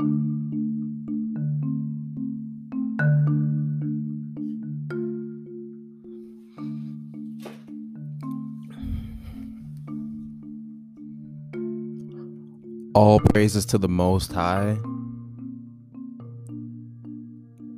[0.00, 0.08] All
[13.32, 14.76] praises to the Most High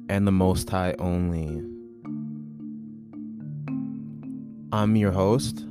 [0.09, 1.63] and the Most High only.
[4.73, 5.67] I'm your host,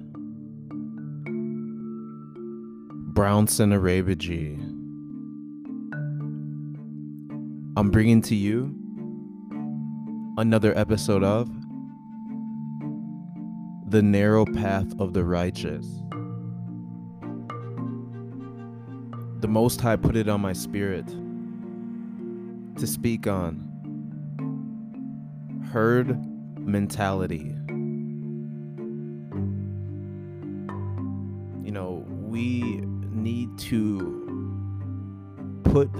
[3.15, 4.74] Brownson Arabici.
[7.95, 8.75] Bringing to you
[10.37, 11.47] another episode of
[13.89, 15.87] The Narrow Path of the Righteous.
[19.39, 21.07] the Most High put it on my spirit
[22.77, 23.63] to speak on
[25.71, 26.19] herd
[26.59, 27.54] mentality.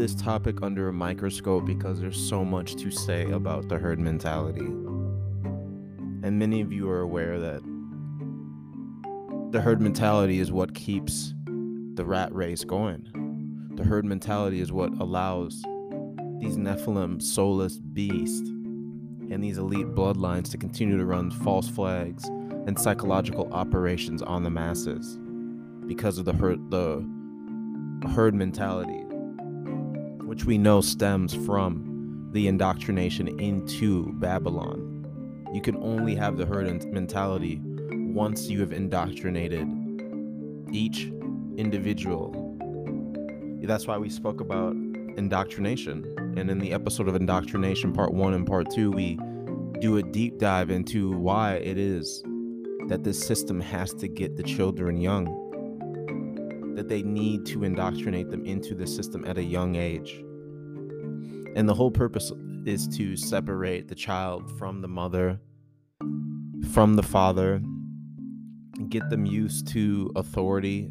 [0.05, 4.59] This topic under a microscope because there's so much to say about the herd mentality.
[4.59, 7.63] And many of you are aware that
[9.51, 11.33] the herd mentality is what keeps
[11.95, 15.63] the rat race going the herd mentality is what allows
[16.37, 22.25] these Nephilim soulless beasts and these elite bloodlines to continue to run false flags
[22.67, 25.17] and psychological operations on the masses
[25.87, 27.03] because of the herd the
[28.13, 29.04] herd mentality
[30.35, 35.07] which we know stems from the indoctrination into Babylon.
[35.53, 37.61] You can only have the herd mentality
[38.13, 39.67] once you have indoctrinated
[40.71, 41.11] each
[41.57, 42.45] individual
[43.65, 44.73] that's why we spoke about
[45.17, 46.05] indoctrination.
[46.37, 49.17] And in the episode of indoctrination, part one and part two, we
[49.79, 52.23] do a deep dive into why it is
[52.87, 58.45] that this system has to get the children young, that they need to indoctrinate them
[58.45, 60.23] into the system at a young age.
[61.55, 62.31] And the whole purpose
[62.65, 65.39] is to separate the child from the mother,
[66.73, 67.61] from the father,
[68.89, 70.89] get them used to authority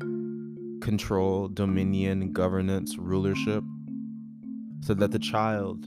[0.81, 3.65] control, dominion, governance, rulership,
[4.81, 5.87] so that the child,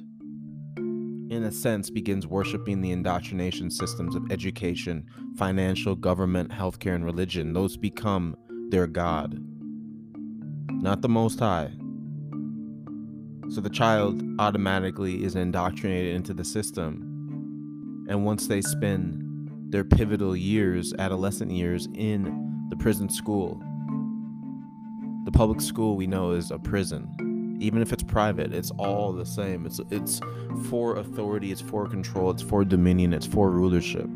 [0.78, 5.06] in a sense, begins worshiping the indoctrination systems of education,
[5.38, 7.54] financial, government, healthcare, and religion.
[7.54, 8.36] Those become
[8.70, 9.40] their God,
[10.70, 11.72] not the Most High.
[13.50, 18.06] So the child automatically is indoctrinated into the system.
[18.10, 19.24] And once they spend
[19.72, 23.62] their pivotal years, adolescent years, in the prison school,
[25.26, 27.58] the public school we know is a prison.
[27.60, 29.66] Even if it's private, it's all the same.
[29.66, 30.20] It's it's
[30.70, 34.10] for authority, it's for control, it's for dominion, it's for rulership.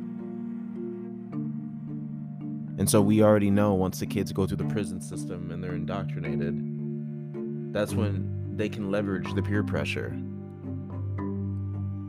[2.78, 5.76] And so we already know once the kids go through the prison system and they're
[5.76, 10.16] indoctrinated, that's when they can leverage the peer pressure.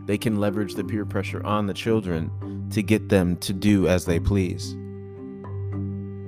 [0.06, 4.04] They can leverage the peer pressure on the children to get them to do as
[4.04, 4.75] they please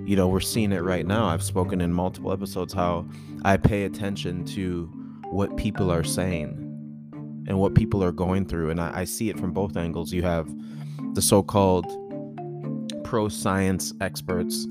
[0.06, 1.26] you know, we're seeing it right now.
[1.26, 3.06] I've spoken in multiple episodes how
[3.44, 4.91] I pay attention to
[5.30, 6.60] what people are saying
[7.48, 8.70] and what people are going through.
[8.70, 10.12] And I, I see it from both angles.
[10.12, 10.48] You have
[11.14, 11.86] the so called
[13.02, 14.66] pro science experts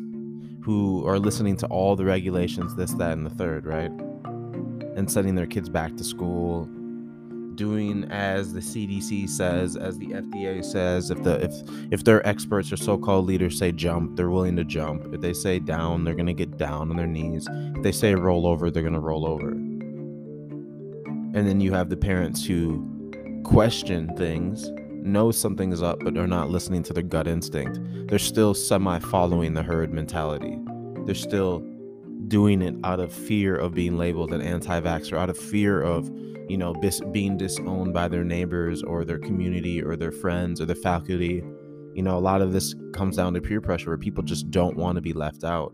[0.61, 3.91] who are listening to all the regulations, this, that, and the third, right?
[4.95, 6.69] And sending their kids back to school
[7.55, 11.11] doing as the CDC says, as the FDA says.
[11.11, 11.53] If the if
[11.91, 15.13] if their experts or so-called leaders say jump, they're willing to jump.
[15.13, 17.47] If they say down, they're gonna get down on their knees.
[17.75, 19.49] If they say roll over, they're gonna roll over.
[19.49, 22.87] And then you have the parents who
[23.43, 27.79] question things, know something is up, but are not listening to their gut instinct.
[28.07, 30.57] They're still semi following the herd mentality.
[31.05, 31.65] They're still
[32.27, 36.09] doing it out of fear of being labeled an anti-vaxxer, out of fear of
[36.47, 40.65] you know, bis- being disowned by their neighbors or their community or their friends or
[40.65, 41.43] the faculty.
[41.93, 44.75] You know, a lot of this comes down to peer pressure where people just don't
[44.75, 45.73] want to be left out.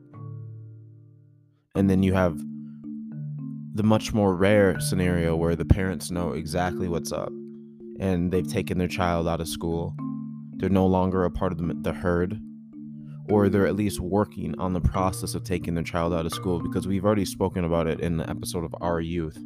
[1.75, 2.37] And then you have
[3.73, 7.31] the much more rare scenario where the parents know exactly what's up
[7.99, 9.95] and they've taken their child out of school.
[10.57, 12.39] They're no longer a part of the, the herd,
[13.29, 16.59] or they're at least working on the process of taking their child out of school
[16.59, 19.37] because we've already spoken about it in the episode of Our Youth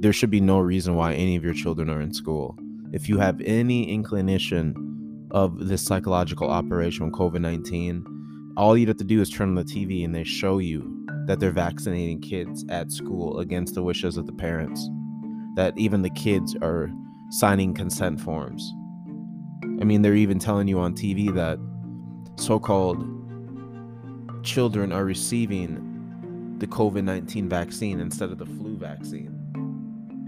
[0.00, 2.58] there should be no reason why any of your children are in school.
[2.90, 8.96] If you have any inclination of this psychological operation with COVID 19, all you'd have
[8.96, 12.64] to do is turn on the TV and they show you that they're vaccinating kids
[12.70, 14.88] at school against the wishes of the parents,
[15.54, 16.90] that even the kids are
[17.28, 18.72] signing consent forms.
[19.82, 21.58] I mean, they're even telling you on TV that
[22.36, 23.04] so called
[24.42, 29.36] children are receiving the COVID 19 vaccine instead of the flu vaccine.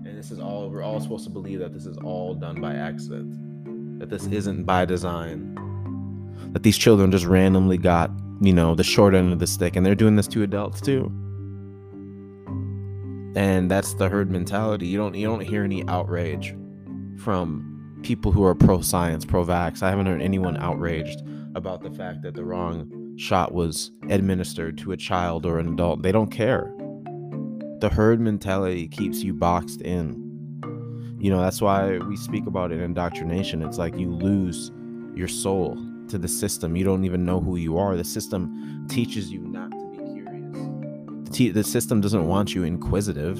[0.07, 2.75] And this is all we're all supposed to believe that this is all done by
[2.75, 5.59] accident that this isn't by design
[6.53, 8.11] that these children just randomly got
[8.41, 11.11] you know the short end of the stick and they're doing this to adults too.
[13.35, 14.87] And that's the herd mentality.
[14.87, 16.55] You don't you don't hear any outrage
[17.19, 21.23] from people who are pro science pro vax i haven't heard anyone outraged
[21.55, 26.03] about the fact that the wrong shot was administered to a child or an adult.
[26.03, 26.73] They don't care.
[27.81, 30.21] The herd mentality keeps you boxed in.
[31.19, 33.63] You know that's why we speak about in indoctrination.
[33.63, 34.73] It's like you lose
[35.15, 35.77] your soul
[36.09, 36.75] to the system.
[36.77, 37.97] You don't even know who you are.
[37.97, 41.37] The system teaches you not to be curious.
[41.37, 43.37] The, the system doesn't want you inquisitive.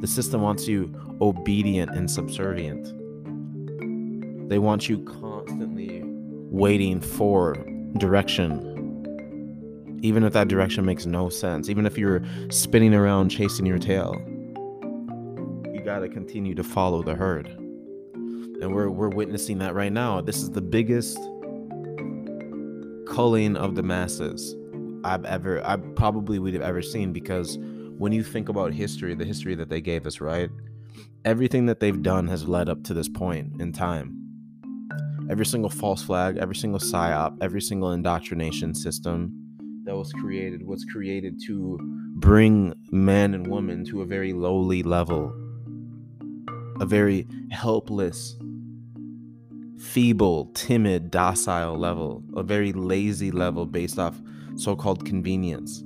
[0.00, 2.86] The system wants you obedient and subservient.
[4.48, 5.33] They want you constantly
[6.54, 7.54] waiting for
[7.98, 8.70] direction.
[10.02, 14.22] Even if that direction makes no sense even if you're spinning around chasing your tail
[15.72, 17.48] you got to continue to follow the herd.
[17.48, 20.20] And we're we're witnessing that right now.
[20.20, 21.18] This is the biggest
[23.06, 24.54] culling of the masses
[25.04, 27.58] I've ever I probably would have ever seen because
[27.98, 30.50] when you think about history the history that they gave us right?
[31.24, 34.23] Everything that they've done has led up to this point in time
[35.30, 39.32] every single false flag every single psyop every single indoctrination system
[39.84, 41.78] that was created was created to
[42.14, 45.34] bring man and woman to a very lowly level,
[46.80, 48.36] a very helpless,
[49.78, 54.20] feeble, timid, docile level, a very lazy level based off
[54.56, 55.80] so called convenience.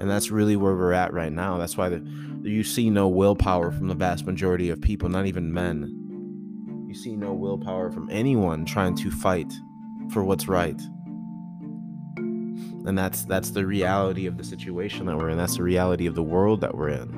[0.00, 1.56] And that's really where we're at right now.
[1.56, 2.06] That's why the,
[2.42, 6.03] you see no willpower from the vast majority of people, not even men.
[6.94, 9.52] You see no willpower from anyone trying to fight
[10.10, 10.80] for what's right.
[12.16, 15.36] And that's that's the reality of the situation that we're in.
[15.36, 17.08] That's the reality of the world that we're in.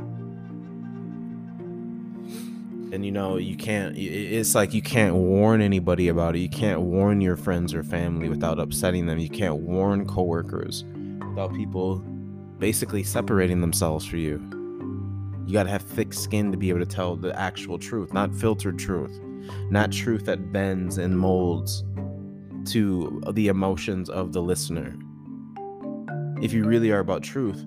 [2.90, 6.38] And you know you can't it's like you can't warn anybody about it.
[6.38, 9.18] You can't warn your friends or family without upsetting them.
[9.18, 10.84] You can't warn coworkers
[11.28, 11.98] without people
[12.58, 14.38] basically separating themselves for you.
[15.44, 18.34] You got to have thick skin to be able to tell the actual truth not
[18.34, 19.20] filtered truth
[19.70, 21.84] not truth that bends and molds
[22.66, 24.96] to the emotions of the listener
[26.42, 27.64] if you really are about truth,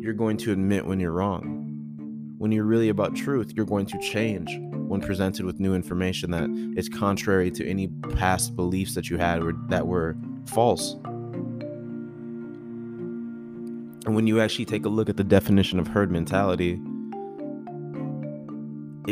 [0.00, 1.58] you're going to admit when you're wrong.
[2.36, 6.50] When you're really about truth, you're going to change when presented with new information that
[6.76, 10.16] is contrary to any past beliefs that you had or that were
[10.46, 10.94] false.
[14.04, 16.78] And when you actually take a look at the definition of herd mentality,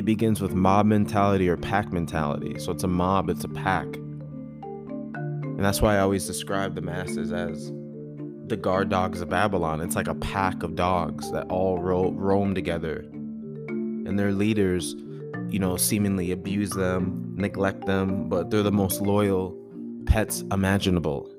[0.00, 2.58] it begins with mob mentality or pack mentality.
[2.58, 3.84] So it's a mob, it's a pack.
[3.84, 7.70] And that's why I always describe the masses as
[8.46, 9.82] the guard dogs of Babylon.
[9.82, 13.04] It's like a pack of dogs that all ro- roam together.
[13.10, 14.96] And their leaders,
[15.50, 19.54] you know, seemingly abuse them, neglect them, but they're the most loyal
[20.06, 21.30] pets imaginable.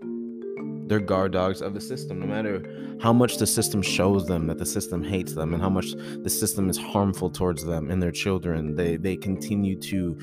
[0.91, 2.19] They're guard dogs of the system.
[2.19, 5.69] No matter how much the system shows them that the system hates them and how
[5.69, 10.15] much the system is harmful towards them and their children, they they continue to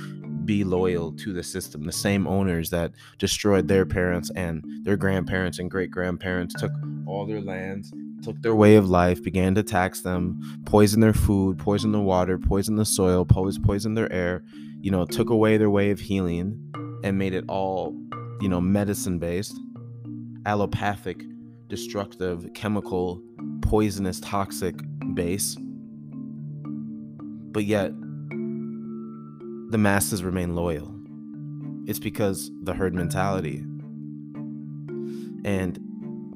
[0.45, 1.85] be loyal to the system.
[1.85, 6.73] The same owners that destroyed their parents and their grandparents and great grandparents took
[7.07, 7.91] all their lands,
[8.23, 12.37] took their way of life, began to tax them, poison their food, poison the water,
[12.37, 14.45] poison the soil, poison their air,
[14.83, 16.61] you know, took away their way of healing
[17.03, 17.97] and made it all,
[18.43, 19.59] you know, medicine based,
[20.47, 21.23] allopathic,
[21.69, 23.23] destructive, chemical,
[23.63, 24.75] poisonous, toxic
[25.15, 25.57] base.
[27.51, 27.93] But yet,
[29.71, 30.95] the masses remain loyal.
[31.87, 33.65] It's because the herd mentality.
[35.45, 35.79] And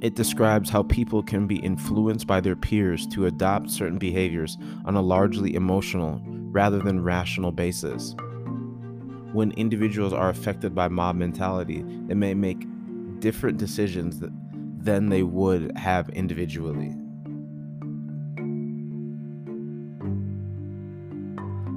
[0.02, 4.96] it describes how people can be influenced by their peers to adopt certain behaviors on
[4.96, 8.14] a largely emotional rather than rational basis.
[9.32, 12.66] When individuals are affected by mob mentality, they may make
[13.22, 14.20] different decisions
[14.80, 16.88] than they would have individually.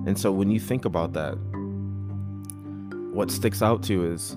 [0.08, 1.36] And so when you think about that,
[3.14, 4.36] what sticks out to is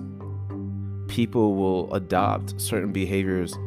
[1.07, 3.57] people will adopt certain behaviors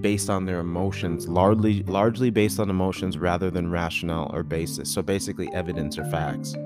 [0.00, 4.90] based on their emotions, largely largely based on emotions rather than rationale or basis.
[4.92, 6.56] So basically evidence or facts.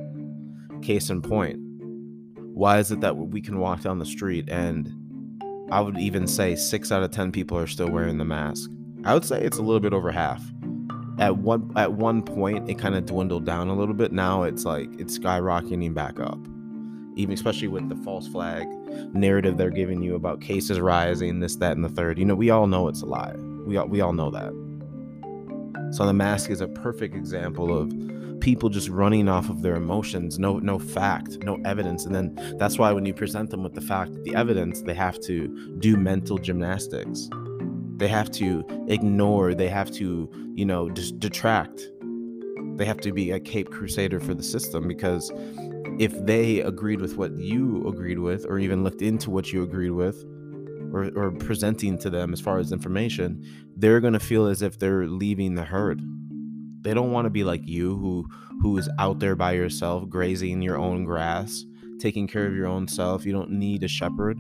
[0.81, 1.59] Case in point,
[2.55, 5.00] why is it that we can walk down the street and
[5.71, 8.71] I would even say 6 out of 10 people are still wearing the mask.
[9.05, 10.43] I would say it's a little bit over half
[11.21, 14.11] at one at one point it kind of dwindled down a little bit.
[14.11, 16.39] Now it's like it's skyrocketing back up.
[17.15, 18.67] Even especially with the false flag
[19.13, 22.19] narrative they're giving you about cases rising, this, that, and the third.
[22.19, 23.35] You know, we all know it's a lie.
[23.67, 24.53] We all we all know that.
[25.93, 27.93] So the mask is a perfect example of
[28.41, 32.05] people just running off of their emotions, no no fact, no evidence.
[32.07, 35.21] And then that's why when you present them with the fact, the evidence, they have
[35.21, 37.29] to do mental gymnastics.
[37.97, 41.83] They have to ignore, they have to, you know, just detract.
[42.77, 45.31] They have to be a Cape Crusader for the system because
[45.99, 49.91] if they agreed with what you agreed with, or even looked into what you agreed
[49.91, 50.25] with,
[50.93, 53.45] or, or presenting to them as far as information,
[53.77, 56.01] they're going to feel as if they're leaving the herd.
[56.83, 58.27] They don't want to be like you who
[58.63, 61.65] who is out there by yourself grazing your own grass,
[61.99, 63.25] taking care of your own self.
[63.25, 64.39] You don't need a shepherd.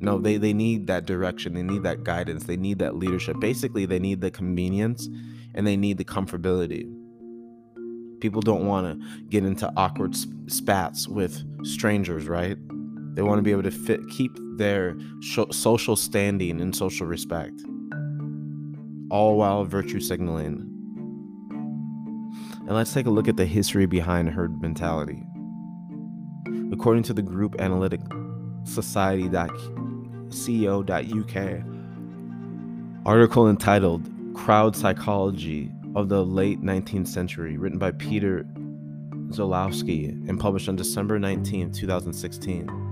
[0.00, 1.54] No, they, they need that direction.
[1.54, 2.44] They need that guidance.
[2.44, 3.38] They need that leadership.
[3.38, 5.08] Basically, they need the convenience
[5.54, 6.92] and they need the comfortability.
[8.20, 10.16] People don't want to get into awkward
[10.48, 12.56] spats with strangers, right?
[13.14, 17.62] They want to be able to fit, keep their social standing and social respect,
[19.12, 20.66] all while virtue signaling.
[22.60, 25.22] And let's take a look at the history behind herd mentality.
[26.72, 28.00] According to the group analytic
[28.64, 29.52] society.co.uk
[33.04, 38.46] article entitled Crowd Psychology of the Late 19th Century, written by Peter
[39.28, 42.91] Zolowski and published on December 19, 2016.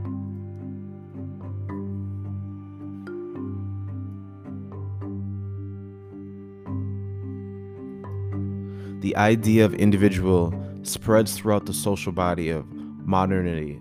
[9.00, 10.52] The idea of individual
[10.82, 13.80] spreads throughout the social body of modernity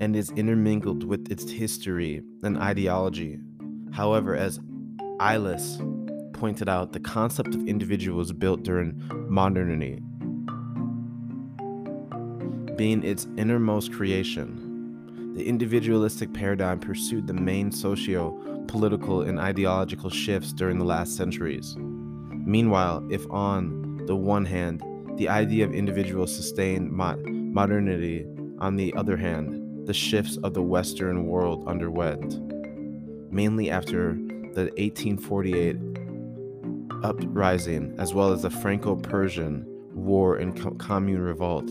[0.00, 3.38] and is intermingled with its history and ideology.
[3.92, 4.60] However, as
[5.20, 5.78] Elias
[6.32, 10.00] pointed out, the concept of individual was built during modernity,
[12.76, 15.34] being its innermost creation.
[15.36, 21.76] The individualistic paradigm pursued the main socio political and ideological shifts during the last centuries.
[22.48, 24.82] Meanwhile, if on the one hand,
[25.18, 28.26] the idea of individual sustained mo- modernity,
[28.58, 32.40] on the other hand, the shifts of the Western world underwent,
[33.30, 34.14] mainly after
[34.54, 35.76] the 1848
[37.04, 41.66] uprising, as well as the Franco Prussian War and co- Commune Revolt,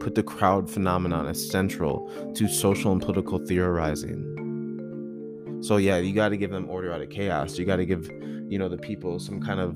[0.00, 4.32] put the crowd phenomenon as central to social and political theorizing.
[5.60, 7.58] So, yeah, you got to give them order out of chaos.
[7.58, 8.10] You got to give
[8.48, 9.74] you know the people some kind of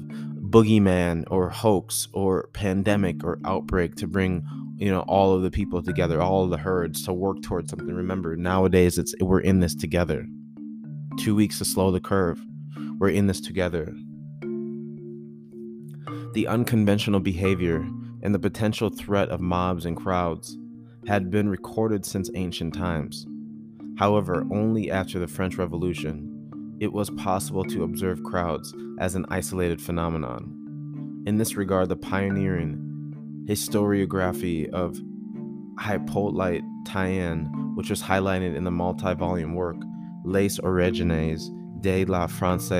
[0.50, 4.44] boogeyman or hoax or pandemic or outbreak to bring
[4.76, 7.94] you know all of the people together all the herds to work towards something.
[7.94, 10.26] Remember nowadays it's we're in this together.
[11.18, 12.40] Two weeks to slow the curve.
[12.98, 13.94] We're in this together.
[16.32, 17.86] The unconventional behavior
[18.22, 20.56] and the potential threat of mobs and crowds
[21.06, 23.26] had been recorded since ancient times.
[23.98, 26.29] However only after the french revolution
[26.80, 31.22] it was possible to observe crowds as an isolated phenomenon.
[31.26, 34.98] In this regard, the pioneering historiography of
[35.78, 37.44] Hippolyte Taine,
[37.74, 39.76] which was highlighted in the multi volume work
[40.24, 41.50] Les Origines
[41.82, 42.70] de la France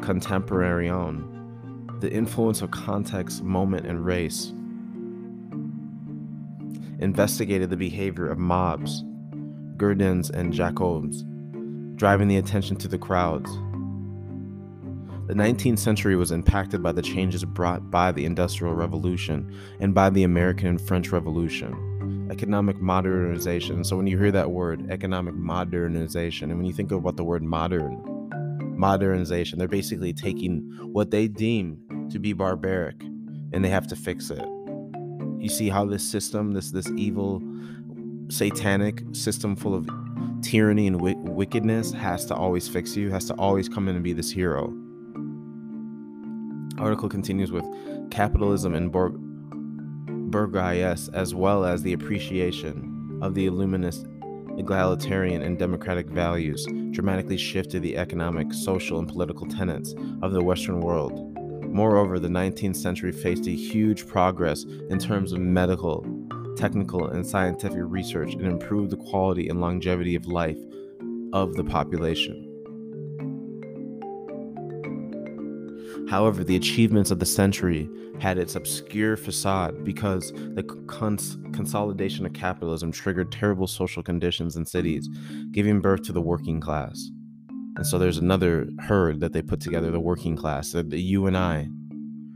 [0.00, 4.52] Contemporaine, the influence of context, moment, and race,
[7.00, 9.02] investigated the behavior of mobs,
[9.76, 11.24] Girondins, and Jacobs
[11.98, 13.50] driving the attention to the crowds.
[15.26, 20.08] The 19th century was impacted by the changes brought by the Industrial Revolution and by
[20.08, 22.28] the American and French Revolution.
[22.30, 23.82] Economic modernization.
[23.84, 27.42] So, when you hear that word, economic modernization, and when you think about the word
[27.42, 28.00] modern,
[28.78, 30.60] modernization, they're basically taking
[30.92, 31.78] what they deem
[32.10, 33.02] to be barbaric
[33.52, 34.46] and they have to fix it.
[35.38, 37.42] You see how this system, this this evil
[38.28, 39.88] satanic system full of
[40.42, 44.04] tyranny and w- wickedness has to always fix you, has to always come in and
[44.04, 44.72] be this hero.
[46.78, 47.64] Article continues with
[48.10, 49.14] capitalism and Bor-
[50.30, 54.06] bourgeoisie, as well as the appreciation of the illuminist,
[54.56, 60.80] egalitarian, and democratic values, dramatically shifted the economic, social, and political tenets of the Western
[60.80, 61.34] world.
[61.66, 66.06] Moreover, the 19th century faced a huge progress in terms of medical,
[66.58, 70.58] technical and scientific research and improve the quality and longevity of life
[71.32, 72.44] of the population.
[76.10, 77.88] However, the achievements of the century
[78.18, 84.64] had its obscure facade because the cons- consolidation of capitalism triggered terrible social conditions in
[84.64, 85.08] cities,
[85.52, 87.10] giving birth to the working class.
[87.76, 91.26] And so there's another herd that they put together the working class, the, the you
[91.26, 91.68] and I,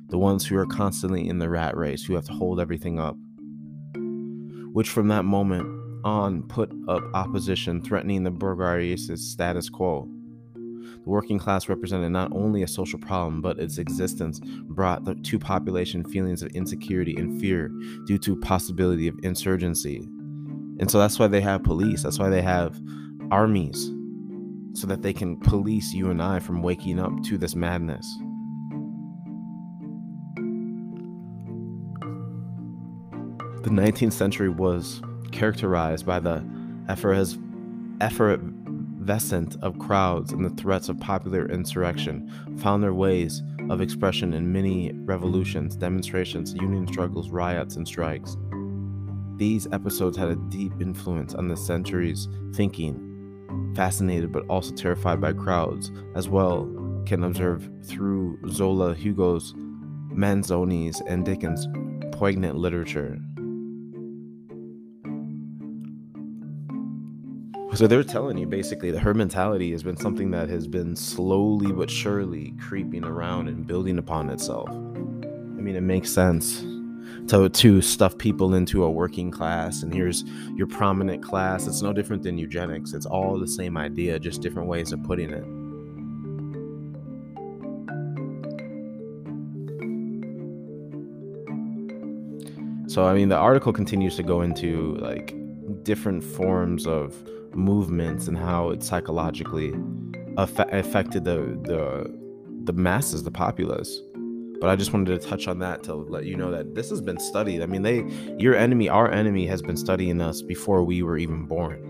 [0.09, 3.17] the ones who are constantly in the rat race, who have to hold everything up
[4.73, 5.67] which from that moment
[6.05, 10.09] on put up opposition threatening the bourgeoisie's status quo.
[10.55, 15.39] The working class represented not only a social problem, but its existence brought the, to
[15.39, 17.71] population feelings of insecurity and fear
[18.07, 19.99] due to possibility of insurgency.
[20.79, 22.03] And so that's why they have police.
[22.03, 22.81] That's why they have
[23.31, 23.93] armies,
[24.75, 28.07] so that they can police you and I from waking up to this madness.
[33.63, 35.01] The 19th century was
[35.31, 36.45] characterized by the
[38.01, 42.29] effervescence of crowds and the threats of popular insurrection
[42.59, 43.41] found their ways
[43.71, 48.37] of expression in many revolutions, demonstrations, union struggles, riots, and strikes.
[49.37, 53.73] These episodes had a deep influence on the century's thinking.
[53.77, 56.69] Fascinated but also terrified by crowds, as well
[57.07, 59.55] can observe through Zola, Hugo's,
[60.11, 61.69] Manzoni's, and Dickens'
[62.11, 63.19] poignant literature.
[67.75, 71.73] So they're telling you basically that her mentality has been something that has been slowly
[71.73, 74.69] but surely creeping around and building upon itself.
[74.69, 76.61] I mean, it makes sense
[77.29, 80.23] to to stuff people into a working class, and here's
[80.55, 81.67] your prominent class.
[81.67, 82.93] It's no different than eugenics.
[82.93, 85.45] It's all the same idea, just different ways of putting it.
[92.91, 95.35] So I mean, the article continues to go into like
[95.85, 97.17] different forms of
[97.55, 99.75] movements and how it psychologically
[100.37, 102.23] affected the the
[102.65, 104.01] the masses, the populace.
[104.61, 107.01] But I just wanted to touch on that to let you know that this has
[107.01, 107.63] been studied.
[107.63, 108.05] I mean, they
[108.39, 111.89] your enemy, our enemy has been studying us before we were even born.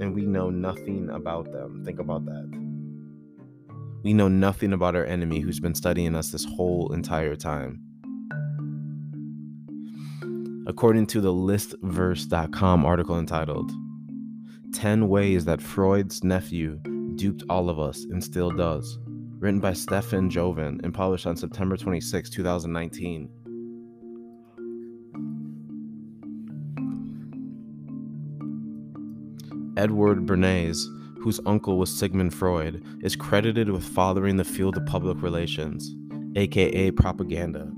[0.00, 1.84] And we know nothing about them.
[1.84, 2.62] Think about that.
[4.02, 7.80] We know nothing about our enemy who's been studying us this whole entire time.
[10.66, 13.70] According to the listverse.com article entitled
[14.72, 16.78] 10 Ways That Freud's Nephew
[17.16, 18.98] Duped All of Us and Still Does,
[19.38, 23.28] written by Stefan Joven and published on September 26, 2019.
[29.76, 30.78] Edward Bernays,
[31.20, 35.94] whose uncle was Sigmund Freud, is credited with fathering the field of public relations,
[36.34, 37.70] aka propaganda.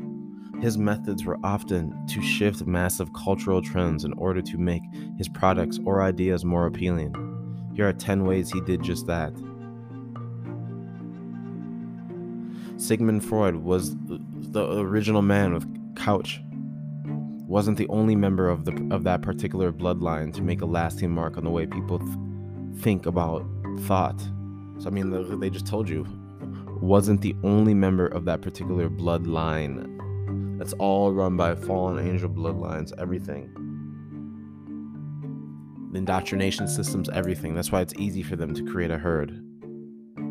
[0.65, 4.81] His methods were often to shift massive cultural trends in order to make
[5.19, 7.15] his products or ideas more appealing.
[7.75, 9.35] Here are 10 ways he did just that.
[12.79, 16.41] Sigmund Freud was the original man with couch.
[17.47, 21.37] Wasn't the only member of the of that particular bloodline to make a lasting mark
[21.37, 22.11] on the way people th-
[22.81, 23.45] think about
[23.81, 24.19] thought.
[24.79, 26.07] So I mean, they just told you
[26.81, 29.94] wasn't the only member of that particular bloodline
[30.59, 33.51] that's all run by fallen angel bloodlines, everything.
[35.93, 37.55] The indoctrination systems, everything.
[37.55, 39.41] That's why it's easy for them to create a herd.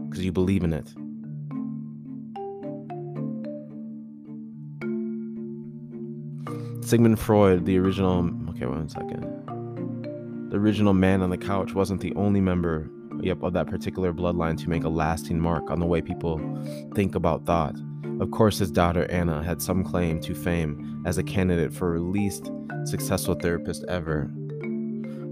[0.10, 0.94] Because you believe in it.
[6.86, 8.30] Sigmund Freud, the original.
[8.50, 9.24] Okay, one second.
[10.50, 12.90] The original man on the couch wasn't the only member
[13.22, 16.40] yep, of that particular bloodline to make a lasting mark on the way people
[16.94, 17.76] think about thought.
[18.20, 22.52] Of course, his daughter Anna had some claim to fame as a candidate for least
[22.86, 24.32] successful therapist ever.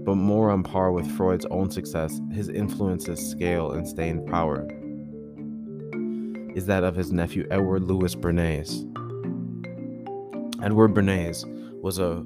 [0.04, 4.68] But more on par with Freud's own success, his influence's scale and staying power
[6.56, 8.84] is that of his nephew Edward Louis Bernays.
[10.62, 11.44] Edward Bernays
[11.80, 12.24] was a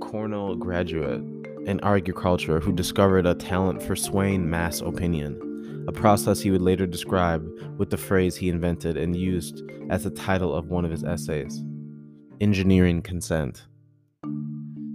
[0.00, 1.20] Cornell graduate
[1.66, 5.40] in agriculture who discovered a talent for swaying mass opinion
[5.86, 10.10] a process he would later describe with the phrase he invented and used as the
[10.10, 11.62] title of one of his essays
[12.40, 13.66] Engineering Consent.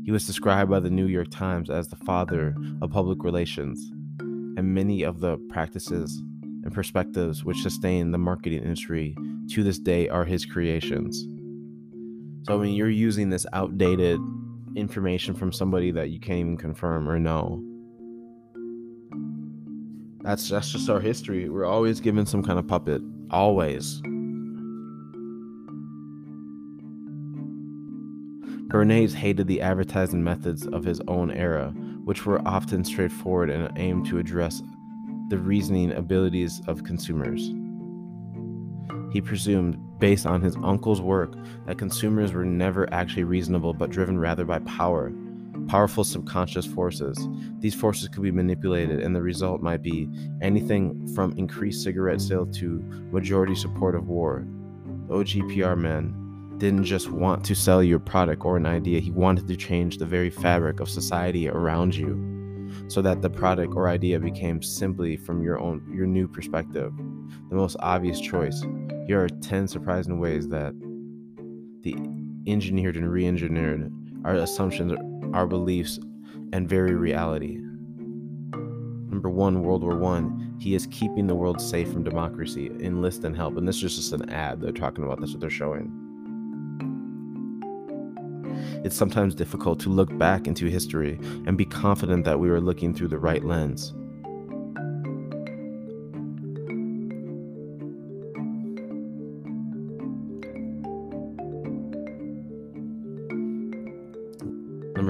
[0.03, 3.79] He was described by the New York Times as the father of public relations,
[4.19, 6.21] and many of the practices
[6.63, 9.15] and perspectives which sustain the marketing industry
[9.51, 11.27] to this day are his creations.
[12.43, 14.19] So, mean, you're using this outdated
[14.75, 17.63] information from somebody that you can't even confirm or know
[20.21, 21.49] that's that's just our history.
[21.49, 23.01] We're always given some kind of puppet.
[23.31, 24.01] Always.
[28.69, 31.69] Bernays hated the advertising methods of his own era,
[32.03, 34.61] which were often straightforward and aimed to address
[35.29, 37.51] the reasoning abilities of consumers.
[39.11, 41.33] He presumed, based on his uncle's work,
[41.65, 45.11] that consumers were never actually reasonable but driven rather by power
[45.69, 47.15] powerful subconscious forces.
[47.59, 50.09] These forces could be manipulated, and the result might be
[50.41, 54.47] anything from increased cigarette sales to majority support of war.
[55.09, 59.55] OGPR man didn't just want to sell your product or an idea, he wanted to
[59.55, 62.17] change the very fabric of society around you.
[62.87, 66.93] so that the product or idea became simply from your own your new perspective.
[67.49, 68.63] The most obvious choice.
[69.07, 70.73] Here are 10 surprising ways that
[71.81, 71.95] the
[72.47, 73.91] engineered and re-engineered
[74.25, 74.93] our assumptions,
[75.33, 75.99] our beliefs,
[76.53, 77.59] and very reality.
[79.09, 80.55] Number one, World War One.
[80.59, 82.69] He is keeping the world safe from democracy.
[82.79, 83.57] Enlist and help.
[83.57, 85.19] And this is just an ad they're talking about.
[85.19, 85.91] That's what they're showing.
[88.83, 92.93] It's sometimes difficult to look back into history and be confident that we are looking
[92.93, 93.93] through the right lens.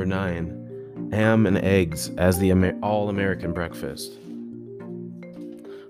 [0.10, 4.18] Nine, ham and eggs as the Amer- all American breakfast.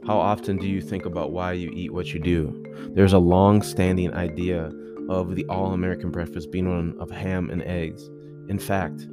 [0.06, 2.66] How often do you think about why you eat what you do?
[2.94, 4.72] There's a long standing idea
[5.10, 8.08] of the all American breakfast being one of ham and eggs.
[8.48, 9.08] In fact,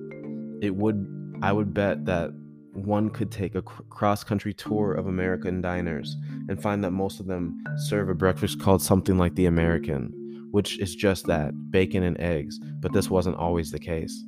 [0.61, 1.07] it would
[1.43, 2.31] I would bet that
[2.73, 6.17] one could take a cross country tour of American diners
[6.49, 10.13] and find that most of them serve a breakfast called something like the American,
[10.51, 14.25] which is just that bacon and eggs, but this wasn't always the case.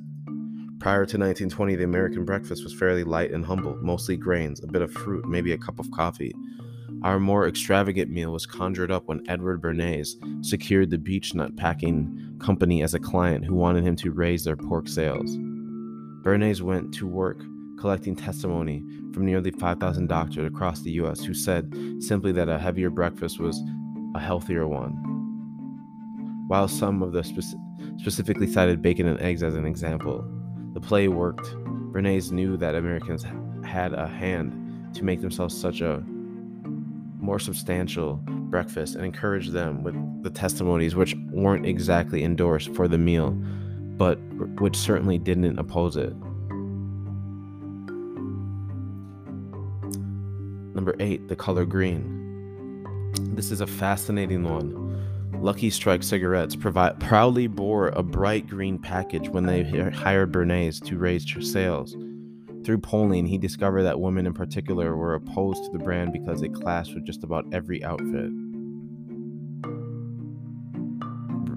[0.79, 4.81] Prior to 1920, the American breakfast was fairly light and humble, mostly grains, a bit
[4.81, 6.33] of fruit, maybe a cup of coffee.
[7.03, 10.15] Our more extravagant meal was conjured up when Edward Bernays
[10.45, 14.87] secured the Beech-Nut Packing Company as a client who wanted him to raise their pork
[14.87, 15.37] sales.
[16.23, 17.41] Bernays went to work
[17.77, 18.81] collecting testimony
[19.13, 21.21] from nearly 5,000 doctors across the U.S.
[21.21, 23.61] who said simply that a heavier breakfast was
[24.15, 24.93] a healthier one.
[26.47, 30.25] While some of the speci- specifically cited bacon and eggs as an example,
[30.79, 31.55] the play worked.
[31.91, 33.25] Bernays knew that Americans
[33.63, 36.03] had a hand to make themselves such a
[37.19, 42.97] more substantial breakfast and encouraged them with the testimonies, which weren't exactly endorsed for the
[42.97, 43.31] meal,
[43.97, 44.15] but
[44.61, 46.15] which certainly didn't oppose it.
[50.73, 52.15] Number eight, the color green.
[53.35, 54.88] This is a fascinating one.
[55.41, 61.25] Lucky Strike cigarettes proudly bore a bright green package when they hired Bernays to raise
[61.41, 61.95] sales.
[62.65, 66.53] Through polling, he discovered that women in particular were opposed to the brand because it
[66.53, 68.31] clashed with just about every outfit.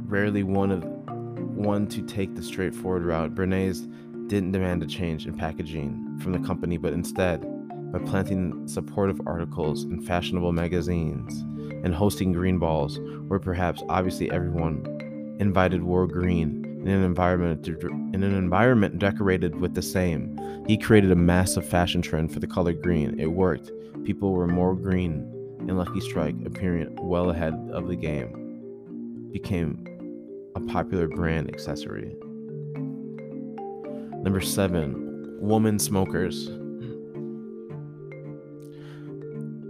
[0.06, 0.84] Rarely one of
[1.56, 3.88] one to take the straightforward route, Bernays
[4.28, 7.44] didn't demand a change in packaging from the company, but instead,
[7.92, 11.40] by planting supportive articles in fashionable magazines
[11.84, 18.22] and hosting green balls, where perhaps obviously everyone invited wore green in an environment in
[18.22, 20.38] an environment decorated with the same.
[20.66, 23.20] He created a massive fashion trend for the color green.
[23.20, 23.70] It worked.
[24.04, 25.28] People were more green,
[25.60, 29.86] and Lucky Strike, appearing well ahead of the game, became
[30.56, 32.16] a popular brand accessory.
[34.22, 36.48] Number seven, woman smokers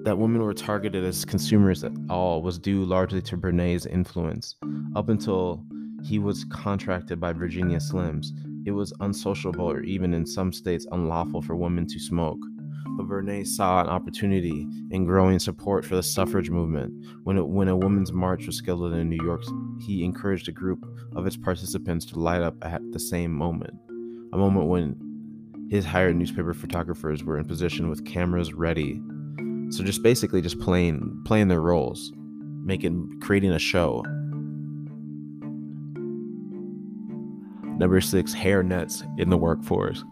[0.05, 4.57] that women were targeted as consumers at all was due largely to Bernays' influence.
[4.97, 5.65] Up until
[6.03, 8.29] he was contracted by Virginia Slims,
[8.67, 12.38] it was unsociable or even in some states unlawful for women to smoke.
[12.97, 16.93] But Bernays saw an opportunity in growing support for the suffrage movement.
[17.23, 19.43] When, it, when a women's march was scheduled in New York,
[19.81, 20.85] he encouraged a group
[21.15, 23.75] of its participants to light up at the same moment,
[24.33, 29.01] a moment when his hired newspaper photographers were in position with cameras ready
[29.73, 32.13] so just basically just playing playing their roles,
[32.63, 34.05] making creating a show.
[37.79, 40.05] Number six, hair nets in the workforce.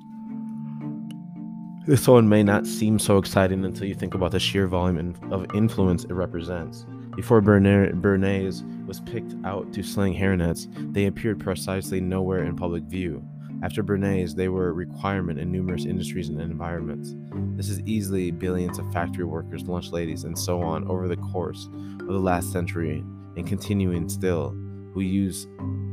[1.86, 5.46] This one may not seem so exciting until you think about the sheer volume of
[5.54, 6.86] influence it represents.
[7.16, 13.22] Before Bernays was picked out to sling hairnets, they appeared precisely nowhere in public view.
[13.62, 17.14] After Bernays, they were a requirement in numerous industries and environments.
[17.56, 21.68] This is easily billions of factory workers, lunch ladies, and so on over the course
[22.00, 23.04] of the last century,
[23.36, 24.50] and continuing still,
[24.94, 25.46] who use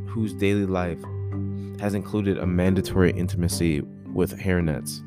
[0.07, 0.99] whose daily life
[1.79, 3.81] has included a mandatory intimacy
[4.13, 5.03] with hairnets.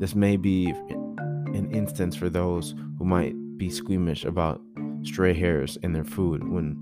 [0.00, 4.60] This may be an instance for those who might be squeamish about
[5.04, 6.76] stray hairs in their food when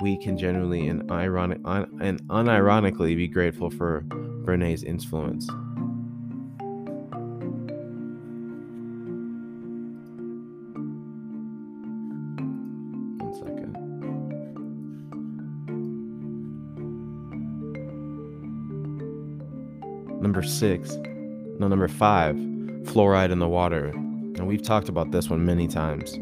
[0.00, 4.02] we can genuinely and ironic un, and unironically be grateful for
[4.44, 5.48] Bernays' influence.
[13.18, 13.72] One second.
[20.20, 20.96] Number six,
[21.58, 23.86] no, number five, fluoride in the water.
[23.86, 26.18] And we've talked about this one many times.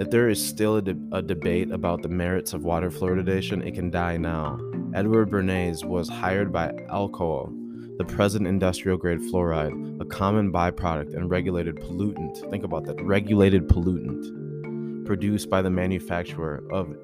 [0.00, 3.74] If there is still a, de- a, debate about the merits of water fluoridation, it
[3.74, 4.58] can die now.
[4.94, 11.30] Edward Bernays was hired by Alcoa, the present industrial grade fluoride, a common byproduct and
[11.30, 12.50] regulated pollutant.
[12.50, 16.96] Think about that regulated pollutant produced by the manufacturer of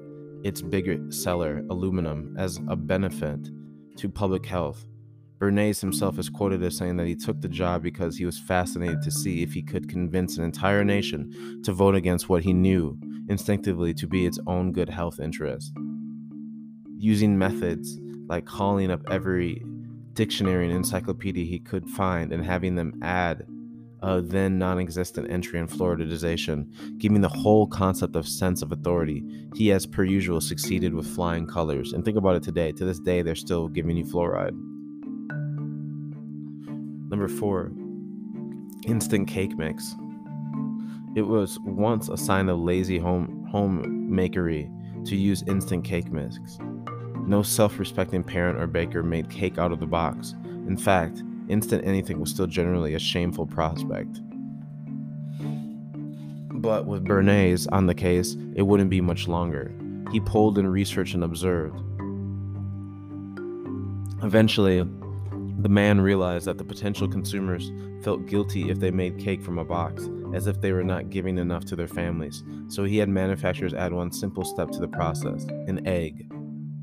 [0.43, 3.49] its bigger seller, aluminum, as a benefit
[3.97, 4.85] to public health.
[5.39, 9.03] Bernays himself is quoted as saying that he took the job because he was fascinated
[9.03, 12.97] to see if he could convince an entire nation to vote against what he knew
[13.29, 15.73] instinctively to be its own good health interest.
[16.97, 19.63] Using methods like calling up every
[20.13, 23.45] dictionary and encyclopedia he could find and having them add
[24.01, 29.23] a then non existent entry in fluoridization, giving the whole concept of sense of authority.
[29.55, 31.93] He, as per usual, succeeded with flying colors.
[31.93, 32.71] And think about it today.
[32.73, 34.55] To this day, they're still giving you fluoride.
[37.17, 37.71] Number four,
[38.85, 39.95] instant cake mix.
[41.15, 44.69] It was once a sign of lazy home homemakery
[45.05, 46.59] to use instant cake mix.
[47.25, 50.35] No self-respecting parent or baker made cake out of the box.
[50.67, 54.21] In fact, instant anything was still generally a shameful prospect.
[56.51, 59.73] But with Bernays on the case, it wouldn't be much longer.
[60.11, 61.81] He pulled and researched and observed.
[64.23, 64.87] Eventually,
[65.59, 67.71] the man realized that the potential consumers
[68.03, 71.39] felt guilty if they made cake from a box, as if they were not giving
[71.39, 72.43] enough to their families.
[72.67, 76.31] So he had manufacturers add one simple step to the process an egg.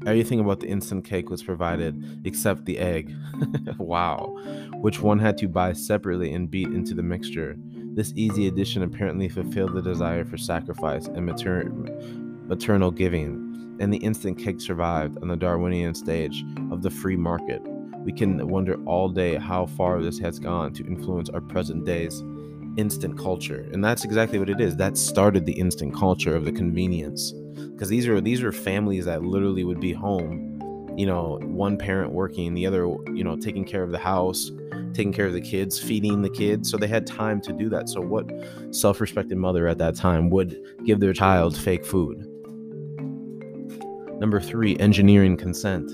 [0.06, 3.14] Everything about the instant cake was provided except the egg.
[3.78, 4.34] wow.
[4.80, 7.56] Which one had to buy separately and beat into the mixture.
[7.94, 11.70] This easy addition apparently fulfilled the desire for sacrifice and mater-
[12.46, 17.62] maternal giving, and the instant cake survived on the Darwinian stage of the free market
[18.04, 22.22] we can wonder all day how far this has gone to influence our present day's
[22.76, 23.68] instant culture.
[23.72, 24.76] And that's exactly what it is.
[24.76, 27.32] That started the instant culture of the convenience.
[27.72, 32.12] Because these are these are families that literally would be home, you know, one parent
[32.12, 34.50] working, the other, you know, taking care of the house,
[34.92, 36.70] taking care of the kids, feeding the kids.
[36.70, 37.88] So they had time to do that.
[37.88, 38.30] So what
[38.70, 42.28] self-respecting mother at that time would give their child fake food?
[44.20, 45.90] Number three, engineering consent.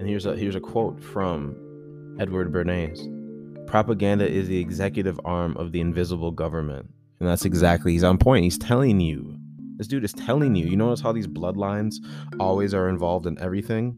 [0.00, 1.54] And here's a here's a quote from
[2.18, 3.06] Edward Bernays.
[3.66, 6.88] Propaganda is the executive arm of the invisible government.
[7.20, 8.44] And that's exactly he's on point.
[8.44, 9.36] He's telling you.
[9.76, 10.66] This dude is telling you.
[10.66, 11.96] You notice how these bloodlines
[12.38, 13.94] always are involved in everything?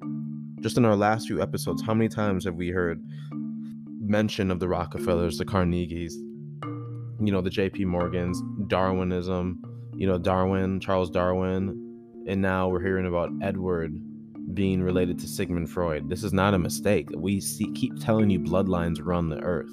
[0.61, 3.01] Just in our last few episodes, how many times have we heard
[4.01, 6.15] mention of the Rockefellers, the Carnegies,
[7.21, 9.63] you know, the JP Morgans, Darwinism,
[9.95, 11.69] you know, Darwin, Charles Darwin,
[12.27, 13.95] and now we're hearing about Edward
[14.55, 16.09] being related to Sigmund Freud.
[16.09, 17.09] This is not a mistake.
[17.15, 19.71] We see, keep telling you bloodlines run the earth.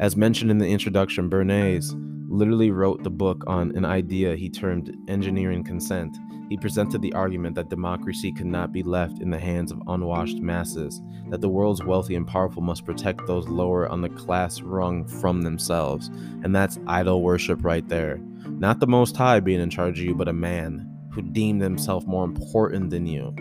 [0.00, 1.92] As mentioned in the introduction, Bernays
[2.28, 6.16] literally wrote the book on an idea he termed engineering consent.
[6.48, 10.38] He presented the argument that democracy could not be left in the hands of unwashed
[10.38, 15.06] masses, that the world's wealthy and powerful must protect those lower on the class rung
[15.06, 16.08] from themselves.
[16.42, 18.18] And that's idol worship right there.
[18.46, 20.87] Not the Most High being in charge of you, but a man
[21.18, 23.34] who deemed themselves more important than you.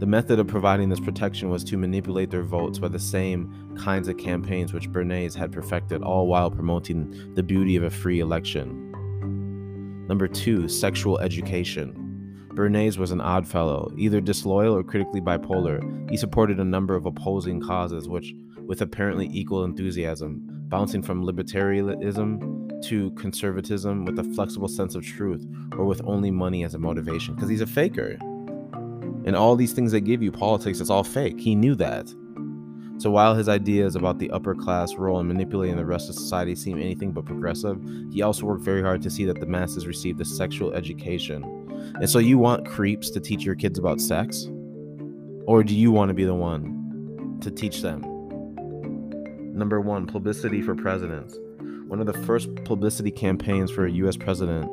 [0.00, 4.08] The method of providing this protection was to manipulate their votes by the same kinds
[4.08, 8.92] of campaigns which Bernays had perfected, all while promoting the beauty of a free election.
[10.08, 12.48] Number two, sexual education.
[12.54, 16.10] Bernays was an odd fellow, either disloyal or critically bipolar.
[16.10, 18.34] He supported a number of opposing causes, which,
[18.66, 25.46] with apparently equal enthusiasm, bouncing from libertarianism to conservatism with a flexible sense of truth
[25.72, 28.16] or with only money as a motivation because he's a faker.
[29.24, 31.40] And all these things they give you, politics, it's all fake.
[31.40, 32.08] He knew that.
[32.98, 36.54] So while his ideas about the upper class role in manipulating the rest of society
[36.54, 37.78] seem anything but progressive,
[38.10, 41.44] he also worked very hard to see that the masses received a sexual education.
[42.00, 44.48] And so you want creeps to teach your kids about sex?
[45.46, 48.00] Or do you want to be the one to teach them?
[49.54, 51.38] Number one, publicity for presidents.
[51.88, 54.16] One of the first publicity campaigns for a U.S.
[54.16, 54.68] president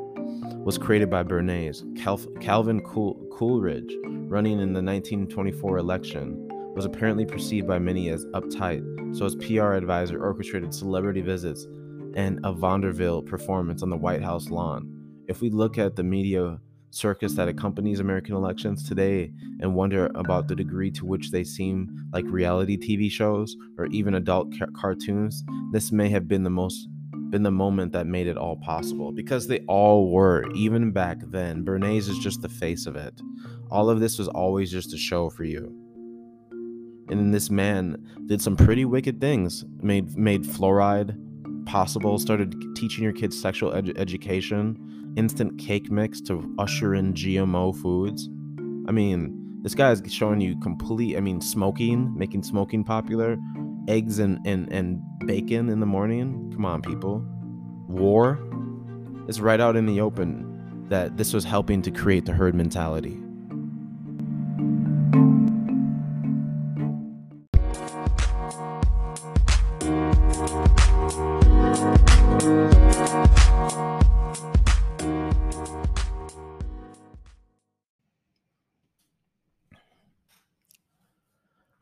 [0.65, 1.83] was created by Bernays.
[1.95, 8.25] Cal- Calvin Cool- Coolidge, running in the 1924 election, was apparently perceived by many as
[8.33, 8.81] uptight,
[9.15, 11.67] so his PR advisor orchestrated celebrity visits
[12.15, 14.89] and a vaudeville performance on the White House lawn.
[15.27, 20.47] If we look at the media circus that accompanies American elections today and wonder about
[20.47, 25.43] the degree to which they seem like reality TV shows or even adult ca- cartoons,
[25.71, 26.87] this may have been the most
[27.33, 31.65] been the moment that made it all possible because they all were, even back then.
[31.65, 33.19] Bernays is just the face of it.
[33.71, 35.75] All of this was always just a show for you.
[37.09, 39.65] And then this man did some pretty wicked things.
[39.81, 41.17] Made made fluoride
[41.65, 42.19] possible.
[42.19, 44.77] Started teaching your kids sexual ed- education.
[45.17, 48.29] Instant cake mix to usher in GMO foods.
[48.87, 53.37] I mean, This guy is showing you complete, I mean, smoking, making smoking popular,
[53.87, 56.51] eggs and, and, and bacon in the morning.
[56.53, 57.25] Come on, people.
[57.87, 58.39] War.
[59.27, 63.22] It's right out in the open that this was helping to create the herd mentality.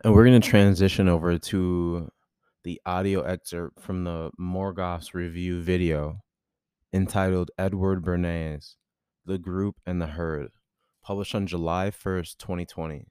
[0.04, 2.10] And we're going to transition over to
[2.64, 6.22] the audio excerpt from the Morgoth's review video
[6.92, 8.78] entitled Edward Bernays,
[9.28, 10.54] The Group and the Herd,
[11.04, 13.06] published on July 1st, 2020.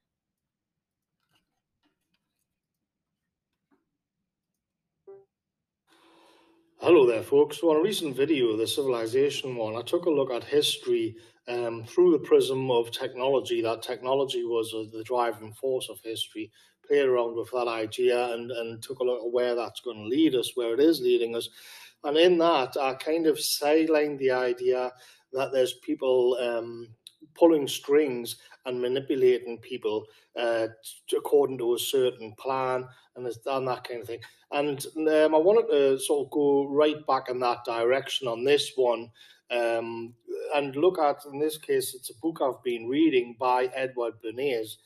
[6.78, 7.62] Hello there, folks.
[7.62, 11.14] On a recent video, the Civilization one, I took a look at history
[11.46, 13.60] um, through the prism of technology.
[13.60, 16.50] That technology was uh, the driving force of history.
[16.90, 20.08] Played around with that idea and, and took a look at where that's going to
[20.08, 21.48] lead us, where it is leading us.
[22.02, 24.90] And in that, I kind of sidelined the idea
[25.32, 26.88] that there's people um,
[27.36, 30.04] pulling strings and manipulating people
[30.36, 30.66] uh,
[31.16, 34.20] according to a certain plan and, and that kind of thing.
[34.50, 38.72] And um, I wanted to sort of go right back in that direction on this
[38.74, 39.10] one
[39.52, 40.12] um,
[40.56, 44.78] and look at, in this case, it's a book I've been reading by Edward Bernays.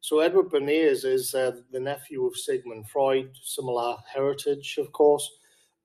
[0.00, 5.28] So Edward Bernays is uh, the nephew of Sigmund Freud, similar heritage, of course.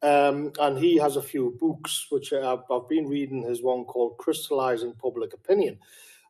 [0.03, 3.43] Um, and he has a few books, which I've, I've been reading.
[3.43, 5.79] His one called Crystallizing Public Opinion.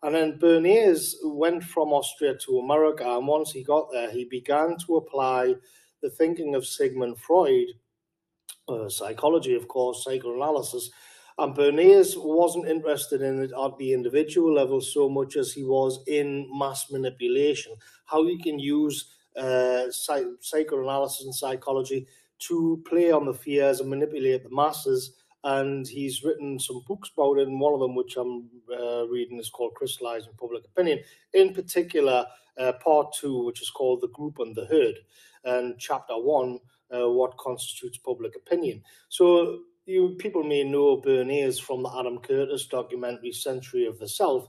[0.03, 3.03] And then Bernays went from Austria to America.
[3.17, 5.55] And once he got there, he began to apply
[6.01, 7.67] the thinking of Sigmund Freud,
[8.67, 10.91] uh, psychology, of course, psychoanalysis,
[11.37, 16.03] and Bernays wasn't interested in it at the individual level so much as he was
[16.07, 17.73] in mass manipulation,
[18.05, 22.07] how you can use uh, psych- psychoanalysis and psychology
[22.39, 25.15] to play on the fears and manipulate the masses.
[25.45, 29.39] And he's written some books about it, and one of them, which I'm uh, reading,
[29.39, 30.99] is called Crystallizing Public Opinion.
[31.33, 32.25] In particular,
[32.57, 34.95] uh, part two, which is called The Group and the Herd,
[35.43, 36.59] and chapter one,
[36.95, 38.83] uh, What Constitutes Public Opinion.
[39.09, 44.47] So you people may know Bernays from the Adam Curtis documentary Century of the Self,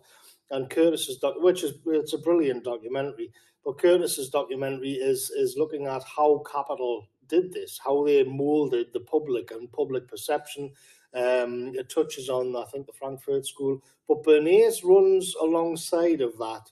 [0.51, 3.33] and Curtis's doc, which is it's a brilliant documentary.
[3.65, 9.01] But Curtis's documentary is is looking at how capital did this, how they molded the
[9.01, 10.71] public and public perception.
[11.15, 16.71] Um, it touches on, I think, the Frankfurt School, but Bernays runs alongside of that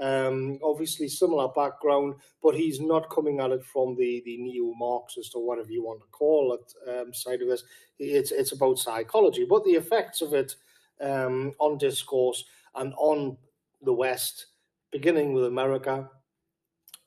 [0.00, 5.46] um, obviously, similar background, but he's not coming at it from the the neo-Marxist or
[5.46, 7.62] whatever you want to call it um, side of this.
[7.98, 10.56] It's it's about psychology, but the effects of it
[11.00, 13.36] um, on discourse and on
[13.82, 14.46] the West,
[14.90, 16.10] beginning with America,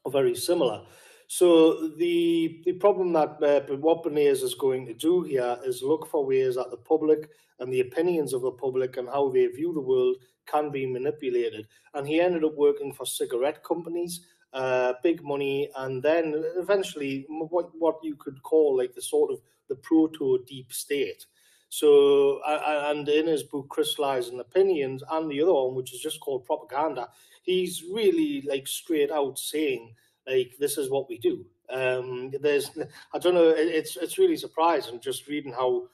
[0.06, 0.86] are very similar.
[1.28, 6.08] So the the problem that uh, what Bernays is going to do here is look
[6.08, 9.74] for ways that the public and the opinions of the public and how they view
[9.74, 11.68] the world can be manipulated.
[11.94, 14.22] And he ended up working for cigarette companies,
[14.54, 19.42] uh, big money, and then eventually what what you could call like the sort of
[19.68, 21.26] the proto deep state.
[21.70, 26.46] So, and in his book Crystallizing Opinions, and the other one, which is just called
[26.46, 27.10] Propaganda,
[27.44, 29.94] he's really like straight out saying
[30.28, 31.46] like this is what we do.
[31.70, 32.72] Um, there's,
[33.14, 35.88] I don't know, it's it's really surprising just reading how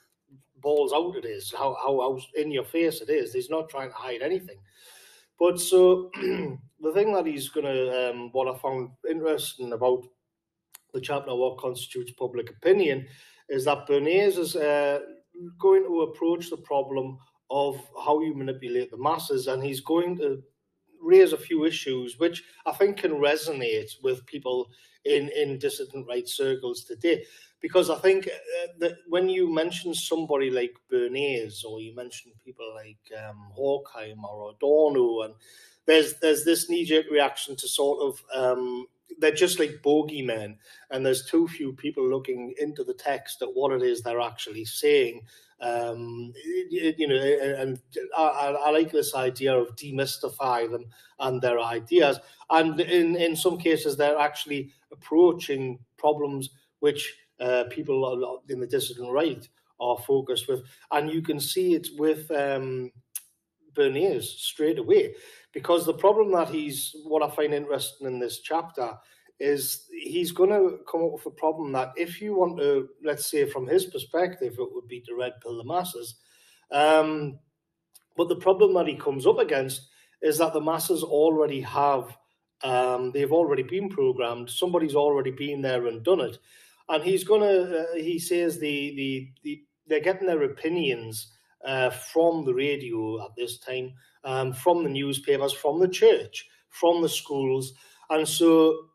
[0.64, 3.34] balls out it is, how, how, how in your face it is.
[3.34, 4.58] He's not trying to hide anything.
[5.40, 10.06] But so the thing that he's to, um, what I found interesting about
[10.94, 13.08] the chapter, What Constitutes Public Opinion,
[13.50, 15.00] is that Bernays is uh,
[15.60, 17.18] going to approach the problem
[17.50, 20.42] of how you manipulate the masses, and he's going to
[21.04, 24.70] raise a few issues which I think can resonate with people
[25.06, 27.26] in, in dissident right circles today.
[27.62, 32.74] Because I think uh, that when you mention somebody like Bernays or you mention people
[32.76, 35.34] like um, Horkheimer or Adorno, and
[35.86, 38.86] there's there's this knee jerk reaction to sort of um,
[39.20, 40.58] they're just like bogeymen,
[40.92, 44.66] and there's too few people looking into the text at what it is they're actually
[44.66, 45.22] saying.
[45.62, 46.34] Um,
[46.70, 47.80] you know, and
[48.18, 50.86] I, I, like this idea of demystify them
[51.20, 56.50] and their ideas, and in in some cases they're actually approaching problems
[56.80, 59.48] which uh, people in the dissident right
[59.80, 62.92] are focused with, and you can see it with um,
[63.74, 65.16] Bernays straight away,
[65.52, 68.98] because the problem that he's what I find interesting in this chapter
[69.40, 73.30] is he's going to come up with a problem that if you want to, let's
[73.30, 76.16] say from his perspective, it would be to red pill the masses.
[76.72, 77.40] Um,
[78.16, 79.90] but the problem that he comes up against
[80.22, 82.18] is that the masses already have
[82.64, 84.50] Um, they've already been programmed.
[84.50, 86.40] Somebody's already been there and done it,
[86.88, 87.84] and he's gonna.
[87.84, 91.36] Uh, he says the, the the they're getting their opinions
[91.66, 93.94] uh, from the radio at this time,
[94.24, 97.74] um, from the newspapers, from the church, from the schools,
[98.10, 98.88] and so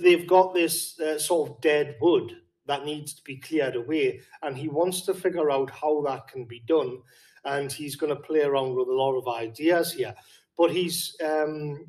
[0.00, 4.56] they've got this uh, sort of dead wood that needs to be cleared away, and
[4.56, 6.98] he wants to figure out how that can be done,
[7.44, 10.14] and he's going to play around with a lot of ideas here.
[10.56, 11.86] But he's um,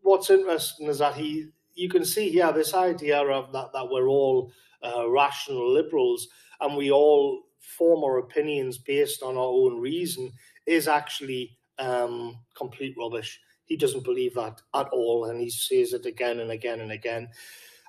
[0.00, 4.08] what's interesting is that he you can see here this idea of that that we're
[4.08, 4.52] all
[4.84, 6.28] uh, rational liberals.
[6.60, 7.42] And we all
[7.76, 10.32] form our opinions based on our own reason
[10.66, 13.40] is actually um, complete rubbish.
[13.64, 17.28] He doesn't believe that at all, and he says it again and again and again.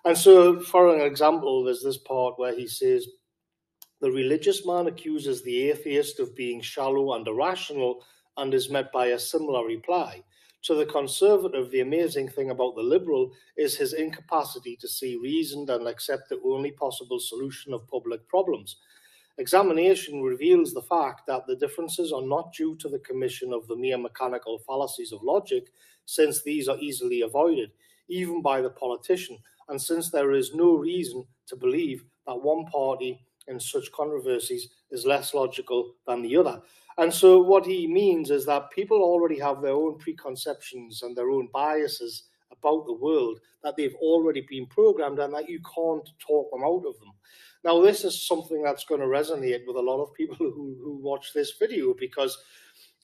[0.06, 3.08] And so, for an example, there's this part where he says,
[4.00, 8.04] The religious man accuses the atheist of being shallow and irrational
[8.38, 10.24] and is met by a similar reply.
[10.64, 15.70] To the conservative, the amazing thing about the liberal is his incapacity to see reasoned
[15.70, 18.78] and accept the only possible solution of public problems.
[19.38, 23.76] Examination reveals the fact that the differences are not due to the commission of the
[23.76, 25.66] mere mechanical fallacies of logic,
[26.06, 27.72] since these are easily avoided,
[28.08, 33.20] even by the politician, and since there is no reason to believe that one party
[33.48, 36.62] in such controversies is less logical than the other.
[36.98, 41.30] And so, what he means is that people already have their own preconceptions and their
[41.30, 46.50] own biases about the world that they've already been programmed and that you can't talk
[46.52, 47.12] them out of them.
[47.66, 51.00] Now, this is something that's going to resonate with a lot of people who, who
[51.02, 52.38] watch this video because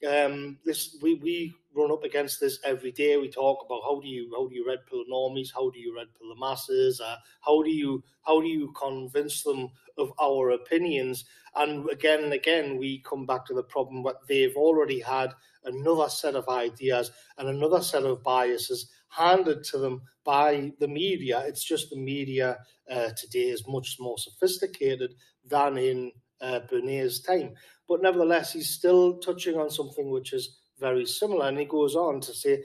[0.07, 3.17] um, this we, we run up against this every day.
[3.17, 5.95] We talk about how do you how do you red pill normies, how do you
[5.95, 10.51] red pill the masses, uh, how do you how do you convince them of our
[10.51, 15.33] opinions, and again and again we come back to the problem that they've already had
[15.65, 21.43] another set of ideas and another set of biases handed to them by the media.
[21.45, 22.57] It's just the media
[22.89, 27.53] uh, today is much more sophisticated than in uh, Bernays' time.
[27.87, 31.47] But nevertheless, he's still touching on something which is very similar.
[31.47, 32.63] And he goes on to say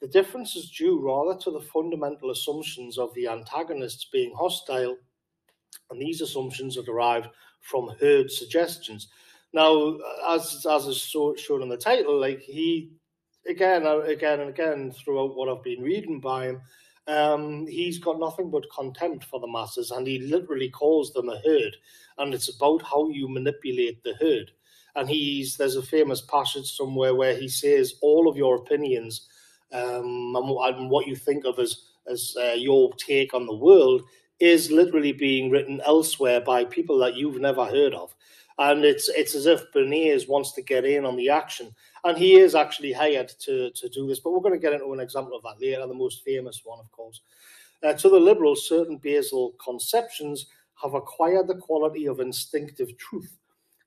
[0.00, 4.96] the difference is due rather to the fundamental assumptions of the antagonists being hostile.
[5.90, 7.28] And these assumptions are derived
[7.60, 9.08] from herd suggestions.
[9.52, 12.90] Now, as as is so, shown in the title, like he
[13.48, 16.60] again, uh, again and again throughout what I've been reading by him,
[17.06, 21.38] um, he's got nothing but contempt for the masses, and he literally calls them a
[21.44, 21.76] herd.
[22.18, 24.50] And it's about how you manipulate the herd.
[24.96, 29.28] And he's there's a famous passage somewhere where he says all of your opinions
[29.72, 34.02] um, and, and, what you think of as as uh, your take on the world
[34.38, 38.14] is literally being written elsewhere by people that you've never heard of.
[38.58, 41.74] And it's it's as if Bernays wants to get in on the action
[42.04, 44.20] and he is actually hired to, to do this.
[44.20, 46.78] But we're going to get into an example of that later, the most famous one,
[46.78, 47.22] of course.
[47.82, 50.46] Uh, to the liberals, certain basal conceptions
[50.82, 53.36] have acquired the quality of instinctive truth,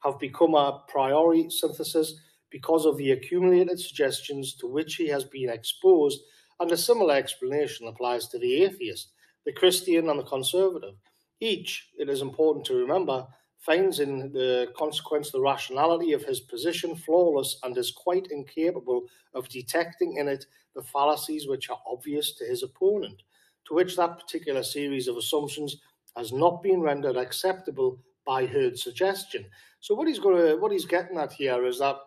[0.03, 2.15] have become a priori synthesis
[2.49, 6.22] because of the accumulated suggestions to which he has been exposed,
[6.59, 9.11] and a similar explanation applies to the atheist,
[9.45, 10.95] the Christian, and the conservative.
[11.39, 13.28] Each, it is important to remember,
[13.68, 19.03] finds in the consequence the rationality of his position flawless and is quite incapable
[19.34, 23.22] of detecting in it the fallacies which are obvious to his opponent,
[23.68, 25.76] to which that particular series of assumptions
[26.15, 29.45] has not been rendered acceptable by herd suggestion.
[29.82, 31.97] So what he's going to, what he's getting at here is that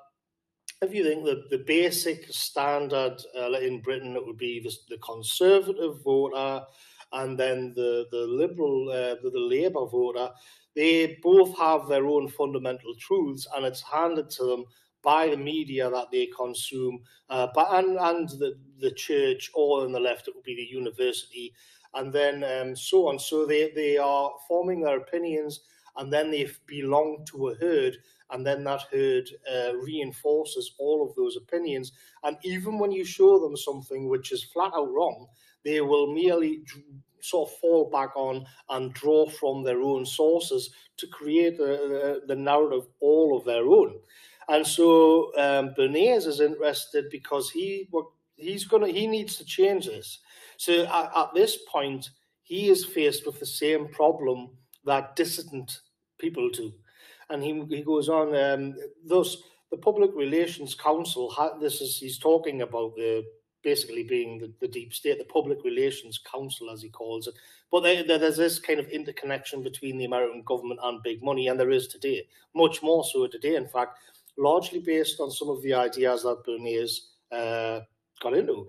[0.81, 4.99] if you think that the basic standard uh, in Britain, it would be the, the
[5.03, 6.65] conservative voter
[7.13, 10.31] and then the the liberal, uh, the, the Labour voter,
[10.75, 14.65] they both have their own fundamental truths, and it's handed to them
[15.03, 19.93] by the media that they consume, uh, but and and the the church, or on
[19.93, 21.53] the left it would be the university,
[21.95, 23.19] and then um, so on.
[23.19, 25.61] So they they are forming their opinions,
[25.97, 27.97] and then they belong to a herd,
[28.31, 31.93] and then that herd uh, reinforces all of those opinions.
[32.23, 35.27] And even when you show them something which is flat out wrong,
[35.65, 36.63] they will merely
[37.23, 42.37] sort of fall back on and draw from their own sources to create the, the,
[42.37, 43.95] narrative all of their own.
[44.49, 47.89] And so um, Bernays is interested because he
[48.37, 50.19] he's gonna he needs to change this.
[50.57, 52.11] So at, at this point,
[52.43, 54.51] he is faced with the same problem
[54.85, 55.81] that dissident
[56.19, 56.73] people do,
[57.29, 58.35] and he he goes on.
[58.35, 59.37] Um, thus,
[59.71, 61.33] the Public Relations Council.
[61.61, 63.25] This is he's talking about the
[63.63, 67.35] basically being the, the deep state, the public relations council, as he calls it.
[67.71, 71.59] But there, there's this kind of interconnection between the American government and big money, and
[71.59, 73.99] there is today, much more so today, in fact,
[74.37, 76.99] largely based on some of the ideas that Bernays
[77.33, 77.81] uh,
[78.21, 78.67] got into.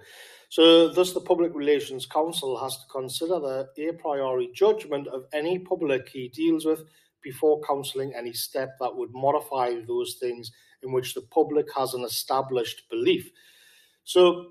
[0.49, 5.59] So, thus, the Public Relations Council has to consider the a priori judgment of any
[5.59, 6.83] public he deals with
[7.23, 10.51] before counselling any step that would modify those things
[10.83, 13.31] in which the public has an established belief.
[14.03, 14.47] So,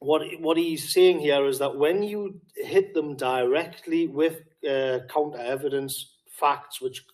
[0.00, 5.38] what what he's saying here is that when you hit them directly with uh, counter
[5.38, 7.04] evidence, facts which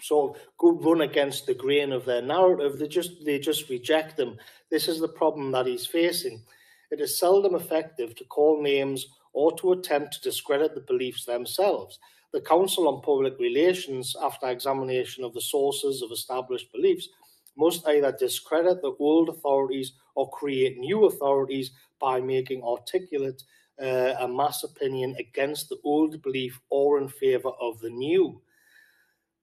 [0.00, 4.16] sort of go run against the grain of their narrative, they just they just reject
[4.16, 4.36] them.
[4.70, 6.42] This is the problem that he's facing.
[6.90, 12.00] It is seldom effective to call names or to attempt to discredit the beliefs themselves.
[12.32, 17.08] The Council on Public Relations, after examination of the sources of established beliefs,
[17.56, 23.42] must either discredit the old authorities or create new authorities by making articulate
[23.80, 28.40] uh, a mass opinion against the old belief or in favour of the new.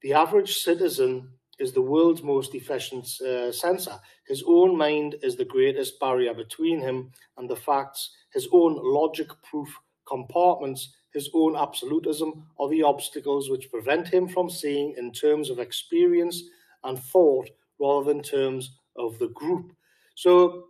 [0.01, 1.29] The average citizen
[1.59, 3.99] is the world's most efficient uh, censor.
[4.27, 8.11] His own mind is the greatest barrier between him and the facts.
[8.31, 9.69] His own logic proof
[10.07, 15.59] compartments, his own absolutism are the obstacles which prevent him from seeing in terms of
[15.59, 16.43] experience
[16.83, 17.49] and thought
[17.79, 19.73] rather than terms of the group.
[20.15, 20.65] So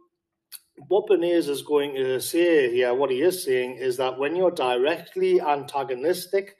[0.88, 4.52] what Bernays is going to say here, what he is saying is that when you're
[4.52, 6.56] directly antagonistic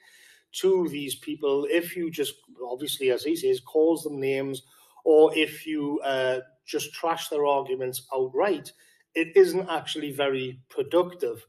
[0.52, 4.62] to these people, if you just obviously, as he says, calls them names,
[5.04, 8.72] or if you uh, just trash their arguments outright,
[9.14, 11.46] it isn't actually very productive.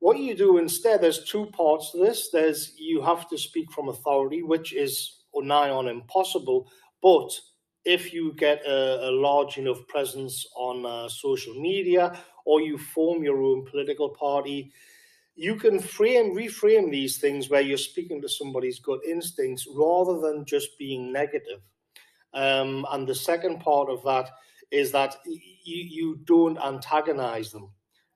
[0.00, 2.28] What you do instead, there's two parts to this.
[2.30, 6.70] There's you have to speak from authority, which is nigh on impossible,
[7.02, 7.30] but
[7.84, 13.22] if you get a, a large enough presence on uh, social media or you form
[13.22, 14.72] your own political party,
[15.34, 20.44] you can frame, reframe these things where you're speaking to somebody's gut instincts rather than
[20.44, 21.60] just being negative.
[22.34, 24.30] Um, and the second part of that
[24.70, 27.70] is that you, you don't antagonize them.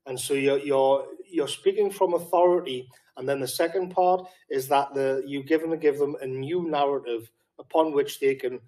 [0.06, 2.88] And so you're, you're, you're speaking from authority.
[3.16, 6.68] And then the second part is that the, you give them, give them a new
[6.68, 8.60] narrative upon which they can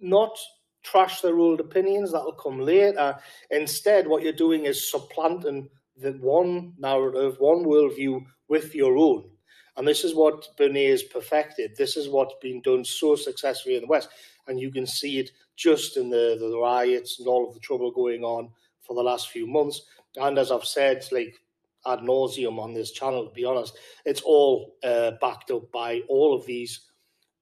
[0.00, 0.36] not
[0.82, 3.16] trash their old opinions, that'll come later.
[3.50, 9.24] Instead, what you're doing is supplanting the one narrative, one worldview with your own.
[9.76, 11.76] And this is what Bernays perfected.
[11.76, 14.08] This is what's been done so successfully in the West.
[14.46, 17.90] And you can see it just in the, the riots and all of the trouble
[17.90, 18.50] going on
[18.82, 19.82] for the last few months.
[20.16, 21.40] And as I've said, like
[21.86, 26.34] ad nauseum on this channel, to be honest, it's all uh, backed up by all
[26.34, 26.80] of these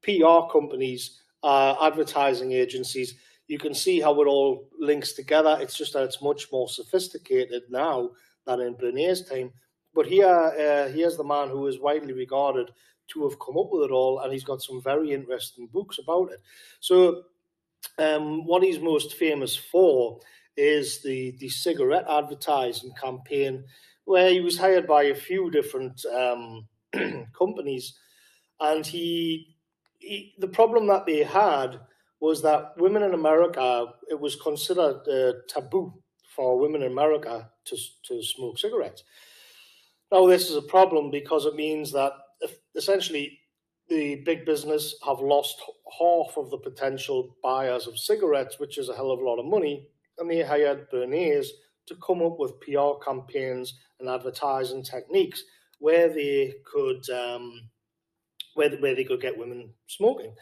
[0.03, 3.15] PR companies uh, advertising agencies,
[3.49, 5.59] you can see how it all links together.
[5.61, 8.11] It's just that it's much more sophisticated now
[8.47, 9.53] than in Bernays' time.
[9.95, 12.71] But here, uh, here's the man who is widely regarded
[13.09, 16.31] to have come up with it all, and he's got some very interesting books about
[16.33, 16.41] it.
[16.81, 17.25] So,
[17.99, 20.21] um, what he's most famous for
[20.57, 23.65] is the the cigarette advertising campaign,
[24.05, 26.67] where he was hired by a few different um,
[27.39, 27.99] companies,
[28.61, 29.52] and he
[30.03, 31.81] he, the problem that they had
[32.21, 35.93] was that women in America, it was considered uh, taboo
[36.35, 39.03] for women in America to, to smoke cigarettes.
[40.11, 42.13] Now, this is a problem because it means that
[42.75, 43.39] essentially
[43.89, 45.61] the big business have lost
[45.99, 49.47] half of the potential buyers of cigarettes, which is a hell of a lot of
[49.47, 49.87] money,
[50.19, 51.49] and they hired Bernays
[51.87, 55.43] to come up with PR campaigns and advertising techniques
[55.79, 57.69] where they could um,
[58.55, 60.35] where, where they could get women smoking.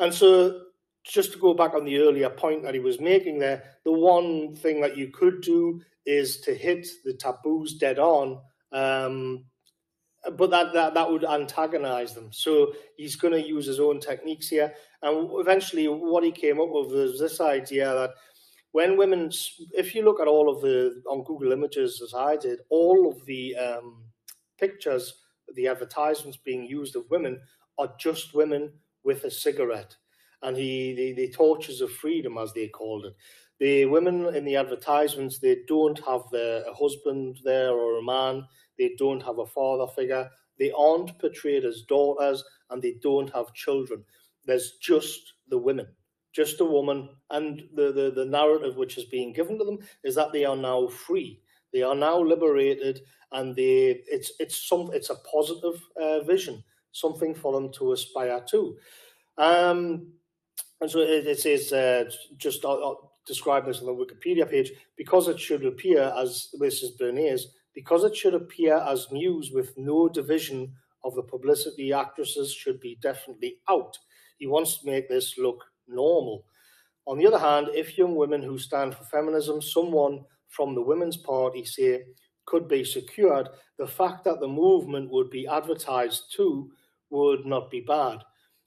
[0.00, 0.62] And so,
[1.04, 4.54] just to go back on the earlier point that he was making there, the one
[4.54, 8.40] thing that you could do is to hit the taboos dead on.
[8.72, 9.44] Um,
[10.36, 12.30] but that, that that would antagonize them.
[12.32, 14.74] So he's going to use his own techniques here.
[15.02, 18.10] And eventually, what he came up with was this idea that
[18.72, 19.30] when women,
[19.72, 23.24] if you look at all of the on Google Images as I did, all of
[23.26, 24.02] the um,
[24.58, 25.14] pictures
[25.54, 27.40] the advertisements being used of women
[27.78, 28.72] are just women
[29.04, 29.96] with a cigarette.
[30.42, 33.14] And he, the, the torches of freedom, as they called it.
[33.58, 38.46] The women in the advertisements, they don't have a husband there or a man.
[38.78, 40.30] They don't have a father figure.
[40.58, 44.04] They aren't portrayed as daughters and they don't have children.
[44.44, 45.88] There's just the women,
[46.32, 47.08] just a woman.
[47.30, 50.56] And the, the, the narrative which is being given to them is that they are
[50.56, 51.40] now free.
[51.72, 53.00] They are now liberated
[53.32, 58.42] and they it's it's some it's a positive uh, vision, something for them to aspire
[58.50, 58.76] to.
[59.36, 60.12] Um,
[60.80, 62.04] and so it, it says uh,
[62.36, 62.94] just uh, uh
[63.26, 67.42] describe this on the Wikipedia page because it should appear as this is Bernays
[67.74, 70.72] because it should appear as news with no division
[71.04, 73.96] of the publicity actresses should be definitely out.
[74.38, 76.44] He wants to make this look normal.
[77.06, 81.16] On the other hand, if young women who stand for feminism, someone from the Women's
[81.16, 82.04] Party say
[82.46, 86.70] could be secured, the fact that the movement would be advertised too
[87.10, 88.18] would not be bad.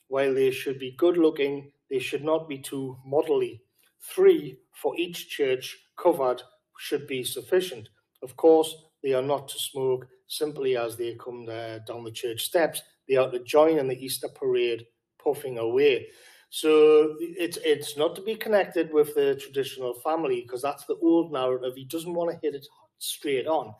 [0.07, 3.61] While they should be good looking, they should not be too modelly.
[4.01, 6.41] Three for each church covered
[6.77, 7.89] should be sufficient.
[8.21, 12.81] Of course, they are not to smoke simply as they come down the church steps.
[13.07, 14.85] They are to join in the Easter parade,
[15.23, 16.07] puffing away.
[16.53, 21.31] So it's it's not to be connected with the traditional family because that's the old
[21.31, 21.75] narrative.
[21.75, 22.67] He doesn't want to hit it
[22.99, 23.73] straight on.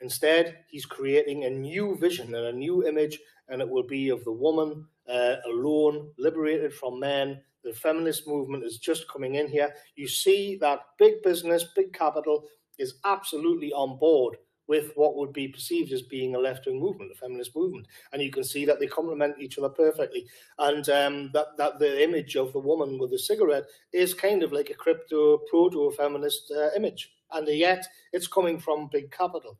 [0.00, 4.24] Instead, he's creating a new vision and a new image, and it will be of
[4.24, 7.40] the woman uh, alone, liberated from men.
[7.62, 9.72] The feminist movement is just coming in here.
[9.96, 12.48] You see that big business, big capital
[12.78, 14.38] is absolutely on board
[14.68, 18.30] with what would be perceived as being a left-wing movement, a feminist movement, and you
[18.30, 20.26] can see that they complement each other perfectly.
[20.58, 24.52] And um, that that the image of the woman with the cigarette is kind of
[24.52, 29.58] like a crypto proto-feminist uh, image, and yet it's coming from big capital.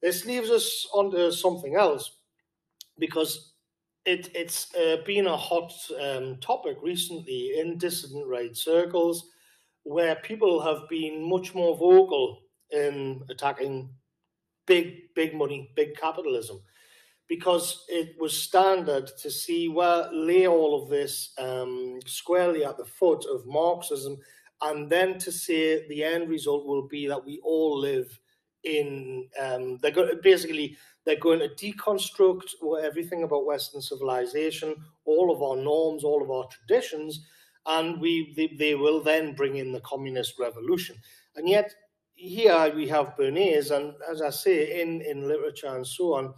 [0.00, 2.16] This leaves us onto something else
[2.98, 3.52] because
[4.04, 5.72] it, it's uh, been a hot
[6.02, 9.28] um, topic recently in dissident right circles
[9.84, 13.90] where people have been much more vocal in attacking
[14.72, 16.58] big, big money, big capitalism,
[17.28, 22.84] because it was standard to see where lay all of this um, squarely at the
[22.84, 24.16] foot of Marxism,
[24.62, 28.18] and then to say the end result will be that we all live
[28.64, 32.48] in um, they're going basically they're going to deconstruct
[32.82, 37.26] everything about Western civilization, all of our norms, all of our traditions,
[37.66, 40.96] and we they, they will then bring in the communist revolution.
[41.36, 41.74] And yet
[42.22, 46.34] here we have Bernays, and as I say, in, in literature and so on,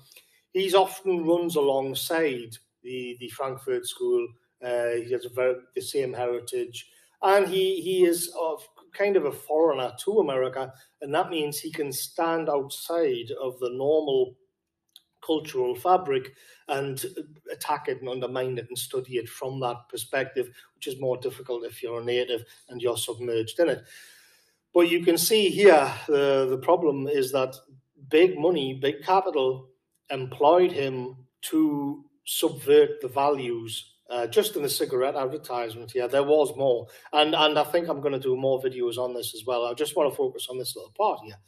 [0.52, 4.26] he's often runs alongside the, the Frankfurt School.
[4.64, 6.88] Uh, he has very, the same heritage,
[7.22, 10.72] and he, he is of kind of a foreigner to America,
[11.02, 14.36] and that means he can stand outside of the normal
[15.24, 16.32] cultural fabric
[16.68, 17.04] and
[17.52, 21.64] attack it and undermine it and study it from that perspective, which is more difficult
[21.64, 23.84] if you're a native and you're submerged in it.
[24.74, 27.54] But you can see here the, the problem is that
[28.10, 29.68] big money, big capital
[30.10, 33.92] employed him to subvert the values.
[34.10, 38.02] Uh, just in the cigarette advertisement, yeah, there was more, and and I think I'm
[38.02, 39.64] going to do more videos on this as well.
[39.64, 41.38] I just want to focus on this little part here.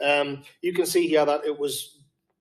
[0.00, 1.98] Um, you can see here that it was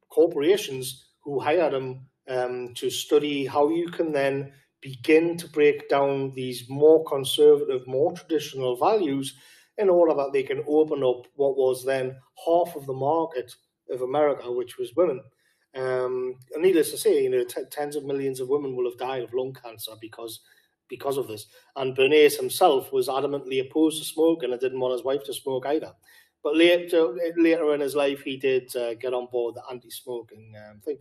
[0.09, 6.31] corporations who hired him um, to study how you can then begin to break down
[6.36, 9.33] these more conservative, more traditional values
[9.78, 12.15] in order that they can open up what was then
[12.45, 13.53] half of the market
[13.89, 15.21] of America, which was women.
[15.76, 18.97] Um, and needless to say, you know, t- tens of millions of women will have
[18.97, 20.41] died of lung cancer because
[20.88, 21.47] because of this.
[21.76, 25.65] And Bernays himself was adamantly opposed to smoking and didn't want his wife to smoke
[25.65, 25.91] either.
[26.43, 30.80] But later, later in his life, he did uh, get on board the anti-smoking um,
[30.82, 30.97] thing.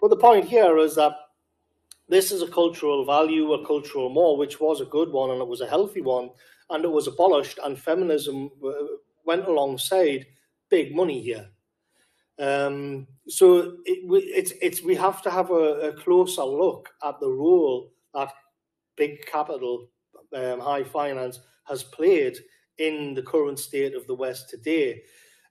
[0.00, 1.12] But the point here is that
[2.08, 5.48] this is a cultural value, a cultural more, which was a good one and it
[5.48, 6.30] was a healthy one
[6.70, 8.72] and it was abolished, and feminism uh,
[9.24, 10.26] went alongside
[10.68, 11.48] big money here.
[12.38, 14.00] Um, so it,
[14.34, 18.30] it's it's we have to have a, a, closer look at the role that
[18.96, 19.88] big capital,
[20.34, 22.36] um, high finance has played
[22.78, 25.02] in the current state of the West today.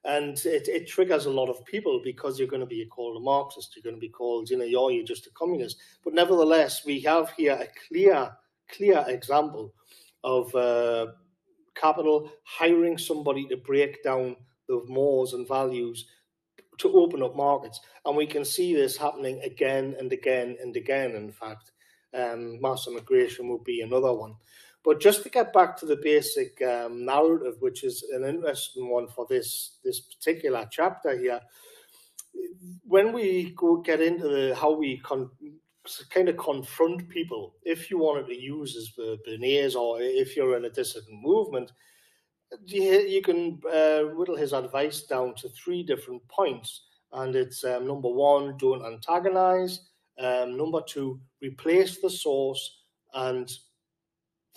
[0.04, 3.20] And it, it triggers a lot of people because you're going to be called a
[3.20, 5.78] Marxist, you're going to be called, you know, you're, you're just a communist.
[6.04, 8.30] But nevertheless, we have here a clear,
[8.70, 9.74] clear example
[10.26, 11.06] of uh,
[11.76, 14.36] capital hiring somebody to break down
[14.68, 16.06] the mores and values
[16.78, 17.80] to open up markets.
[18.04, 21.12] And we can see this happening again and again and again.
[21.12, 21.70] In fact,
[22.12, 24.34] um, mass immigration will be another one.
[24.84, 29.08] But just to get back to the basic um, narrative, which is an interesting one
[29.08, 31.40] for this this particular chapter here,
[32.84, 35.30] when we go get into the how we con-
[36.10, 40.56] kind of confront people if you wanted to use as the Bernays or if you're
[40.56, 41.72] in a dissident movement.
[42.66, 46.82] You, you can uh, whittle his advice down to three different points.
[47.12, 49.80] And it's um, number one, don't antagonize.
[50.18, 52.82] Um, number two, replace the source.
[53.14, 53.50] And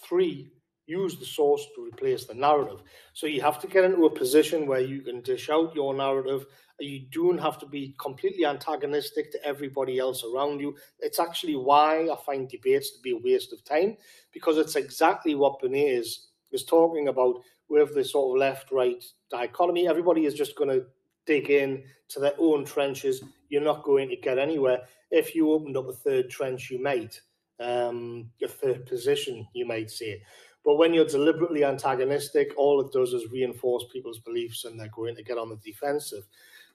[0.02, 0.52] three,
[0.90, 2.82] use the source to replace the narrative.
[3.14, 6.46] So you have to get into a position where you can dish out your narrative
[6.80, 10.76] you don't have to be completely antagonistic to everybody else around you.
[11.00, 13.98] It's actually why I find debates to be a waste of time
[14.32, 19.88] because it's exactly what Bernays is talking about with the sort of left right dichotomy.
[19.88, 20.86] Everybody is just going to
[21.26, 23.22] dig in to their own trenches.
[23.50, 24.80] You're not going to get anywhere.
[25.12, 27.20] If you opened up a third trench, you might,
[27.60, 30.24] um, a third position, you might say.
[30.70, 35.16] But when you're deliberately antagonistic, all it does is reinforce people's beliefs and they're going
[35.16, 36.28] to get on the defensive.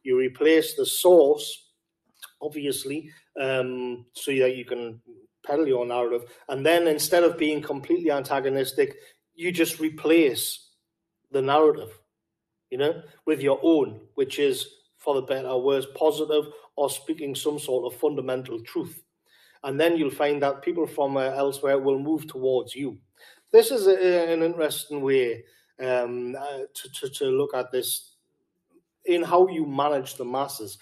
[0.02, 1.68] You replace the source,
[2.42, 5.00] obviously, um, so that you can
[5.46, 6.24] peddle your narrative.
[6.48, 8.96] And then instead of being completely antagonistic,
[9.36, 10.70] you just replace
[11.30, 11.96] the narrative,
[12.70, 14.66] you know, with your own, which is
[14.98, 19.04] for the better or worse, positive or speaking some sort of fundamental truth.
[19.62, 22.98] And then you'll find that people from uh, elsewhere will move towards you.
[23.54, 25.44] This is a, an interesting way
[25.78, 28.16] um, uh, to, to, to look at this
[29.04, 30.76] in how you manage the masses.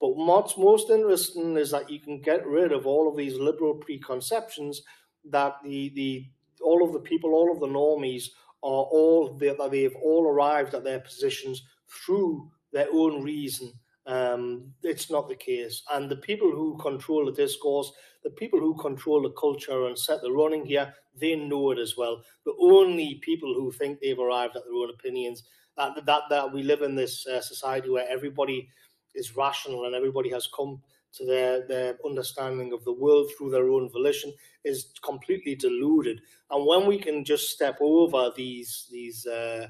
[0.00, 3.74] But what's most interesting is that you can get rid of all of these liberal
[3.74, 4.82] preconceptions
[5.30, 6.26] that the the
[6.64, 10.82] all of the people, all of the normies are all that they've all arrived at
[10.82, 13.72] their positions through their own reason.
[14.06, 15.82] Um, it's not the case.
[15.92, 17.92] And the people who control the discourse,
[18.22, 21.96] the people who control the culture and set the running here, they know it as
[21.96, 22.22] well.
[22.44, 25.42] The only people who think they've arrived at their own opinions,
[25.76, 28.68] that that, that we live in this uh, society where everybody
[29.14, 30.80] is rational and everybody has come
[31.14, 34.32] to their, their understanding of the world through their own volition
[34.64, 36.20] is completely deluded.
[36.50, 39.68] And when we can just step over these these uh,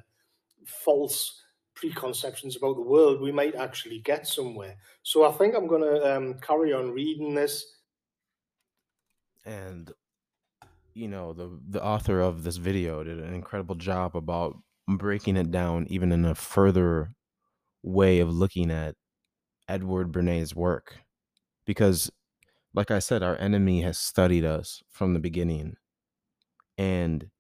[0.66, 1.42] false
[1.76, 4.76] preconceptions about the world, we might actually get somewhere.
[5.02, 7.76] So I think I'm going to um, carry on reading this.
[9.44, 9.92] And
[10.94, 14.56] you know the the author of this video did an incredible job about
[14.88, 17.12] breaking it down even in a further
[17.82, 18.94] way of looking at
[19.68, 20.98] Edward Bernays' work
[21.66, 22.10] because
[22.74, 25.76] like I said our enemy has studied us from the beginning
[26.78, 27.30] and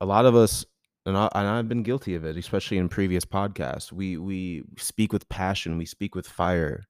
[0.00, 0.66] a lot of us
[1.06, 3.92] and, I, and I've been guilty of it especially in previous podcasts.
[3.92, 6.84] We we speak with passion we speak with fire.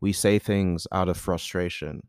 [0.00, 2.08] We say things out of frustration.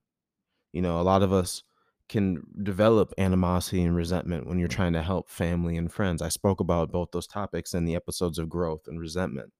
[0.71, 1.63] You know a lot of us
[2.09, 6.21] can develop animosity and resentment when you're trying to help family and friends.
[6.21, 9.53] I spoke about both those topics in the episodes of growth and resentment.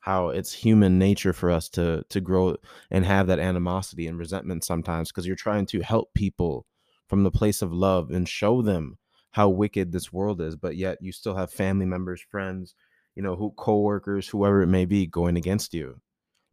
[0.00, 2.56] How it's human nature for us to to grow
[2.90, 6.66] and have that animosity and resentment sometimes because you're trying to help people
[7.08, 8.98] from the place of love and show them
[9.36, 12.74] how wicked this world is but yet you still have family members friends
[13.16, 16.00] you know who co-workers whoever it may be going against you.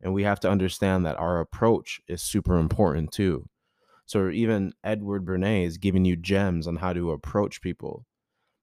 [0.02, 3.48] And we have to understand that our approach is super important too.
[4.06, 8.06] So even edward bernays is giving you gems on how to approach people.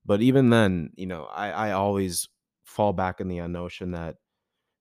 [0.04, 2.28] But even then you know i i always
[2.64, 4.16] fall back in the notion that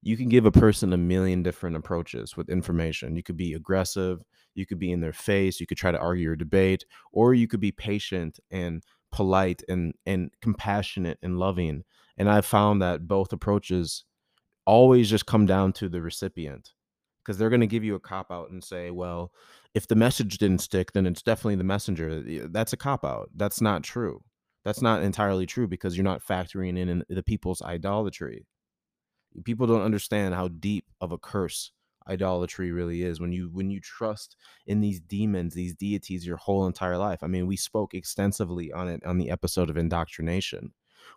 [0.02, 3.16] you can give a person a million different approaches with information.
[3.16, 4.22] You could be aggressive,
[4.54, 7.46] you could be in their face, you could try to argue or debate, or you
[7.46, 8.82] could be patient and
[9.12, 11.84] polite and and compassionate and loving.
[12.16, 14.04] And I found that both approaches
[14.66, 16.70] always just come down to the recipient
[17.24, 19.32] because they're going to give you a cop out and say, well,
[19.74, 22.48] if the message didn't stick, then it's definitely the messenger.
[22.48, 23.30] That's a cop out.
[23.34, 24.22] That's not true.
[24.64, 28.46] That's not entirely true because you're not factoring in the people's idolatry
[29.44, 31.72] people don't understand how deep of a curse
[32.10, 34.36] idolatry really is when you when you trust
[34.66, 37.22] in these demons these deities your whole entire life.
[37.22, 40.72] I mean we spoke extensively on it on the episode of indoctrination.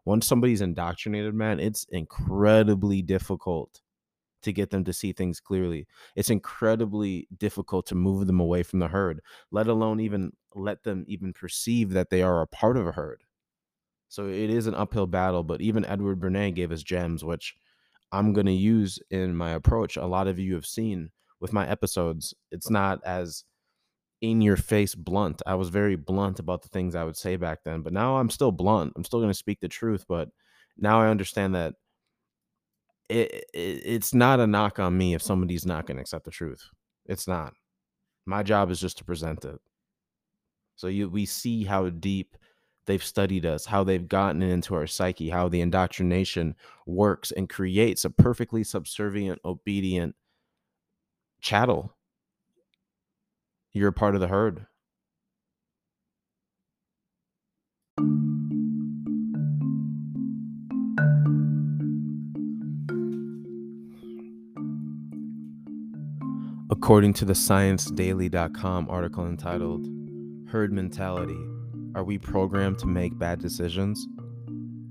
[0.05, 3.81] Once somebody's indoctrinated man it's incredibly difficult
[4.43, 5.87] to get them to see things clearly.
[6.15, 9.21] It's incredibly difficult to move them away from the herd
[9.51, 13.23] let alone even let them even perceive that they are a part of a herd.
[14.09, 17.55] So it is an uphill battle but even edward bernays gave us gems which
[18.13, 19.97] I'm going to use in my approach.
[19.97, 21.09] A lot of you have seen
[21.41, 23.43] with my episodes, it's not as
[24.21, 25.41] in your face blunt.
[25.45, 28.29] I was very blunt about the things I would say back then, but now I'm
[28.29, 28.93] still blunt.
[28.95, 30.29] I'm still going to speak the truth, but
[30.77, 31.73] now I understand that
[33.09, 36.31] it, it, it's not a knock on me if somebody's not going to accept the
[36.31, 36.63] truth.
[37.07, 37.53] It's not.
[38.25, 39.59] My job is just to present it.
[40.75, 42.37] So you we see how deep
[42.85, 46.55] they've studied us, how they've gotten into our psyche, how the indoctrination
[46.85, 50.15] works and creates a perfectly subservient, obedient
[51.41, 51.95] chattel.
[53.71, 54.67] You're a part of the herd.
[66.69, 69.87] According to the ScienceDaily.com article entitled
[70.49, 71.52] Herd Mentality
[71.95, 74.07] are We Programmed to Make Bad Decisions?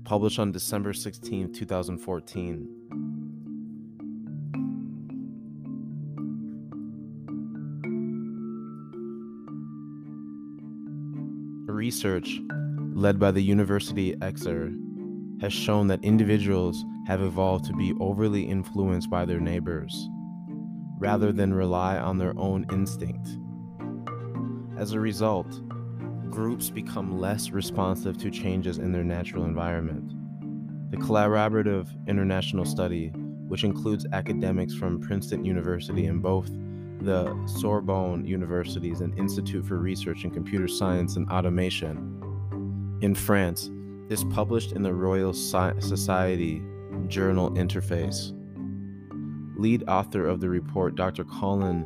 [0.05, 2.67] Published on December 16, 2014.
[11.67, 12.39] Research
[12.93, 14.71] led by the University Exeter
[15.41, 20.07] has shown that individuals have evolved to be overly influenced by their neighbors
[20.99, 23.27] rather than rely on their own instinct.
[24.77, 25.61] As a result,
[26.33, 30.11] groups become less responsive to changes in their natural environment.
[30.89, 33.09] The collaborative international study,
[33.47, 36.49] which includes academics from Princeton University and both
[37.01, 43.69] the Sorbonne Universities and Institute for Research in Computer Science and Automation in France,
[44.09, 46.63] is published in the Royal Society
[47.09, 48.33] Journal Interface.
[49.55, 51.25] Lead author of the report, Dr.
[51.25, 51.85] Colin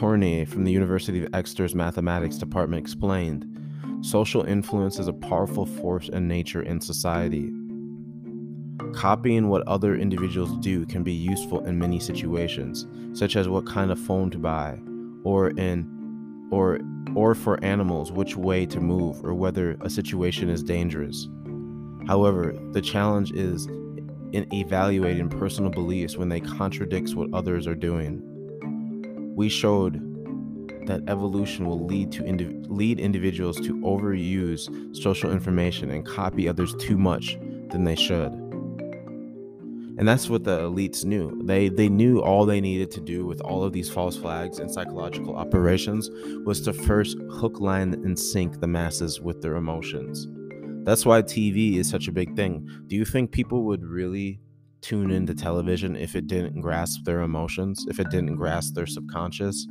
[0.00, 3.44] Torney from the University of Exeter's Mathematics Department, explained
[4.00, 7.52] social influence is a powerful force in nature and society.
[8.94, 13.90] Copying what other individuals do can be useful in many situations, such as what kind
[13.90, 14.78] of phone to buy,
[15.22, 16.80] or in or
[17.14, 21.28] or for animals which way to move or whether a situation is dangerous.
[22.06, 23.66] However, the challenge is
[24.32, 28.29] in evaluating personal beliefs when they contradict what others are doing.
[29.34, 30.06] We showed
[30.86, 36.74] that evolution will lead to indiv- lead individuals to overuse social information and copy others
[36.76, 37.38] too much
[37.70, 38.32] than they should.
[40.00, 41.38] And that's what the elites knew.
[41.44, 44.70] They they knew all they needed to do with all of these false flags and
[44.70, 46.08] psychological operations
[46.46, 50.26] was to first hook, line, and sink the masses with their emotions.
[50.84, 52.66] That's why TV is such a big thing.
[52.86, 54.40] Do you think people would really
[54.80, 59.66] tune into television if it didn't grasp their emotions, if it didn't grasp their subconscious?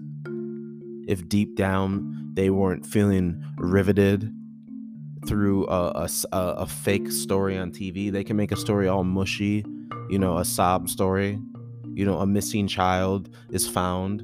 [1.07, 4.31] If deep down they weren't feeling riveted
[5.27, 9.65] through a, a, a, fake story on TV, they can make a story all mushy
[10.09, 11.39] you know, a sob story,
[11.93, 14.23] you know, a missing child is found,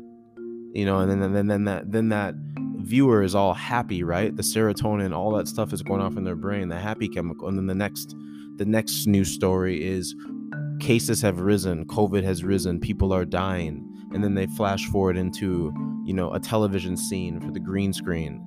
[0.74, 2.36] you know, and then then then that then that
[2.78, 4.36] viewer is all happy, right?
[4.36, 7.58] The serotonin, all that stuff is going off in their brain, the happy chemical, and
[7.58, 8.16] then the next
[8.58, 10.16] the next news story is
[10.80, 15.74] cases have risen, COVID has risen, people are dying, and then they flash forward into
[16.06, 18.44] you know a television scene for the green screen,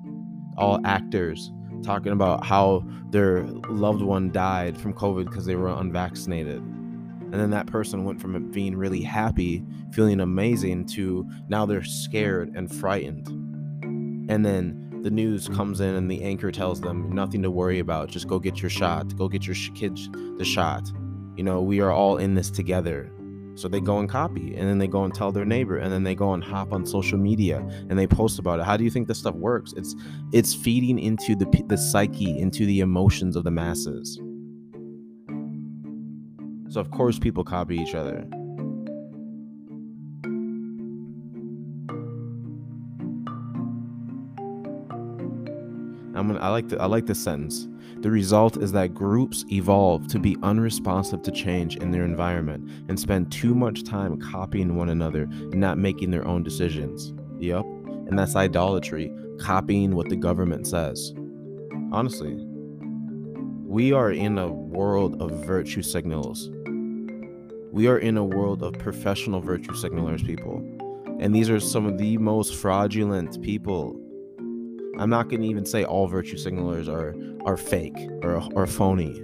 [0.57, 1.51] all actors
[1.83, 6.57] talking about how their loved one died from COVID because they were unvaccinated.
[6.57, 12.55] And then that person went from being really happy feeling amazing to now they're scared
[12.55, 13.27] and frightened.
[14.29, 18.09] And then the news comes in and the anchor tells them nothing to worry about.
[18.09, 19.15] Just go get your shot.
[19.15, 20.91] Go get your sh- kids the shot
[21.39, 23.09] you know we are all in this together
[23.55, 26.03] so they go and copy and then they go and tell their neighbor and then
[26.03, 27.57] they go and hop on social media
[27.89, 29.95] and they post about it how do you think this stuff works it's
[30.33, 34.19] it's feeding into the the psyche into the emotions of the masses
[36.69, 38.27] so of course people copy each other.
[46.19, 47.67] I'm gonna, I like the, I like this sentence.
[48.01, 52.99] The result is that groups evolve to be unresponsive to change in their environment and
[52.99, 57.13] spend too much time copying one another and not making their own decisions.
[57.39, 57.65] Yep.
[58.07, 61.13] And that's idolatry, copying what the government says.
[61.91, 62.35] Honestly,
[63.65, 66.49] we are in a world of virtue signals
[67.71, 70.57] we are in a world of professional virtue signalers, people.
[71.19, 73.99] And these are some of the most fraudulent people.
[74.99, 77.15] I'm not going to even say all virtue signalers are
[77.49, 79.15] are fake or or phony.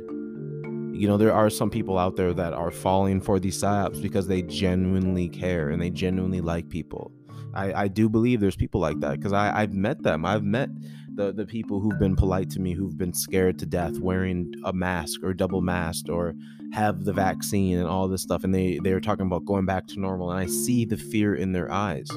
[0.97, 4.28] You know, there are some people out there that are falling for these psyops because
[4.28, 7.11] they genuinely care and they genuinely like people.
[7.53, 10.26] I, I do believe there's people like that because I've met them.
[10.26, 10.69] I've met
[11.15, 14.71] the the people who've been polite to me who've been scared to death wearing a
[14.73, 16.34] mask or double masked or
[16.73, 19.99] have the vaccine and all this stuff and they they're talking about going back to
[19.99, 22.07] normal and I see the fear in their eyes.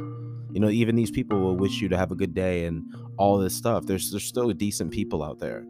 [0.51, 2.83] You know, even these people will wish you to have a good day and
[3.19, 3.87] all this stuff.
[3.87, 5.65] There's there's still decent people out there.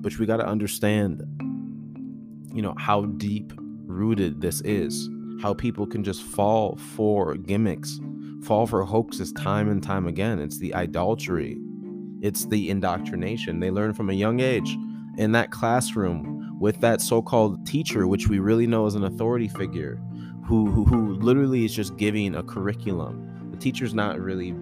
[0.00, 1.22] But we got to understand
[2.54, 5.08] you know how deep rooted this is.
[5.42, 8.00] How people can just fall for gimmicks,
[8.42, 10.40] fall for hoaxes time and time again.
[10.40, 11.56] It's the idolatry
[12.20, 13.60] it's the indoctrination.
[13.60, 14.76] They learn from a young age
[15.16, 20.00] in that classroom with that so-called teacher, which we really know is an authority figure,
[20.44, 23.50] who, who who literally is just giving a curriculum.
[23.52, 24.52] The teacher's not really.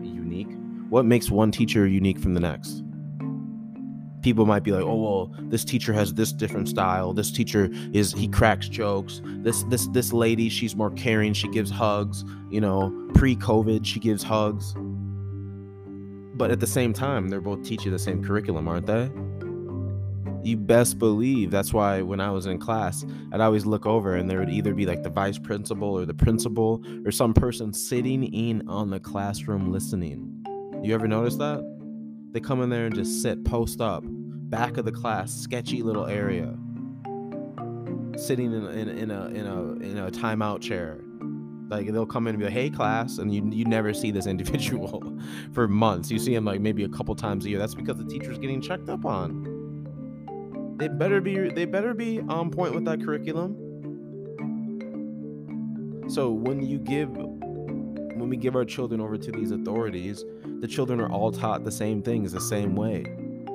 [0.88, 2.82] What makes one teacher unique from the next?
[4.22, 7.12] people might be like, "Oh well, this teacher has this different style.
[7.12, 9.22] This teacher is he cracks jokes.
[9.24, 11.32] This this this lady, she's more caring.
[11.32, 12.24] She gives hugs.
[12.50, 14.74] You know, pre-COVID, she gives hugs
[16.36, 19.10] but at the same time, they're both teaching the same curriculum, aren't they?
[20.42, 24.30] You best believe that's why when I was in class, I'd always look over and
[24.30, 28.22] there would either be like the vice principal or the principal or some person sitting
[28.22, 30.35] in on the classroom listening.
[30.86, 31.64] You ever notice that?
[32.30, 36.06] They come in there and just sit, post up, back of the class, sketchy little
[36.06, 36.56] area,
[38.16, 41.00] sitting in, in, in a in a in a timeout chair,
[41.68, 44.26] Like they'll come in and be like, "Hey, class," and you you never see this
[44.28, 45.02] individual
[45.52, 46.08] for months.
[46.08, 47.58] You see him like maybe a couple times a year.
[47.58, 50.76] That's because the teacher's getting checked up on.
[50.78, 53.56] They better be they better be on point with that curriculum.
[56.08, 60.24] So when you give when we give our children over to these authorities,
[60.60, 63.04] the children are all taught the same things the same way,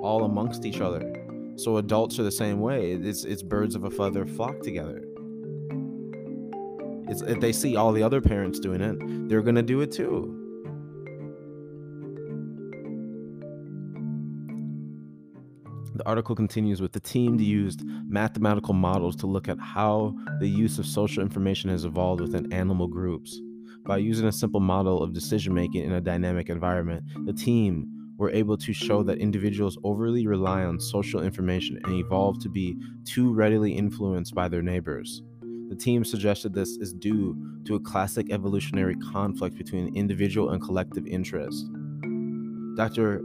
[0.01, 1.01] all amongst each other.
[1.55, 2.93] So adults are the same way.
[2.93, 5.03] It's it's birds of a feather flock together.
[7.07, 10.37] It's, if they see all the other parents doing it, they're gonna do it too.
[15.93, 20.79] The article continues with the team used mathematical models to look at how the use
[20.79, 23.39] of social information has evolved within animal groups.
[23.85, 28.29] By using a simple model of decision making in a dynamic environment, the team were
[28.29, 33.33] able to show that individuals overly rely on social information and evolve to be too
[33.33, 35.23] readily influenced by their neighbors.
[35.69, 41.07] The team suggested this is due to a classic evolutionary conflict between individual and collective
[41.07, 41.65] interest.
[42.75, 43.21] Dr.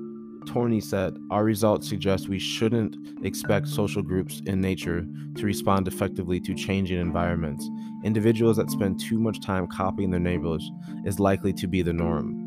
[0.47, 5.05] Torney said, Our results suggest we shouldn't expect social groups in nature
[5.37, 7.69] to respond effectively to changing environments.
[8.05, 10.71] Individuals that spend too much time copying their neighbors
[11.05, 12.43] is likely to be the norm.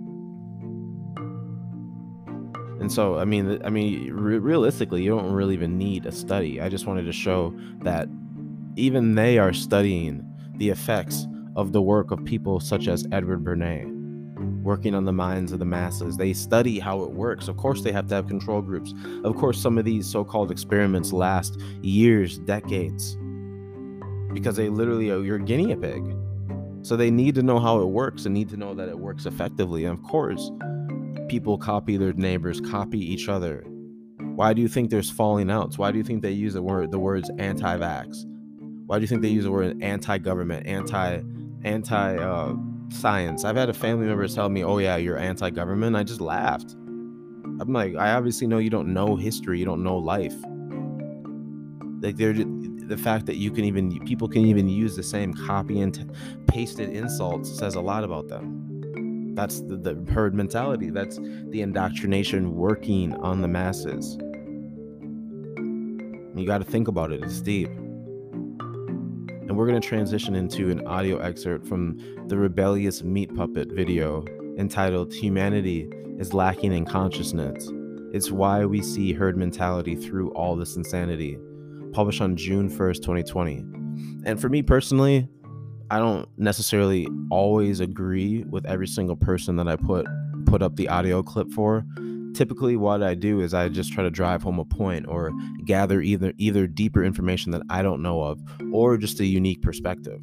[2.80, 6.62] And so, I mean, I mean, re- realistically, you don't really even need a study.
[6.62, 8.08] I just wanted to show that
[8.78, 10.26] even they are studying
[10.56, 13.99] the effects of the work of people such as Edward Bernays,
[14.70, 16.16] working on the minds of the masses.
[16.16, 17.48] They study how it works.
[17.48, 18.94] Of course, they have to have control groups.
[19.24, 23.18] Of course, some of these so called experiments last years, decades,
[24.32, 26.04] because they literally are your guinea pig.
[26.84, 29.26] So they need to know how it works and need to know that it works
[29.26, 29.86] effectively.
[29.86, 30.52] And of course,
[31.28, 33.64] people copy their neighbors, copy each other.
[34.36, 35.80] Why do you think there's falling outs?
[35.80, 38.24] Why do you think they use the word the words anti-vax?
[38.86, 41.22] Why do you think they use the word anti-government, anti
[41.64, 42.54] anti uh,
[42.92, 43.46] science?
[43.46, 46.76] I've had a family member tell me, "Oh yeah, you're anti-government." I just laughed.
[47.60, 50.36] I'm like, I obviously know you don't know history, you don't know life.
[52.02, 55.82] Like they're the fact that you can even people can even use the same copy
[55.82, 56.06] and t-
[56.48, 59.36] pasted insults says a lot about them.
[59.36, 60.90] That's the, the herd mentality.
[60.90, 64.18] That's the indoctrination working on the masses.
[66.36, 67.24] You got to think about it.
[67.24, 67.70] It's deep.
[69.50, 71.98] And we're going to transition into an audio excerpt from
[72.28, 74.24] the Rebellious Meat Puppet video
[74.60, 75.90] entitled Humanity
[76.20, 77.68] is Lacking in Consciousness.
[78.14, 81.40] It's why we see herd mentality through all this insanity.
[81.94, 83.66] Published on June 1st, 2020.
[84.26, 85.28] And for me personally,
[85.90, 90.06] I don't necessarily always agree with every single person that I put
[90.46, 91.84] put up the audio clip for.
[92.34, 95.32] Typically what I do is I just try to drive home a point or
[95.66, 100.22] gather either either deeper information that I don't know of or just a unique perspective.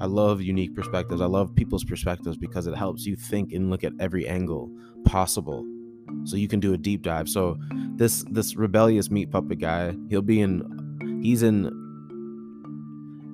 [0.00, 1.20] I love unique perspectives.
[1.20, 4.70] I love people's perspectives because it helps you think and look at every angle
[5.04, 5.66] possible.
[6.24, 7.28] So you can do a deep dive.
[7.28, 7.58] So
[7.96, 11.66] this this rebellious meat puppet guy, he'll be in he's in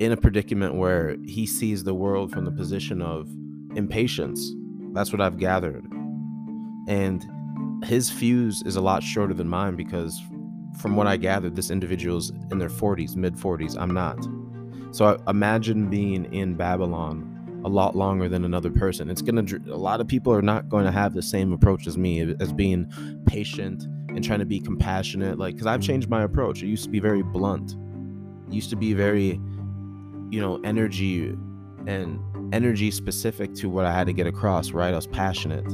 [0.00, 3.28] in a predicament where he sees the world from the position of
[3.76, 4.52] impatience.
[4.92, 5.84] That's what I've gathered.
[6.88, 7.24] And
[7.84, 10.22] his fuse is a lot shorter than mine because,
[10.80, 13.76] from what I gathered, this individual's in their 40s, mid 40s.
[13.78, 14.18] I'm not.
[14.94, 17.30] So imagine being in Babylon
[17.64, 19.10] a lot longer than another person.
[19.10, 21.86] It's going to, a lot of people are not going to have the same approach
[21.86, 22.92] as me, as being
[23.26, 25.38] patient and trying to be compassionate.
[25.38, 26.62] Like, because I've changed my approach.
[26.62, 27.74] It used to be very blunt,
[28.48, 29.40] it used to be very,
[30.30, 31.34] you know, energy
[31.86, 32.20] and
[32.54, 34.92] energy specific to what I had to get across, right?
[34.92, 35.66] I was passionate.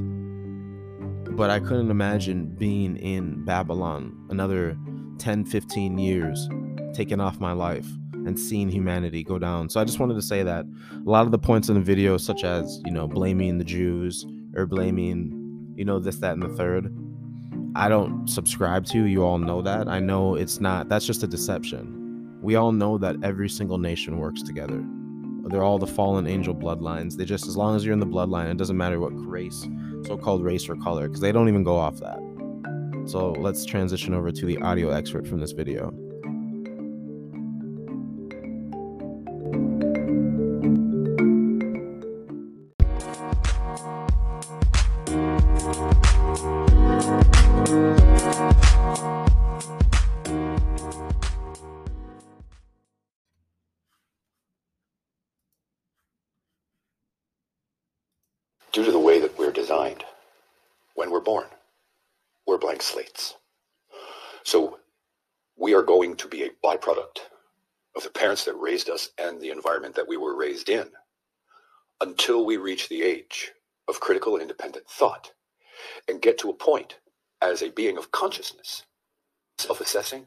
[1.33, 4.77] But I couldn't imagine being in Babylon another
[5.19, 6.49] 10, 15 years,
[6.93, 9.69] taking off my life and seeing humanity go down.
[9.71, 12.17] So I just wanted to say that a lot of the points in the video,
[12.17, 16.49] such as, you know, blaming the Jews or blaming, you know, this, that, and the
[16.57, 16.95] third,
[17.75, 19.05] I don't subscribe to.
[19.05, 19.89] You all know that.
[19.89, 22.01] I know it's not, that's just a deception
[22.43, 24.83] we all know that every single nation works together.
[25.45, 27.17] They're all the fallen angel bloodlines.
[27.17, 29.67] They just, as long as you're in the bloodline, it doesn't matter what race,
[30.07, 32.19] so called race or color, because they don't even go off that.
[33.07, 35.93] So let's transition over to the audio excerpt from this video.
[68.11, 70.89] Parents that raised us and the environment that we were raised in.
[72.03, 73.53] until we reach the age
[73.89, 75.33] of critical independent thought
[76.09, 76.99] and get to a point
[77.43, 78.85] as a being of consciousness,
[79.59, 80.27] self-assessing,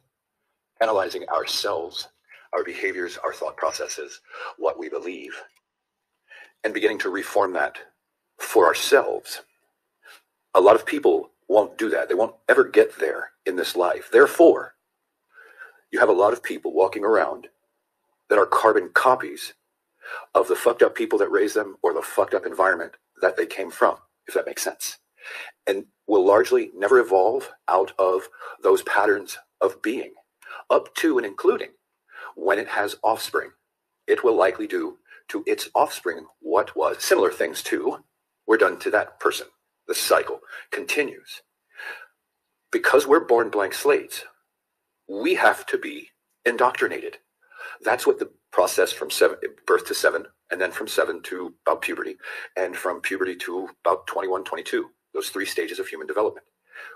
[0.82, 2.10] analyzing ourselves,
[2.54, 4.22] our behaviors, our thought processes,
[4.58, 5.34] what we believe,
[6.64, 7.78] and beginning to reform that
[8.39, 9.43] for ourselves.
[10.56, 12.09] A lot of people won't do that.
[12.09, 14.09] They won't ever get there in this life.
[14.11, 14.75] Therefore,
[15.91, 17.47] you have a lot of people walking around
[18.29, 19.53] that are carbon copies
[20.35, 23.45] of the fucked up people that raised them or the fucked up environment that they
[23.45, 24.97] came from, if that makes sense.
[25.67, 28.27] And will largely never evolve out of
[28.61, 30.13] those patterns of being,
[30.69, 31.69] up to and including
[32.35, 33.51] when it has offspring.
[34.07, 34.97] It will likely do
[35.29, 38.03] to its offspring what was similar things to
[38.45, 39.47] were done to that person.
[39.88, 40.39] The cycle
[40.71, 41.41] continues.
[42.71, 44.23] Because we're born blank slates,
[45.07, 46.09] we have to be
[46.45, 47.17] indoctrinated.
[47.84, 51.81] That's what the process from seven, birth to seven, and then from seven to about
[51.81, 52.15] puberty,
[52.55, 56.45] and from puberty to about 21, 22, those three stages of human development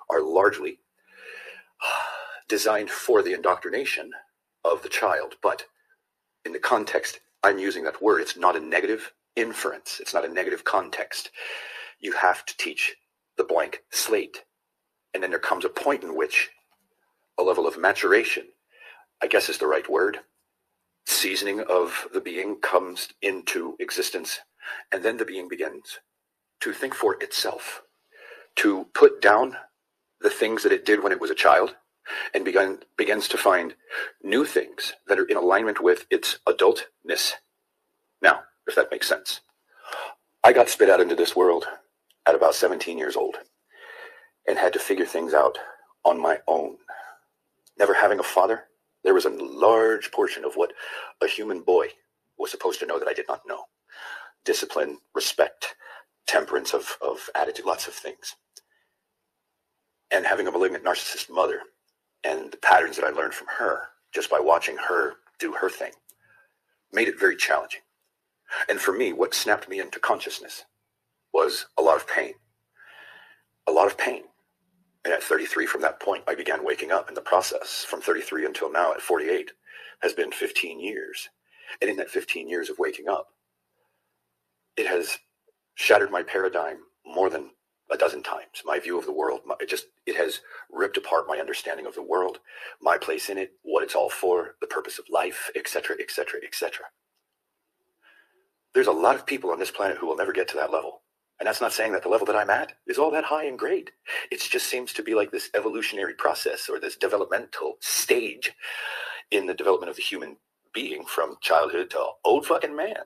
[0.09, 0.79] are largely
[2.49, 4.11] designed for the indoctrination
[4.63, 5.35] of the child.
[5.41, 5.65] But
[6.45, 10.29] in the context I'm using that word, it's not a negative inference, it's not a
[10.33, 11.31] negative context.
[11.99, 12.95] You have to teach
[13.37, 14.43] the blank slate.
[15.13, 16.49] And then there comes a point in which
[17.37, 18.45] a level of maturation,
[19.21, 20.19] I guess is the right word,
[21.05, 24.39] seasoning of the being comes into existence.
[24.91, 25.99] And then the being begins
[26.59, 27.81] to think for itself,
[28.57, 29.55] to put down
[30.19, 31.75] the things that it did when it was a child
[32.33, 33.75] and begins to find
[34.23, 37.33] new things that are in alignment with its adultness.
[38.21, 39.41] Now, if that makes sense.
[40.43, 41.65] I got spit out into this world
[42.28, 43.38] at about 17 years old
[44.47, 45.57] and had to figure things out
[46.03, 46.75] on my own.
[47.80, 48.65] Never having a father,
[49.03, 50.73] there was a large portion of what
[51.21, 51.88] a human boy
[52.38, 53.63] was supposed to know that I did not know.
[54.43, 55.75] Discipline, respect,
[56.28, 58.36] temperance of, of attitude, lots of things.
[60.11, 61.61] And having a malignant narcissist mother
[62.23, 65.91] and the patterns that I learned from her just by watching her do her thing
[66.91, 67.82] made it very challenging.
[68.69, 70.63] And for me, what snapped me into consciousness
[71.38, 72.33] was a lot of pain.
[73.67, 74.23] A lot of pain.
[75.05, 77.85] And at 33, from that point, I began waking up in the process.
[77.88, 79.51] From 33 until now, at 48,
[80.01, 81.29] has been 15 years.
[81.79, 83.27] And in that 15 years of waking up,
[84.75, 85.19] it has
[85.75, 87.51] shattered my paradigm more than
[87.91, 88.63] a dozen times.
[88.65, 91.93] My view of the world, my, it just it has ripped apart my understanding of
[91.93, 92.39] the world,
[92.81, 96.85] my place in it, what it's all for, the purpose of life, etc., etc., etc.
[98.73, 101.01] There's a lot of people on this planet who will never get to that level.
[101.39, 103.59] And that's not saying that the level that I'm at is all that high and
[103.59, 103.91] great.
[104.31, 108.53] It just seems to be like this evolutionary process or this developmental stage
[109.29, 110.38] in the development of the human
[110.73, 113.03] being from childhood to old fucking man.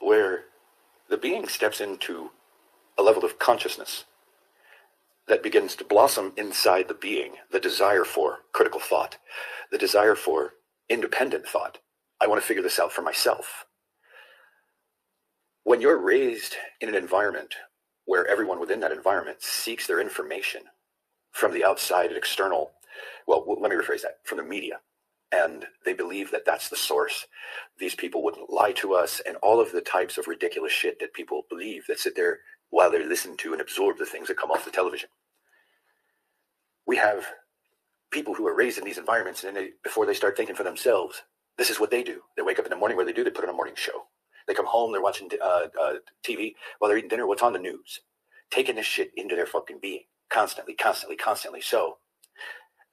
[0.00, 0.44] Where
[1.08, 2.30] the being steps into
[2.98, 4.04] a level of consciousness
[5.28, 9.18] that begins to blossom inside the being, the desire for critical thought,
[9.70, 10.54] the desire for
[10.88, 11.78] independent thought.
[12.20, 13.66] I want to figure this out for myself.
[15.64, 17.54] When you're raised in an environment
[18.04, 20.62] where everyone within that environment seeks their information
[21.30, 22.72] from the outside and external,
[23.26, 24.80] well, let me rephrase that, from the media,
[25.30, 27.26] and they believe that that's the source.
[27.78, 31.14] These people wouldn't lie to us, and all of the types of ridiculous shit that
[31.14, 32.40] people believe that sit there
[32.70, 35.08] while they listen to and absorb the things that come off the television.
[36.86, 37.26] We have
[38.10, 41.22] people who are raised in these environments, and they, before they start thinking for themselves,
[41.56, 42.22] this is what they do.
[42.36, 42.96] They wake up in the morning.
[42.96, 43.22] What they do?
[43.22, 44.06] They put on a morning show.
[44.46, 44.92] They come home.
[44.92, 45.94] They're watching uh, uh,
[46.24, 47.26] TV while they're eating dinner.
[47.26, 48.00] What's on the news?
[48.50, 51.60] Taking this shit into their fucking being constantly, constantly, constantly.
[51.60, 51.98] So,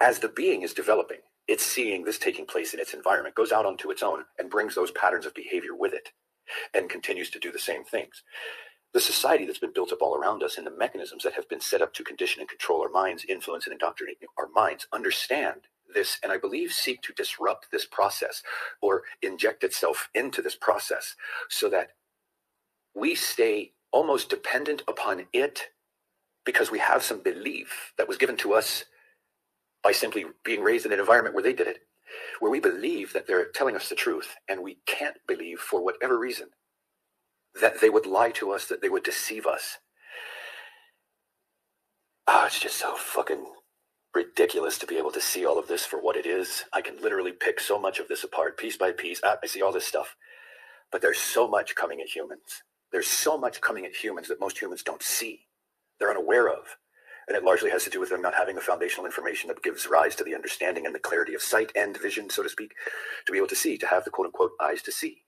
[0.01, 3.65] as the being is developing, it's seeing this taking place in its environment, goes out
[3.65, 6.09] onto its own and brings those patterns of behavior with it
[6.73, 8.23] and continues to do the same things.
[8.93, 11.61] The society that's been built up all around us and the mechanisms that have been
[11.61, 15.61] set up to condition and control our minds, influence and indoctrinate our minds understand
[15.93, 18.43] this and I believe seek to disrupt this process
[18.81, 21.15] or inject itself into this process
[21.49, 21.91] so that
[22.95, 25.69] we stay almost dependent upon it
[26.45, 28.85] because we have some belief that was given to us
[29.83, 31.79] by simply being raised in an environment where they did it,
[32.39, 36.19] where we believe that they're telling us the truth and we can't believe for whatever
[36.19, 36.49] reason
[37.61, 39.79] that they would lie to us, that they would deceive us.
[42.27, 43.45] Oh, it's just so fucking
[44.15, 46.65] ridiculous to be able to see all of this for what it is.
[46.73, 49.21] I can literally pick so much of this apart piece by piece.
[49.23, 50.15] Ah, I see all this stuff.
[50.91, 52.63] But there's so much coming at humans.
[52.91, 55.47] There's so much coming at humans that most humans don't see.
[55.99, 56.77] They're unaware of.
[57.27, 59.87] And it largely has to do with them not having the foundational information that gives
[59.87, 62.73] rise to the understanding and the clarity of sight and vision, so to speak,
[63.25, 65.23] to be able to see, to have the quote unquote eyes to see.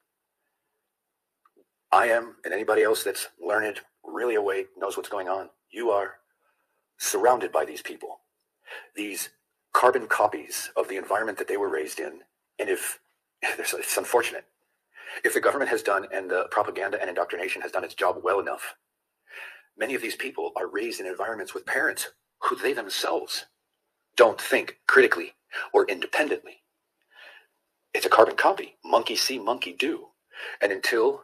[1.92, 6.16] I am, and anybody else that's learned, really awake, knows what's going on, you are
[7.00, 8.21] surrounded by these people,
[8.96, 9.30] these
[9.74, 12.22] carbon copies of the environment that they were raised in.
[12.60, 13.00] And if
[13.44, 14.46] it's unfortunate,
[15.24, 18.40] if the government has done and the propaganda and indoctrination has done its job well
[18.40, 18.76] enough,
[19.78, 22.10] many of these people are raised in environments with parents
[22.44, 23.46] who they themselves
[24.16, 25.34] don't think critically
[25.74, 26.64] or independently.
[27.94, 28.76] It's a carbon copy.
[28.86, 30.08] Monkey see, monkey do.
[30.62, 31.24] And until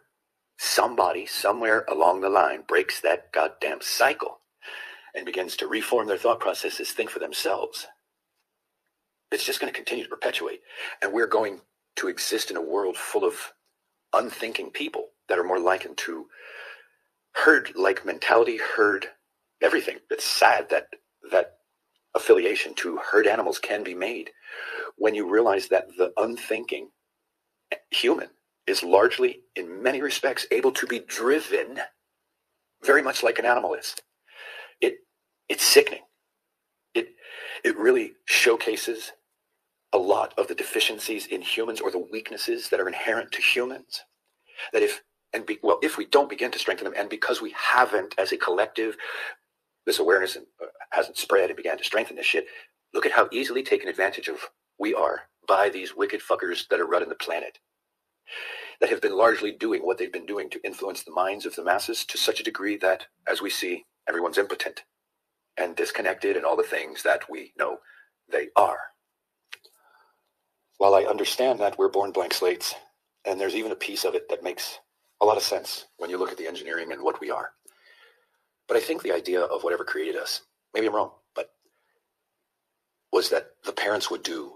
[0.58, 4.40] somebody somewhere along the line breaks that goddamn cycle
[5.18, 7.88] and begins to reform their thought processes, think for themselves,
[9.32, 10.62] it's just going to continue to perpetuate.
[11.02, 11.62] And we're going
[11.98, 13.54] to exist in a world full of
[14.14, 16.28] unthinking people that are more likened to
[17.34, 19.08] herd like mentality, herd
[19.62, 19.98] everything.
[20.10, 20.88] It's sad that
[21.32, 21.58] that
[22.16, 24.30] affiliation to herd animals can be made
[24.98, 26.90] when you realize that the unthinking
[27.92, 28.30] human
[28.66, 31.80] is largely, in many respects, able to be driven
[32.84, 33.96] very much like an animal is.
[35.50, 36.04] It it's sickening.
[36.94, 37.10] It
[37.64, 39.14] it really showcases
[39.94, 44.02] a lot of the deficiencies in humans or the weaknesses that are inherent to humans.
[44.74, 45.04] That if
[45.34, 48.32] and be, well, if we don't begin to strengthen them, and because we haven't, as
[48.32, 48.96] a collective,
[49.86, 52.48] this awareness uh, hasn't spread and began to strengthen this shit.
[52.94, 54.40] Look at how easily taken advantage of
[54.80, 57.60] we are by these wicked fuckers that are running the planet
[58.80, 61.64] that have been largely doing what they've been doing to influence the minds of the
[61.64, 64.84] masses to such a degree that, as we see, everyone's impotent
[65.58, 67.80] and disconnected and all the things that we know
[68.32, 68.80] they are.
[70.78, 72.76] While I understand that we're born blank slates,
[73.26, 74.80] and there's even a piece of it that makes
[75.22, 77.52] a lot of sense when you look at the engineering and what we are.
[78.68, 80.42] But I think the idea of whatever created us,
[80.74, 81.52] maybe I'm wrong, but
[83.12, 84.54] was that the parents would do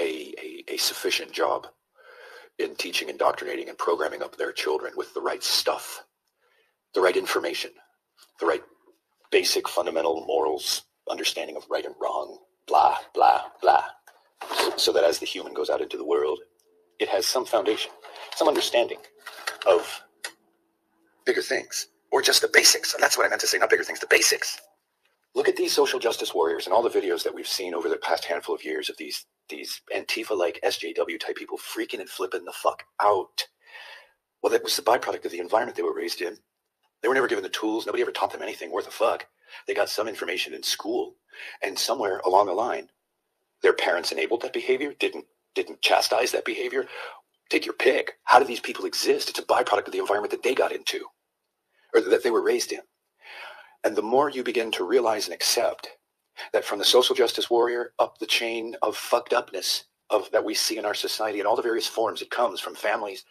[0.00, 1.66] a, a, a sufficient job
[2.58, 6.04] in teaching, indoctrinating, and programming up their children with the right stuff,
[6.94, 7.70] the right information,
[8.40, 8.62] the right
[9.32, 12.38] basic fundamental morals, understanding of right and wrong,
[12.68, 13.84] blah, blah, blah,
[14.76, 16.40] so, that as the human goes out into the world,
[16.98, 17.90] it has some foundation,
[18.34, 18.98] some understanding
[19.66, 20.02] of
[21.24, 22.94] bigger things, or just the basics.
[22.98, 24.60] That's what I meant to say, not bigger things, the basics.
[25.34, 27.96] Look at these social justice warriors and all the videos that we've seen over the
[27.96, 32.44] past handful of years of these these Antifa like SJW type people freaking and flipping
[32.44, 33.46] the fuck out.
[34.42, 36.38] Well, that was the byproduct of the environment they were raised in.
[37.02, 37.86] They were never given the tools.
[37.86, 39.26] Nobody ever taught them anything worth a fuck.
[39.66, 41.16] They got some information in school,
[41.62, 42.90] and somewhere along the line,
[43.62, 46.86] their parents enabled that behavior, didn't didn't chastise that behavior.
[47.50, 48.14] Take your pick.
[48.24, 49.30] How do these people exist?
[49.30, 51.06] It's a byproduct of the environment that they got into,
[51.94, 52.80] or that they were raised in.
[53.84, 55.88] And the more you begin to realize and accept
[56.52, 60.54] that from the social justice warrior up the chain of fucked upness of that we
[60.54, 63.24] see in our society in all the various forms it comes from families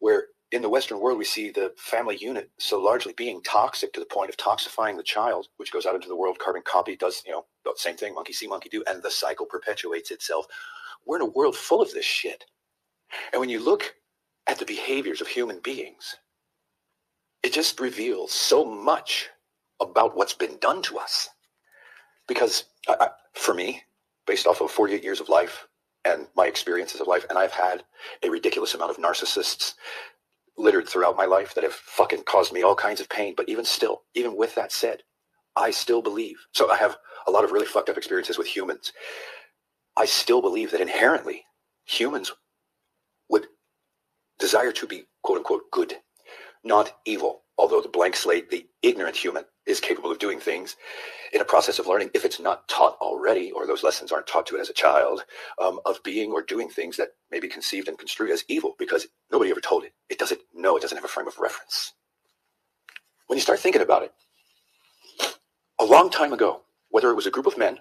[0.00, 4.00] where in the western world we see the family unit so largely being toxic to
[4.00, 7.22] the point of toxifying the child which goes out into the world carbon copy does
[7.26, 10.46] you know the same thing monkey see monkey do and the cycle perpetuates itself
[11.06, 12.46] we're in a world full of this shit
[13.32, 13.94] and when you look
[14.48, 16.16] at the behaviors of human beings
[17.44, 19.30] it just reveals so much
[19.80, 21.30] about what's been done to us.
[22.28, 23.82] Because I, I, for me,
[24.26, 25.68] based off of 48 years of life
[26.04, 27.84] and my experiences of life, and I've had
[28.24, 29.74] a ridiculous amount of narcissists
[30.56, 33.34] littered throughout my life that have fucking caused me all kinds of pain.
[33.36, 35.02] But even still, even with that said,
[35.56, 36.36] I still believe.
[36.52, 36.96] So I have
[37.26, 38.92] a lot of really fucked up experiences with humans.
[39.96, 41.44] I still believe that inherently
[41.84, 42.32] humans
[43.28, 43.46] would
[44.38, 45.94] desire to be quote unquote good,
[46.64, 47.42] not evil.
[47.58, 50.76] Although the blank slate, the ignorant human is capable of doing things
[51.32, 54.46] in a process of learning if it's not taught already or those lessons aren't taught
[54.46, 55.24] to it as a child
[55.62, 59.08] um, of being or doing things that may be conceived and construed as evil because
[59.32, 59.92] nobody ever told it.
[60.10, 60.76] It doesn't know.
[60.76, 61.92] It doesn't have a frame of reference.
[63.28, 64.12] When you start thinking about it
[65.80, 67.78] a long time ago whether it was a group of men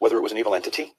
[0.00, 0.94] whether it was an evil entity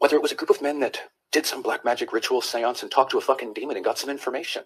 [0.00, 1.00] whether it was a group of men that
[1.32, 4.10] did some black magic ritual seance and talked to a fucking demon and got some
[4.10, 4.64] information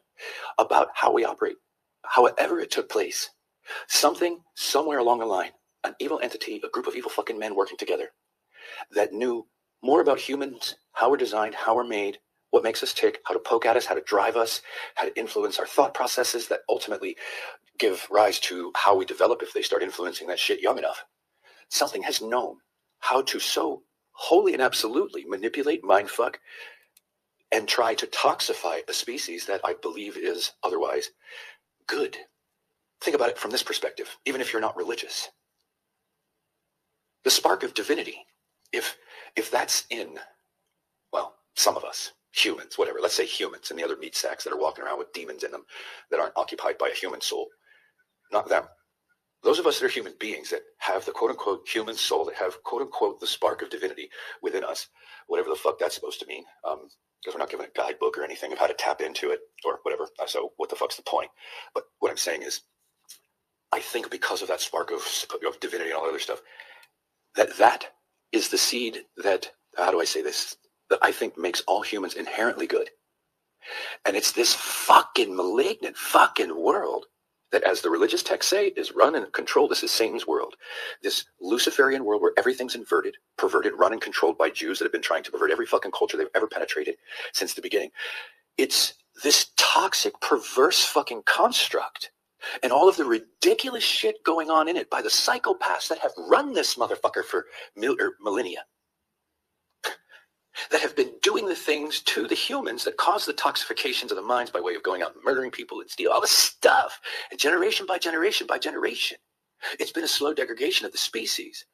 [0.59, 1.57] about how we operate
[2.05, 3.31] however it took place
[3.89, 5.53] Something somewhere along the line,
[5.85, 8.11] an evil entity, a group of evil fucking men working together
[8.95, 9.47] that knew
[9.83, 12.19] more about humans, how we're designed, how we're made,
[12.51, 14.63] what makes us tick, how to poke at us, how to drive us,
[14.95, 17.17] how to influence our thought processes that ultimately
[17.79, 21.05] give rise to how we develop if they start influencing that shit young enough.
[21.71, 22.59] Something has known
[23.01, 23.83] how to so
[24.13, 26.37] wholly and absolutely manipulate, mindfuck,
[27.53, 31.11] and try to toxify a species that I believe is otherwise
[31.87, 32.17] good.
[33.05, 35.29] Think about it from this perspective, even if you're not religious.
[37.25, 38.17] The spark of divinity,
[38.73, 38.97] if
[39.37, 40.19] if that's in,
[41.13, 44.55] well, some of us, humans, whatever, let's say humans and the other meat sacks that
[44.55, 45.65] are walking around with demons in them
[46.11, 47.49] that aren't occupied by a human soul.
[48.33, 48.65] Not them.
[49.43, 52.37] Those of us that are human beings that have the quote unquote human soul, that
[52.37, 54.09] have quote unquote the spark of divinity
[54.41, 54.89] within us,
[55.27, 56.45] whatever the fuck that's supposed to mean.
[56.67, 56.89] Um,
[57.21, 59.81] because we're not given a guidebook or anything of how to tap into it or
[59.83, 60.09] whatever.
[60.27, 61.31] So what the fuck's the point?
[61.75, 62.61] But what I'm saying is,
[63.75, 65.03] I think because of that spark of,
[65.45, 66.41] of divinity and all other stuff,
[67.35, 67.91] that that
[68.31, 70.57] is the seed that, how do I say this,
[70.91, 72.91] that I think makes all humans inherently good.
[74.05, 77.07] And it's this fucking malignant fucking world
[77.51, 79.73] that, as the religious texts say, is run and controlled.
[79.73, 80.55] This is Satan's world,
[81.03, 85.03] this Luciferian world where everything's inverted, perverted, run and controlled by Jews that have been
[85.03, 86.95] trying to pervert every fucking culture they've ever penetrated
[87.33, 87.91] since the beginning.
[88.57, 88.95] It's
[89.25, 92.13] this toxic, perverse fucking construct
[92.63, 96.13] and all of the ridiculous shit going on in it by the psychopaths that have
[96.19, 97.47] run this motherfucker for
[97.77, 98.65] mil- er, millennia
[100.71, 104.23] that have been doing the things to the humans that cause the toxifications of the
[104.23, 107.01] minds by way of going out and murdering people and steal all this stuff.
[107.31, 109.19] And generation by generation by generation,
[109.81, 111.67] it's been a slow degradation of the species.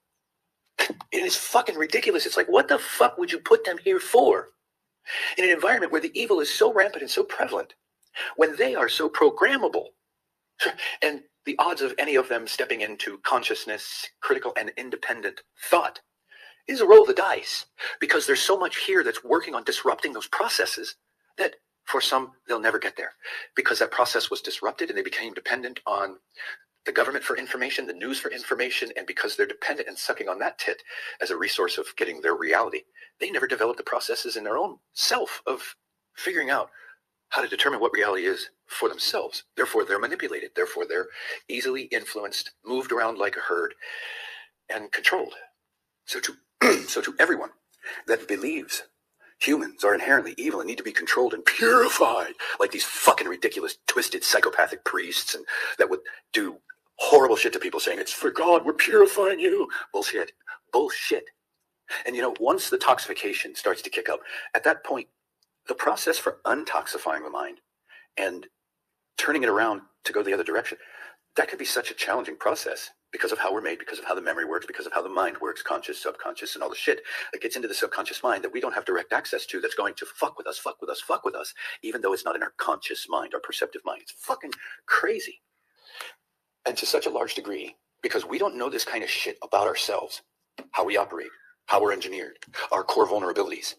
[1.13, 2.27] And It is fucking ridiculous.
[2.27, 4.49] It's like, what the fuck would you put them here for?
[5.39, 7.75] In an environment where the evil is so rampant and so prevalent,
[8.37, 9.89] when they are so programmable,
[11.03, 16.01] and the odds of any of them stepping into consciousness, critical and independent thought
[16.69, 17.67] is a roll of the dice
[18.01, 20.97] because there's so much here that's working on disrupting those processes
[21.39, 23.13] that for some they'll never get there.
[23.57, 26.17] Because that process was disrupted and they became dependent on
[26.87, 30.39] the government for information, the news for information, and because they're dependent and sucking on
[30.39, 30.83] that tit
[31.21, 32.83] as a resource of getting their reality,
[33.19, 35.75] they never developed the processes in their own self of
[36.17, 36.71] figuring out
[37.31, 39.45] how to determine what reality is for themselves.
[39.57, 40.53] Therefore, they're manipulated.
[40.57, 41.09] Therefore, they're
[41.49, 43.75] easily influenced, moved around like a herd,
[44.73, 45.35] and controlled.
[46.07, 46.35] So to
[46.89, 47.51] so to everyone
[48.07, 48.85] that believes
[49.41, 53.79] humans are inherently evil and need to be controlled and purified, like these fucking ridiculous,
[53.87, 55.45] twisted, psychopathic priests, and
[55.79, 56.01] that would
[56.33, 56.57] do
[56.97, 59.69] horrible shit to people saying, it's for God, we're purifying you.
[59.93, 60.33] Bullshit.
[60.73, 61.25] Bullshit.
[62.07, 64.21] And you know, once the toxification starts to kick up,
[64.55, 65.09] at that point,
[65.71, 67.59] the process for untoxifying the mind
[68.19, 68.49] and
[69.17, 70.77] turning it around to go the other direction,
[71.37, 74.17] that could be such a challenging process because of how we're made, because of how
[74.17, 77.03] the memory works, because of how the mind works, conscious, subconscious, and all the shit
[77.33, 79.95] that gets into the subconscious mind that we don't have direct access to that's going
[79.95, 82.43] to fuck with us, fuck with us, fuck with us, even though it's not in
[82.43, 84.01] our conscious mind, our perceptive mind.
[84.03, 84.53] It's fucking
[84.87, 85.41] crazy.
[86.67, 89.69] And to such a large degree, because we don't know this kind of shit about
[89.69, 90.23] ourselves,
[90.73, 91.31] how we operate,
[91.67, 92.39] how we're engineered,
[92.73, 93.77] our core vulnerabilities,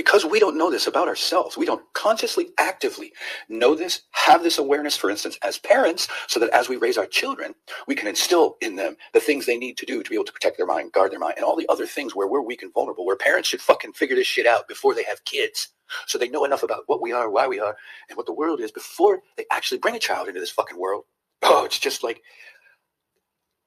[0.00, 3.12] because we don't know this about ourselves, we don't consciously, actively
[3.50, 7.04] know this, have this awareness, for instance, as parents, so that as we raise our
[7.04, 7.54] children,
[7.86, 10.32] we can instill in them the things they need to do to be able to
[10.32, 12.72] protect their mind, guard their mind, and all the other things where we're weak and
[12.72, 15.68] vulnerable, where parents should fucking figure this shit out before they have kids.
[16.06, 17.76] So they know enough about what we are, why we are,
[18.08, 21.04] and what the world is before they actually bring a child into this fucking world.
[21.42, 22.22] Oh, it's just like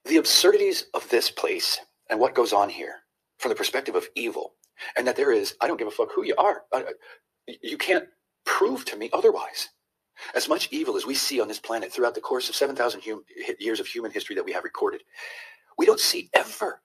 [0.05, 1.80] the absurdities of this place
[2.10, 2.95] and what goes on here
[3.38, 4.55] from the perspective of evil
[4.98, 6.64] and that there is, I don't give a fuck who you are.
[7.48, 8.06] you can't
[8.45, 9.70] prove to me otherwise.
[10.36, 13.24] As much evil as we see on this planet throughout the course of 7,000 hum-
[13.60, 15.02] years of human history that we have recorded,
[15.78, 16.82] we don't see ever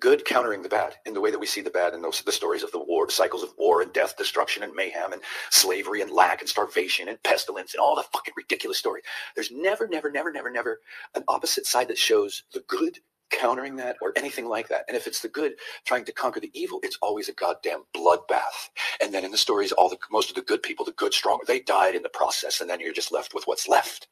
[0.00, 2.32] good countering the bad in the way that we see the bad in those the
[2.32, 6.10] stories of the war, cycles of war and death, destruction and mayhem and slavery and
[6.10, 9.02] lack and starvation and pestilence and all the fucking ridiculous story.
[9.34, 10.80] There's never, never, never, never, never
[11.14, 12.98] an opposite side that shows the good
[13.30, 14.84] countering that or anything like that.
[14.88, 15.52] And if it's the good
[15.84, 18.70] trying to conquer the evil, it's always a goddamn bloodbath.
[19.02, 21.40] And then in the stories, all the most of the good people, the good, strong,
[21.46, 24.08] they died in the process, and then you're just left with what's left.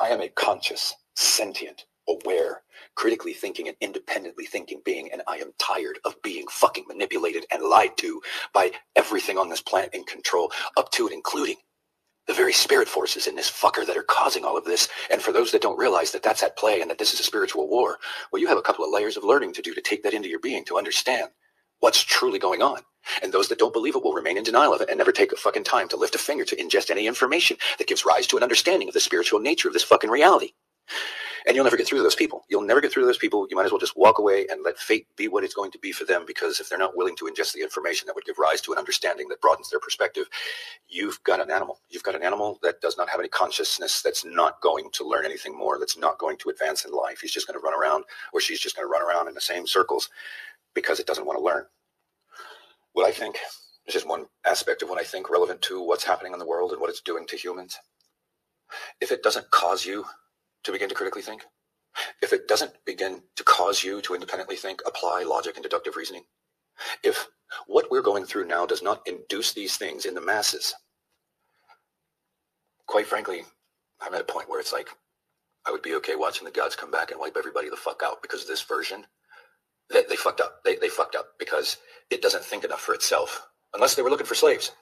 [0.00, 2.62] I am a conscious, sentient, aware,
[2.94, 7.62] critically thinking and independently thinking being, and I am tired of being fucking manipulated and
[7.62, 8.20] lied to
[8.52, 11.56] by everything on this planet in control, up to and including
[12.26, 14.88] the very spirit forces in this fucker that are causing all of this.
[15.10, 17.24] And for those that don't realize that that's at play and that this is a
[17.24, 17.98] spiritual war,
[18.32, 20.28] well, you have a couple of layers of learning to do to take that into
[20.28, 21.28] your being to understand
[21.80, 22.80] what's truly going on.
[23.22, 25.32] And those that don't believe it will remain in denial of it and never take
[25.32, 28.36] a fucking time to lift a finger to ingest any information that gives rise to
[28.38, 30.52] an understanding of the spiritual nature of this fucking reality.
[31.46, 32.44] And you'll never get through to those people.
[32.48, 33.46] You'll never get through to those people.
[33.50, 35.78] You might as well just walk away and let fate be what it's going to
[35.78, 38.38] be for them because if they're not willing to ingest the information that would give
[38.38, 40.26] rise to an understanding that broadens their perspective,
[40.88, 41.80] you've got an animal.
[41.90, 45.26] You've got an animal that does not have any consciousness, that's not going to learn
[45.26, 47.20] anything more, that's not going to advance in life.
[47.20, 49.40] He's just going to run around or she's just going to run around in the
[49.40, 50.08] same circles
[50.74, 51.66] because it doesn't want to learn.
[52.94, 53.38] What I think
[53.86, 56.72] is just one aspect of what I think relevant to what's happening in the world
[56.72, 57.76] and what it's doing to humans.
[59.00, 60.04] If it doesn't cause you
[60.64, 61.44] to begin to critically think,
[62.22, 66.24] if it doesn't begin to cause you to independently think, apply logic and deductive reasoning,
[67.02, 67.28] If
[67.66, 70.74] what we're going through now does not induce these things in the masses,
[72.86, 73.42] quite frankly,
[74.00, 74.88] I'm at a point where it's like,
[75.66, 78.22] I would be okay watching the gods come back and wipe everybody the fuck out
[78.22, 79.06] because this version,
[79.90, 80.62] they, they fucked up.
[80.64, 81.78] They, they fucked up because
[82.10, 84.72] it doesn't think enough for itself, unless they were looking for slaves.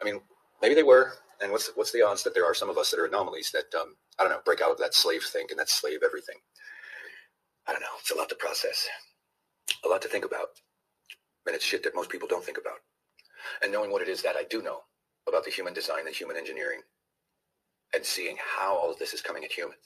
[0.00, 0.20] I mean,
[0.62, 1.14] maybe they were.
[1.42, 3.74] And what's what's the odds that there are some of us that are anomalies that
[3.78, 6.36] um, I don't know break out of that slave think and that slave everything?
[7.66, 7.98] I don't know.
[7.98, 8.88] It's a lot to process,
[9.84, 10.48] a lot to think about,
[11.46, 12.78] and it's shit that most people don't think about.
[13.62, 14.80] And knowing what it is that I do know
[15.28, 16.80] about the human design and human engineering,
[17.94, 19.82] and seeing how all of this is coming at humans,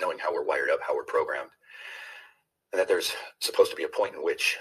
[0.00, 1.50] knowing how we're wired up, how we're programmed,
[2.72, 4.56] and that there's supposed to be a point in which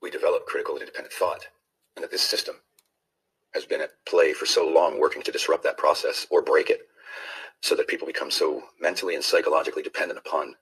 [0.00, 1.46] we develop critical and independent thought,
[1.96, 2.56] and that this system
[3.54, 6.82] has been at play for so long working to disrupt that process or break it
[7.62, 10.54] so that people become so mentally and psychologically dependent upon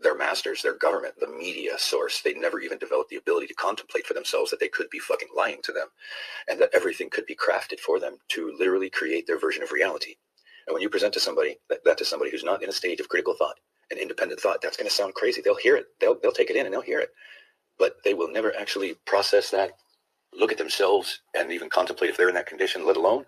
[0.00, 2.22] their masters, their government, the media source.
[2.22, 5.28] They never even developed the ability to contemplate for themselves that they could be fucking
[5.36, 5.88] lying to them
[6.48, 10.16] and that everything could be crafted for them to literally create their version of reality.
[10.66, 13.00] And when you present to somebody that, that to somebody who's not in a stage
[13.00, 13.56] of critical thought
[13.90, 15.42] and independent thought, that's going to sound crazy.
[15.42, 15.86] They'll hear it.
[16.00, 17.10] They'll, they'll take it in and they'll hear it.
[17.78, 19.72] But they will never actually process that
[20.36, 23.24] look at themselves and even contemplate if they're in that condition, let alone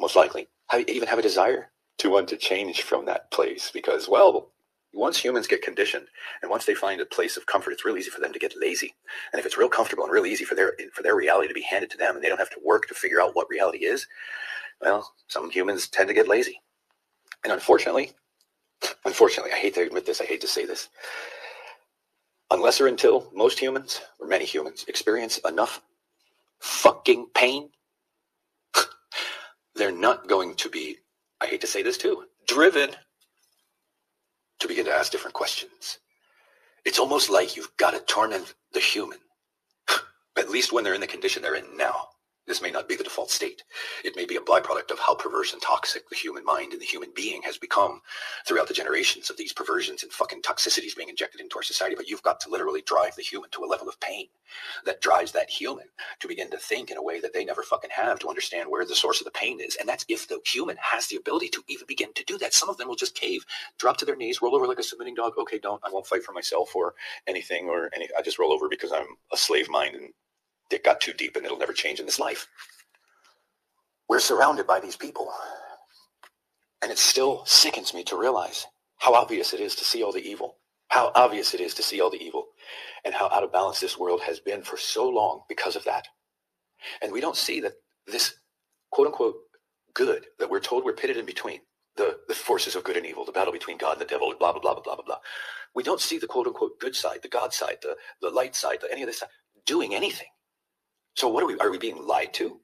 [0.00, 3.70] most likely have, even have a desire to want to change from that place.
[3.72, 4.50] Because, well,
[4.92, 6.06] once humans get conditioned
[6.42, 8.54] and once they find a place of comfort, it's real easy for them to get
[8.58, 8.94] lazy.
[9.32, 11.62] And if it's real comfortable and real easy for their for their reality to be
[11.62, 14.06] handed to them and they don't have to work to figure out what reality is,
[14.80, 16.60] well, some humans tend to get lazy.
[17.44, 18.12] And unfortunately,
[19.04, 20.88] unfortunately, I hate to admit this, I hate to say this,
[22.50, 25.82] unless or until most humans, or many humans, experience enough
[26.60, 27.70] fucking pain,
[29.74, 30.96] they're not going to be,
[31.40, 32.90] I hate to say this too, driven
[34.60, 35.98] to begin to ask different questions.
[36.84, 39.18] It's almost like you've got to torment the human,
[40.38, 42.08] at least when they're in the condition they're in now.
[42.46, 43.64] This may not be the default state.
[44.04, 46.86] It may be a byproduct of how perverse and toxic the human mind and the
[46.86, 48.00] human being has become
[48.46, 51.96] throughout the generations of these perversions and fucking toxicities being injected into our society.
[51.96, 54.26] But you've got to literally drive the human to a level of pain
[54.84, 55.86] that drives that human
[56.20, 58.84] to begin to think in a way that they never fucking have to understand where
[58.84, 59.76] the source of the pain is.
[59.80, 62.54] And that's if the human has the ability to even begin to do that.
[62.54, 63.44] Some of them will just cave,
[63.78, 65.32] drop to their knees, roll over like a submitting dog.
[65.36, 65.82] Okay, don't.
[65.84, 66.94] I won't fight for myself or
[67.26, 68.08] anything or any.
[68.16, 70.12] I just roll over because I'm a slave mind and
[70.70, 72.48] it got too deep and it'll never change in this life.
[74.08, 75.30] We're surrounded by these people.
[76.82, 78.66] And it still sickens me to realize
[78.98, 80.56] how obvious it is to see all the evil,
[80.88, 82.46] how obvious it is to see all the evil,
[83.04, 86.06] and how out of balance this world has been for so long because of that.
[87.02, 87.74] And we don't see that
[88.06, 88.36] this
[88.90, 89.36] quote unquote
[89.94, 91.60] good that we're told we're pitted in between,
[91.96, 94.52] the, the forces of good and evil, the battle between God and the devil, blah,
[94.52, 95.18] blah, blah, blah, blah, blah.
[95.74, 98.78] We don't see the quote unquote good side, the God side, the, the light side,
[98.82, 99.30] the, any of this side,
[99.66, 100.28] doing anything.
[101.16, 101.58] So what are we?
[101.58, 102.60] Are we being lied to?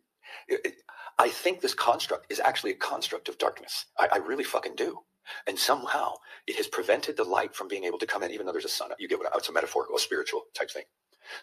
[1.18, 3.86] I think this construct is actually a construct of darkness.
[3.98, 4.98] I, I, really fucking do.
[5.46, 6.14] And somehow
[6.46, 8.68] it has prevented the light from being able to come in, even though there's a
[8.68, 8.90] sun.
[8.98, 10.84] You get what it's a metaphorical, spiritual type thing.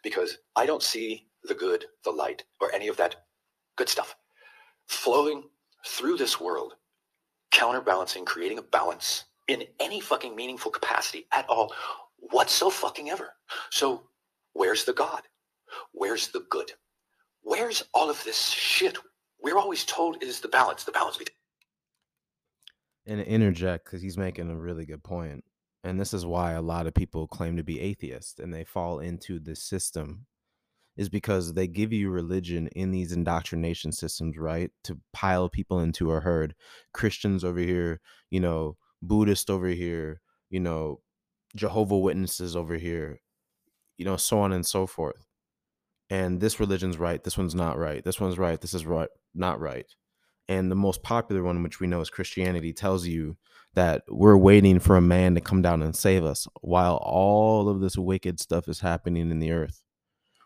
[0.03, 3.15] Because I don't see the good, the light, or any of that
[3.77, 4.15] good stuff
[4.87, 5.43] flowing
[5.85, 6.73] through this world,
[7.51, 11.73] counterbalancing, creating a balance in any fucking meaningful capacity at all,
[12.17, 13.33] whatso fucking ever.
[13.69, 14.03] So
[14.53, 15.21] where's the God?
[15.93, 16.71] Where's the good?
[17.41, 18.97] Where's all of this shit?
[19.41, 21.35] We're always told is the balance, the balance between.
[23.05, 25.43] And interject because he's making a really good point.
[25.83, 28.99] And this is why a lot of people claim to be atheists and they fall
[28.99, 30.25] into this system
[30.97, 34.69] is because they give you religion in these indoctrination systems, right?
[34.83, 36.53] To pile people into a herd.
[36.93, 40.99] Christians over here, you know, Buddhist over here, you know,
[41.55, 43.21] Jehovah Witnesses over here,
[43.97, 45.28] you know, so on and so forth
[46.09, 49.59] and this religion's right this one's not right this one's right this is right not
[49.59, 49.85] right.
[50.47, 53.37] And the most popular one which we know is christianity tells you
[53.75, 57.81] that we're waiting for a man to come down and save us while all of
[57.81, 59.83] this wicked stuff is happening in the earth.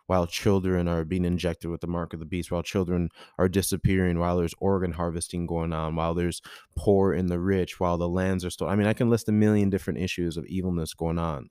[0.08, 3.10] While children are being injected with the mark of the beast while children
[3.40, 6.42] are disappearing while there's organ harvesting going on while there's
[6.76, 9.32] poor in the rich while the lands are still i mean i can list a
[9.32, 11.50] million different issues of evilness going on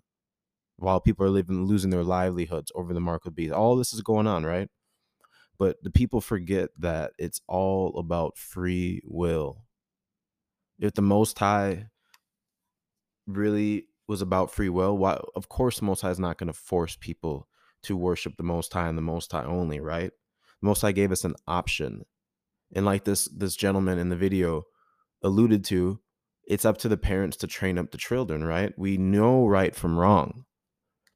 [0.76, 3.38] while people are living losing their livelihoods over the mark of.
[3.52, 4.68] All this is going on, right?
[5.58, 9.64] But the people forget that it's all about free will.
[10.78, 11.86] If the Most High
[13.26, 16.52] really was about free will, why of course the Most High is not going to
[16.52, 17.48] force people
[17.84, 20.10] to worship the Most High and the Most High only, right?
[20.60, 22.04] The Most High gave us an option.
[22.74, 24.64] And like this this gentleman in the video
[25.22, 26.00] alluded to,
[26.44, 28.72] it's up to the parents to train up the children, right?
[28.76, 30.44] We know right from wrong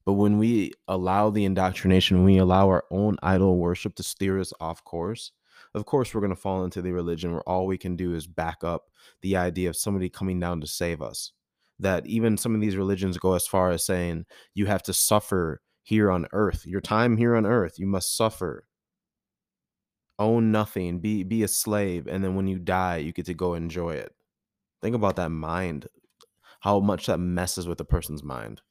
[0.06, 4.38] But when we allow the indoctrination, when we allow our own idol worship to steer
[4.38, 5.32] us off course,
[5.74, 8.26] of course we're going to fall into the religion where all we can do is
[8.26, 8.84] back up
[9.20, 11.32] the idea of somebody coming down to save us.
[11.80, 15.60] That even some of these religions go as far as saying you have to suffer
[15.82, 16.64] here on earth.
[16.64, 18.66] Your time here on earth, you must suffer.
[20.18, 23.52] Own nothing, be be a slave, and then when you die, you get to go
[23.52, 24.14] enjoy it.
[24.80, 25.88] Think about that mind,
[26.60, 28.62] how much that messes with a person's mind.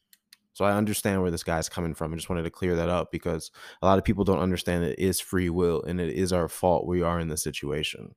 [0.56, 2.14] So I understand where this guy's coming from.
[2.14, 3.52] I just wanted to clear that up because
[3.82, 6.88] a lot of people don't understand it is free will and it is our fault
[6.88, 8.16] we are in this situation.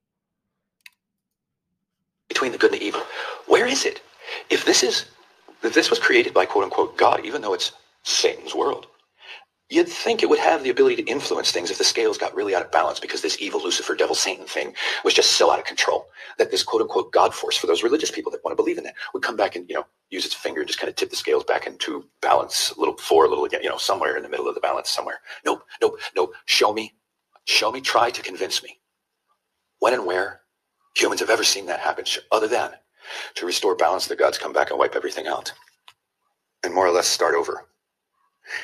[2.28, 3.02] Between the good and the evil,
[3.48, 4.02] where is it?
[4.50, 5.06] If this is
[5.64, 7.72] if this was created by quote unquote God, even though it's
[8.04, 8.86] Satan's world,
[9.70, 12.54] You'd think it would have the ability to influence things if the scales got really
[12.54, 14.74] out of balance because this evil Lucifer, devil, Satan thing
[15.04, 16.06] was just so out of control
[16.38, 18.86] that this quote unquote God force for those religious people that want to believe in
[18.86, 21.10] it would come back and, you know, use its finger and just kind of tip
[21.10, 24.22] the scales back into balance, a little four, a little again, you know, somewhere in
[24.22, 25.20] the middle of the balance somewhere.
[25.44, 26.32] Nope, nope, nope.
[26.46, 26.94] Show me,
[27.44, 28.78] show me, try to convince me
[29.80, 30.40] when and where
[30.96, 32.72] humans have ever seen that happen other than
[33.34, 35.52] to restore balance, the gods come back and wipe everything out
[36.64, 37.66] and more or less start over.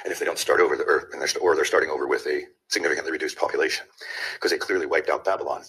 [0.04, 2.26] And if they don't start over the earth, and they're, or they're starting over with
[2.26, 3.86] a significantly reduced population,
[4.34, 5.62] because they clearly wiped out Babylon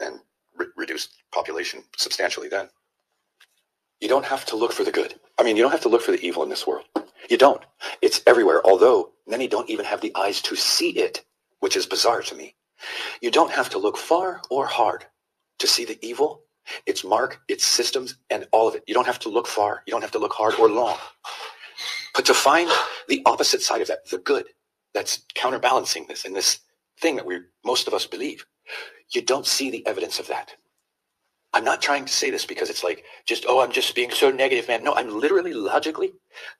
[0.00, 0.20] and
[0.56, 2.68] re- reduced population substantially then.
[4.00, 5.14] You don't have to look for the good.
[5.38, 6.84] I mean, you don't have to look for the evil in this world.
[7.30, 7.62] You don't.
[8.02, 11.24] It's everywhere, although many don't even have the eyes to see it,
[11.60, 12.54] which is bizarre to me.
[13.22, 15.06] You don't have to look far or hard
[15.60, 16.42] to see the evil,
[16.86, 18.84] its mark, its systems, and all of it.
[18.86, 19.82] You don't have to look far.
[19.86, 20.98] You don't have to look hard or long.
[22.14, 22.70] But to find
[23.08, 24.46] the opposite side of that, the good,
[24.94, 26.60] that's counterbalancing this and this
[27.00, 28.46] thing that we most of us believe,
[29.14, 30.54] you don't see the evidence of that.
[31.54, 34.30] I'm not trying to say this because it's like just, oh, I'm just being so
[34.30, 34.84] negative, man.
[34.84, 36.12] No, I'm literally logically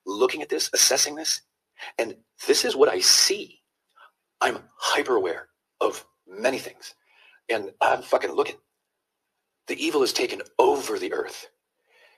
[0.07, 1.43] looking at this, assessing this,
[1.99, 2.17] and
[2.47, 3.61] this is what I see.
[4.41, 5.49] I'm hyper aware
[5.81, 6.95] of many things.
[7.51, 8.57] And I'm fucking looking.
[9.69, 11.49] The evil has taken over the earth.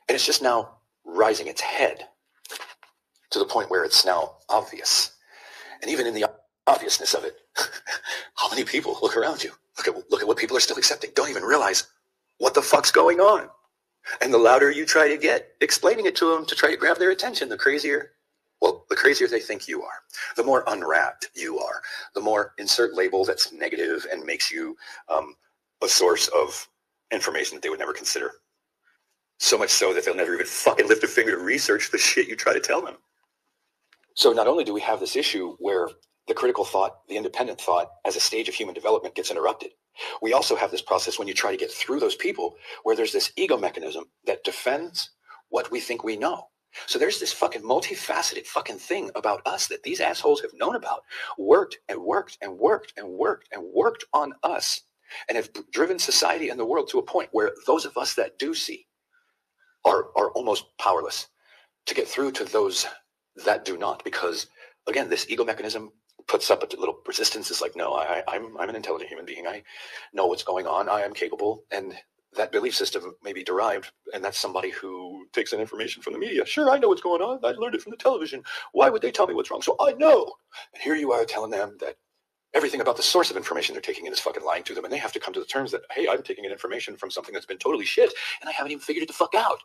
[0.09, 2.09] And it's just now rising its head
[3.35, 5.13] to the point where it's now obvious.
[5.83, 6.31] And even in the
[6.67, 7.37] obviousness of it,
[8.37, 9.53] how many people look around you?
[9.77, 11.11] Look at look at what people are still accepting.
[11.15, 11.89] Don't even realize
[12.39, 13.49] what the fuck's going on.
[14.23, 16.99] And the louder you try to get explaining it to them to try to grab
[16.99, 18.13] their attention, the crazier,
[18.61, 20.03] well, the crazier they think you are,
[20.37, 21.83] the more unwrapped you are,
[22.15, 24.77] the more insert label that's negative and makes you
[25.09, 25.35] um,
[25.83, 26.69] a source of
[27.11, 28.33] information that they would never consider.
[29.39, 32.29] So much so that they'll never even fucking lift a finger to research the shit
[32.29, 32.97] you try to tell them.
[34.15, 35.89] So not only do we have this issue where
[36.27, 39.73] the critical thought, the independent thought as a stage of human development gets interrupted,
[40.23, 43.13] we also have this process when you try to get through those people where there's
[43.13, 45.11] this ego mechanism that defends
[45.51, 46.49] what we think we know.
[46.87, 51.03] So there's this fucking multifaceted fucking thing about us that these assholes have known about,
[51.39, 54.81] worked and worked and worked and worked and worked on us
[55.29, 58.39] and have driven society and the world to a point where those of us that
[58.39, 58.87] do see
[59.85, 61.29] are, are almost powerless
[61.87, 62.87] to get through to those
[63.45, 64.47] that do not because
[64.89, 65.91] again this ego mechanism
[66.29, 67.51] puts up a little resistance.
[67.51, 69.47] It's like no I, I'm, I'm an intelligent human being.
[69.47, 69.63] I
[70.13, 70.89] know what's going on.
[70.89, 71.65] I am capable.
[71.71, 71.95] And
[72.37, 76.19] that belief system may be derived and that's somebody who takes in information from the
[76.19, 76.45] media.
[76.47, 77.41] Sure i know what's going on.
[77.45, 78.43] I learned it from the television.
[78.73, 79.63] Why would they tell me what's wrong?
[79.63, 80.33] So i know.
[80.75, 81.97] And here you are telling them that
[82.55, 84.93] everything about the source of information they're taking in is fucking lying to them and
[84.93, 87.35] they have to come to the terms that hey i'm taking in information from something
[87.35, 89.59] that's been totally shit and i haven't even figured it the fuck out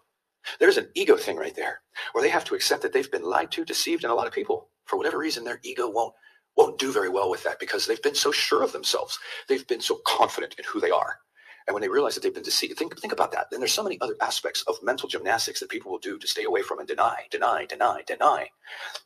[0.60, 1.82] there's an ego thing right there
[2.14, 4.34] where they have to accept that they've been lied to, deceived, and a lot of
[4.34, 6.14] people, for whatever reason, their ego won't
[6.58, 9.18] won't do very well with that because they've been so sure of themselves.
[9.48, 11.20] They've been so confident in who they are.
[11.68, 13.46] And when they realize that they've been deceived, think, think about that.
[13.50, 16.44] Then there's so many other aspects of mental gymnastics that people will do to stay
[16.44, 18.50] away from and deny, deny, deny, deny.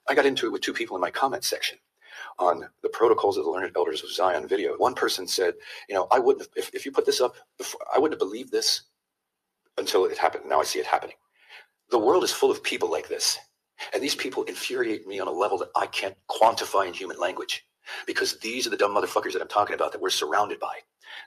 [0.07, 1.78] I got into it with two people in my comment section
[2.40, 4.76] on the protocols of the learned elders of Zion video.
[4.78, 5.56] One person said,
[5.90, 8.52] you know, I wouldn't, if, if you put this up, before, I wouldn't have believed
[8.52, 8.84] this
[9.78, 10.45] until it happened.
[10.48, 11.15] Now I see it happening.
[11.91, 13.38] The world is full of people like this.
[13.93, 17.65] And these people infuriate me on a level that I can't quantify in human language.
[18.07, 20.77] Because these are the dumb motherfuckers that I'm talking about that we're surrounded by.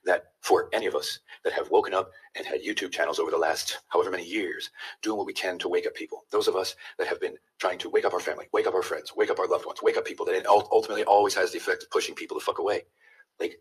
[0.04, 3.36] That for any of us that have woken up and had YouTube channels over the
[3.36, 4.70] last however many years,
[5.02, 6.24] doing what we can to wake up people.
[6.30, 8.82] Those of us that have been trying to wake up our family, wake up our
[8.82, 11.82] friends, wake up our loved ones, wake up people that ultimately always has the effect
[11.82, 12.82] of pushing people the fuck away.
[13.38, 13.60] Like,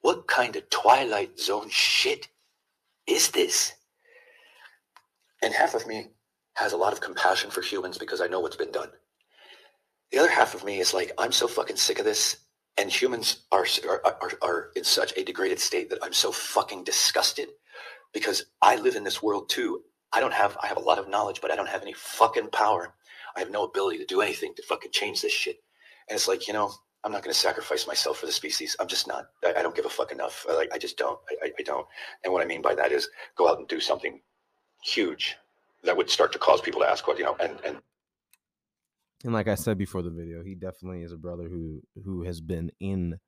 [0.00, 2.28] what kind of Twilight Zone shit
[3.06, 3.74] is this?
[5.42, 6.10] And half of me
[6.54, 8.90] has a lot of compassion for humans because I know what's been done.
[10.10, 12.38] The other half of me is like, I'm so fucking sick of this.
[12.78, 16.84] And humans are, are, are, are in such a degraded state that I'm so fucking
[16.84, 17.48] disgusted
[18.12, 19.82] because I live in this world too.
[20.12, 22.50] I don't have, I have a lot of knowledge, but I don't have any fucking
[22.50, 22.94] power.
[23.34, 25.58] I have no ability to do anything to fucking change this shit.
[26.08, 26.72] And it's like, you know,
[27.04, 28.76] I'm not going to sacrifice myself for the species.
[28.80, 29.26] I'm just not.
[29.44, 30.44] I, I don't give a fuck enough.
[30.48, 31.18] I, like, I just don't.
[31.42, 31.86] I, I don't.
[32.24, 34.20] And what I mean by that is go out and do something
[34.82, 35.36] huge
[35.84, 37.36] that would start to cause people to ask what you know.
[37.40, 37.78] And and
[39.24, 42.40] and like I said before the video, he definitely is a brother who who has
[42.40, 43.18] been in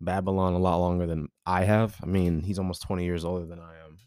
[0.00, 1.96] Babylon a lot longer than I have.
[2.02, 3.98] I mean, he's almost 20 years older than I am.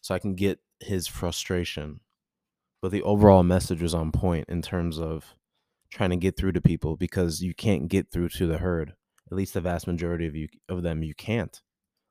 [0.00, 2.00] So I can get his frustration.
[2.80, 5.36] But the overall message was on point in terms of
[5.90, 8.94] trying to get through to people because you can't get through to the herd.
[9.30, 11.60] At least the vast majority of you of them you can't.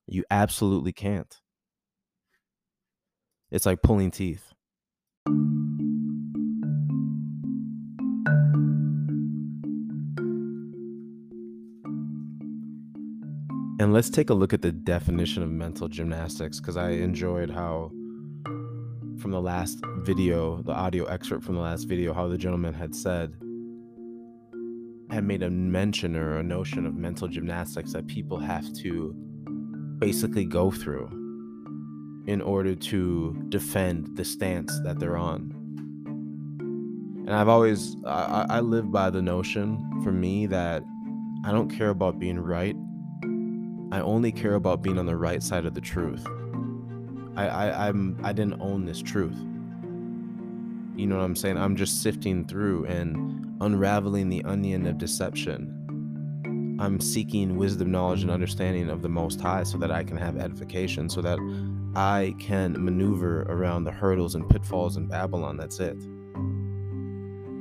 [0.08, 1.40] You absolutely can't.
[3.52, 4.53] It's like pulling teeth.
[13.80, 17.91] And let's take a look at the definition of mental gymnastics because I enjoyed how,
[19.19, 22.95] from the last video, the audio excerpt from the last video, how the gentleman had
[22.95, 23.34] said
[25.10, 29.14] had made a mention or a notion of mental gymnastics that people have to
[29.99, 31.20] basically go through
[32.27, 35.53] in order to defend the stance that they're on.
[37.26, 40.84] And I've always I, I live by the notion for me that
[41.43, 42.76] I don't care about being right.
[43.91, 46.26] I only care about being on the right side of the truth.
[47.35, 49.38] I, I I'm I didn't own this truth.
[50.95, 51.57] You know what I'm saying?
[51.57, 55.77] I'm just sifting through and unraveling the onion of deception.
[56.80, 60.38] I'm seeking wisdom, knowledge, and understanding of the Most High so that I can have
[60.38, 61.38] edification, so that
[61.95, 65.57] I can maneuver around the hurdles and pitfalls in Babylon.
[65.57, 65.97] That's it.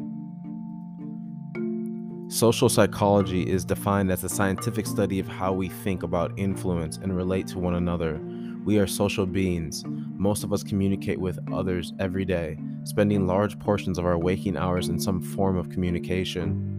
[2.29, 7.13] Social psychology is defined as the scientific study of how we think about influence and
[7.13, 8.21] relate to one another
[8.63, 9.83] we are social beings.
[10.15, 14.89] Most of us communicate with others every day, spending large portions of our waking hours
[14.89, 16.69] in some form of communication.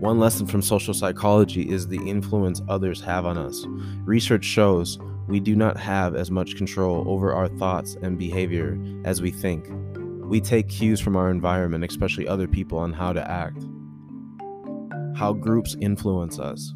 [0.00, 3.64] One lesson from social psychology is the influence others have on us.
[4.04, 4.98] Research shows
[5.28, 9.68] we do not have as much control over our thoughts and behavior as we think.
[10.24, 13.62] We take cues from our environment, especially other people, on how to act.
[15.16, 16.72] How groups influence us.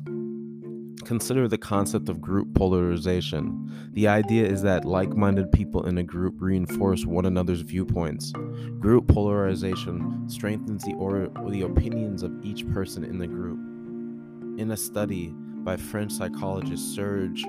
[1.04, 3.70] Consider the concept of group polarization.
[3.92, 8.32] The idea is that like minded people in a group reinforce one another's viewpoints.
[8.80, 13.58] Group polarization strengthens the, or- the opinions of each person in the group.
[14.58, 17.44] In a study by French psychologists Serge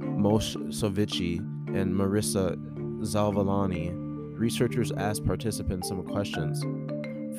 [0.00, 1.38] Moscovici
[1.76, 2.56] and Marisa
[3.00, 3.92] Zavalloni,
[4.38, 6.64] researchers asked participants some questions.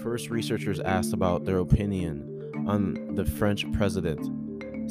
[0.03, 2.27] First, researchers asked about their opinion
[2.68, 4.40] on the French president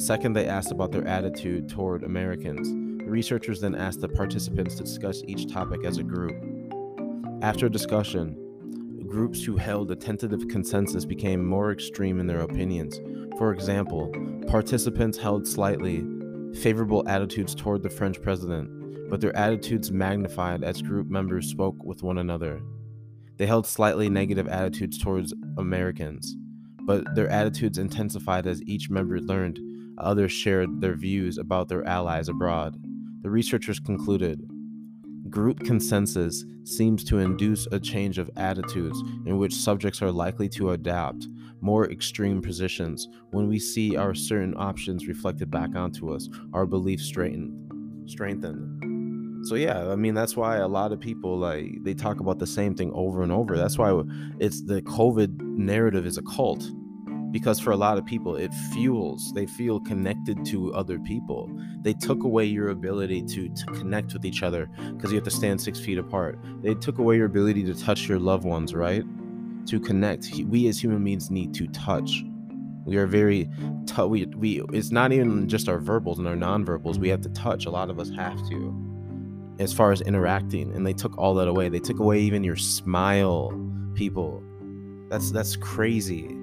[0.01, 2.71] Second, they asked about their attitude toward Americans.
[3.05, 6.35] The researchers then asked the participants to discuss each topic as a group.
[7.43, 12.99] After discussion, groups who held a tentative consensus became more extreme in their opinions.
[13.37, 14.11] For example,
[14.47, 16.03] participants held slightly
[16.63, 22.03] favorable attitudes toward the French president, but their attitudes magnified as group members spoke with
[22.03, 22.63] one another.
[23.37, 26.35] They held slightly negative attitudes towards Americans,
[26.87, 29.61] but their attitudes intensified as each member learned
[30.01, 32.77] others shared their views about their allies abroad.
[33.23, 34.41] The researchers concluded
[35.29, 40.71] group consensus seems to induce a change of attitudes in which subjects are likely to
[40.71, 41.29] adopt
[41.61, 47.05] more extreme positions when we see our certain options reflected back onto us, our beliefs
[47.05, 49.47] straightened, strengthened.
[49.47, 52.47] So yeah, I mean that's why a lot of people like they talk about the
[52.47, 53.57] same thing over and over.
[53.57, 54.03] That's why
[54.39, 56.63] it's the COVID narrative is a cult
[57.31, 61.51] because for a lot of people it fuels they feel connected to other people.
[61.83, 65.31] They took away your ability to to connect with each other because you have to
[65.31, 66.39] stand six feet apart.
[66.63, 69.05] They took away your ability to touch your loved ones right?
[69.67, 70.31] To connect.
[70.47, 72.25] We as human beings need to touch.
[72.85, 73.49] We are very
[73.87, 76.99] t- we, we it's not even just our verbals and our nonverbals.
[76.99, 77.67] We have to touch.
[77.67, 78.87] A lot of us have to
[79.59, 81.69] as far as interacting and they took all that away.
[81.69, 83.53] They took away even your smile
[83.95, 84.43] people.
[85.11, 86.40] That's that's crazy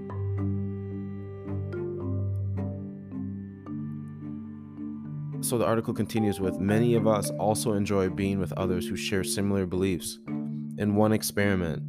[5.42, 9.24] So the article continues with Many of us also enjoy being with others who share
[9.24, 10.20] similar beliefs.
[10.78, 11.84] In one experiment,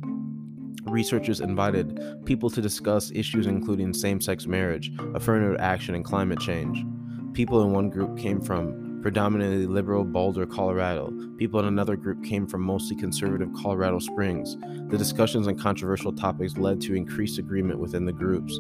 [0.84, 6.84] researchers invited people to discuss issues including same sex marriage, affirmative action, and climate change.
[7.32, 11.12] People in one group came from predominantly liberal Boulder, Colorado.
[11.36, 14.56] People in another group came from mostly conservative Colorado Springs.
[14.90, 18.58] The discussions on controversial topics led to increased agreement within the groups.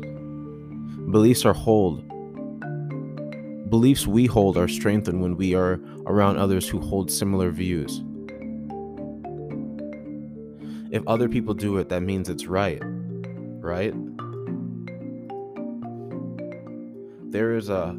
[1.10, 2.04] Beliefs are hold,
[3.68, 8.02] Beliefs we hold are strengthened when we are around others who hold similar views.
[10.90, 12.80] If other people do it, that means it's right,
[13.60, 13.92] right?
[17.30, 17.98] There is a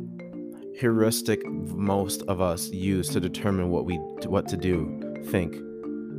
[0.75, 5.55] heuristic most of us use to determine what we what to do, think,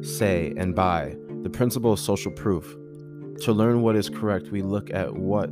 [0.05, 1.17] say, and buy.
[1.43, 2.77] The principle of social proof.
[3.43, 5.51] To learn what is correct, we look at what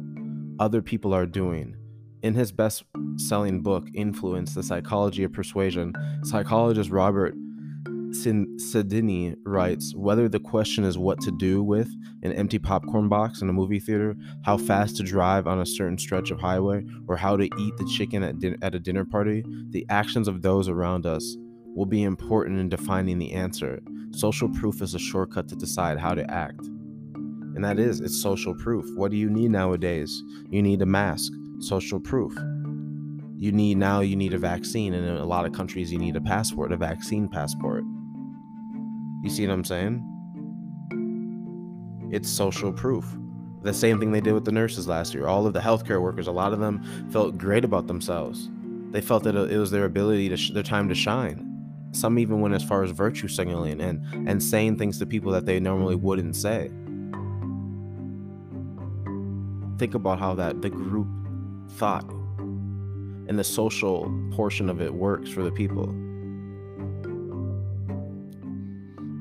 [0.60, 1.74] other people are doing
[2.22, 2.84] in his best
[3.16, 5.92] selling book, Influence The Psychology of Persuasion,
[6.24, 7.34] psychologist Robert
[8.12, 11.88] Cialdini writes Whether the question is what to do with
[12.22, 15.98] an empty popcorn box in a movie theater, how fast to drive on a certain
[15.98, 19.44] stretch of highway, or how to eat the chicken at, din- at a dinner party,
[19.70, 21.36] the actions of those around us
[21.74, 23.80] will be important in defining the answer.
[24.10, 26.66] Social proof is a shortcut to decide how to act.
[27.54, 28.86] And that is, it's social proof.
[28.96, 30.22] What do you need nowadays?
[30.48, 32.36] You need a mask social proof.
[33.36, 36.16] You need now you need a vaccine and in a lot of countries you need
[36.16, 37.84] a passport, a vaccine passport.
[39.22, 40.04] You see what I'm saying?
[42.10, 43.16] It's social proof.
[43.62, 45.26] The same thing they did with the nurses last year.
[45.26, 48.50] All of the healthcare workers, a lot of them felt great about themselves.
[48.90, 51.44] They felt that it was their ability to sh- their time to shine.
[51.92, 55.46] Some even went as far as virtue signaling and and saying things to people that
[55.46, 56.70] they normally wouldn't say.
[59.78, 61.08] Think about how that the group
[61.70, 62.08] thought
[63.28, 65.88] and the social portion of it works for the people.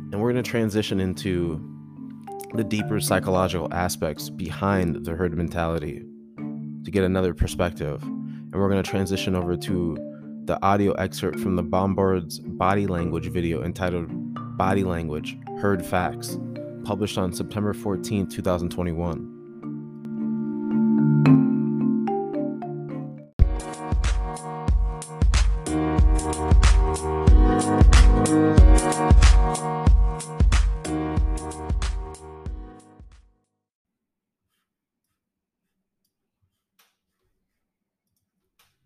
[0.10, 1.61] And we're going to transition into
[2.53, 6.06] the deeper psychological aspects behind the herd mentality
[6.86, 8.02] to get another perspective.
[8.02, 9.98] And we're going to transition over to
[10.45, 14.07] the audio excerpt from the Bombard's body language video entitled
[14.57, 16.38] Body Language Herd Facts,
[16.86, 19.36] published on September 14, 2021.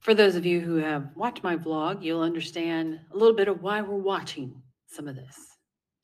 [0.02, 3.62] For those of you who have watched my vlog, you'll understand a little bit of
[3.62, 5.38] why we're watching some of this.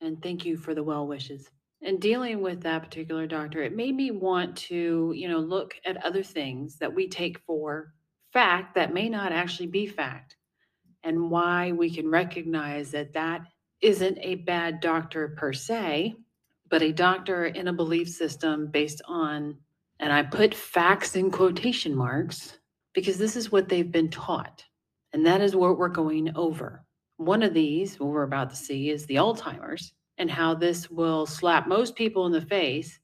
[0.01, 1.49] And thank you for the well wishes.
[1.81, 6.05] And dealing with that particular doctor, it made me want to, you know, look at
[6.05, 7.91] other things that we take for
[8.33, 10.35] fact that may not actually be fact
[11.03, 13.41] and why we can recognize that that
[13.81, 16.15] isn't a bad doctor per se,
[16.69, 19.57] but a doctor in a belief system based on,
[19.99, 22.59] and I put facts in quotation marks
[22.97, 24.65] because this is what they've been taught.
[25.13, 26.83] And that is what we're going over.
[27.17, 31.27] One of these, what we're about to see, is the Alzheimer's and how this will
[31.27, 32.99] slap most people in the face.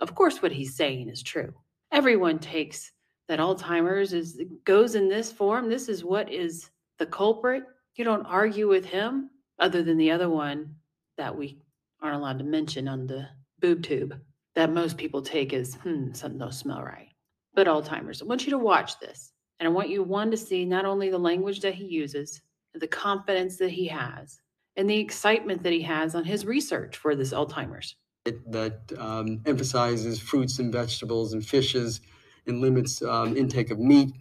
[0.00, 1.54] Of course, what he's saying is true.
[1.92, 2.92] Everyone takes
[3.28, 5.70] that Alzheimer's is goes in this form.
[5.70, 6.68] This is what is
[6.98, 7.62] the culprit.
[7.94, 10.74] You don't argue with him, other than the other one
[11.16, 11.56] that we
[12.02, 13.26] aren't allowed to mention on the
[13.60, 14.14] boob tube
[14.56, 17.08] that most people take as hmm, something don't smell right.
[17.54, 18.20] But Alzheimer's.
[18.20, 19.32] I want you to watch this.
[19.60, 22.42] And I want you, one, to see not only the language that he uses,
[22.74, 24.40] the confidence that he has,
[24.76, 27.96] and the excitement that he has on his research for this Alzheimer's.
[28.24, 32.00] That um, emphasizes fruits and vegetables and fishes
[32.46, 34.12] and limits um, intake of meat.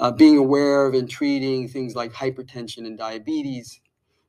[0.00, 3.80] uh, being aware of and treating things like hypertension and diabetes,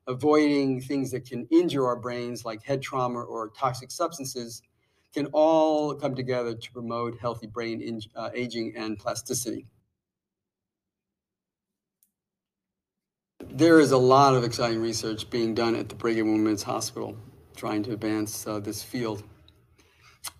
[0.06, 4.62] avoiding things that can injure our brains like head trauma or toxic substances,
[5.14, 9.66] can all come together to promote healthy brain in, uh, aging and plasticity.
[13.52, 17.16] There is a lot of exciting research being done at the Brigham Women's Hospital
[17.56, 19.24] trying to advance uh, this field.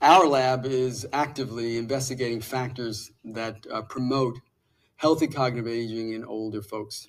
[0.01, 4.39] Our lab is actively investigating factors that uh, promote
[4.95, 7.09] healthy cognitive aging in older folks.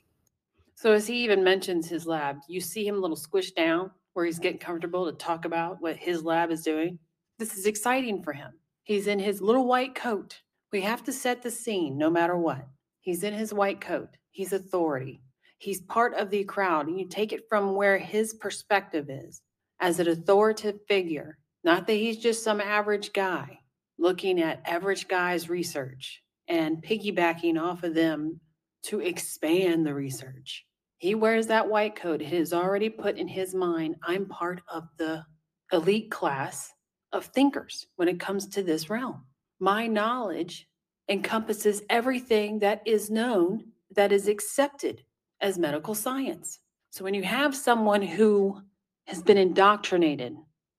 [0.73, 4.25] So as he even mentions his lab, you see him a little squished down where
[4.25, 6.97] he's getting comfortable to talk about what his lab is doing.
[7.37, 8.53] This is exciting for him.
[8.83, 10.41] He's in his little white coat.
[10.71, 12.67] We have to set the scene no matter what.
[13.01, 14.17] He's in his white coat.
[14.31, 15.21] He's authority.
[15.61, 16.87] He's part of the crowd.
[16.87, 19.43] And you take it from where his perspective is
[19.79, 23.59] as an authoritative figure, not that he's just some average guy
[23.99, 28.39] looking at average guys' research and piggybacking off of them
[28.85, 30.65] to expand the research.
[30.97, 32.23] He wears that white coat.
[32.23, 35.23] It has already put in his mind, I'm part of the
[35.71, 36.73] elite class
[37.13, 39.25] of thinkers when it comes to this realm.
[39.59, 40.67] My knowledge
[41.07, 43.65] encompasses everything that is known,
[43.95, 45.03] that is accepted
[45.41, 46.59] as medical science.
[46.91, 48.61] So when you have someone who
[49.07, 50.37] has been indoctrinated,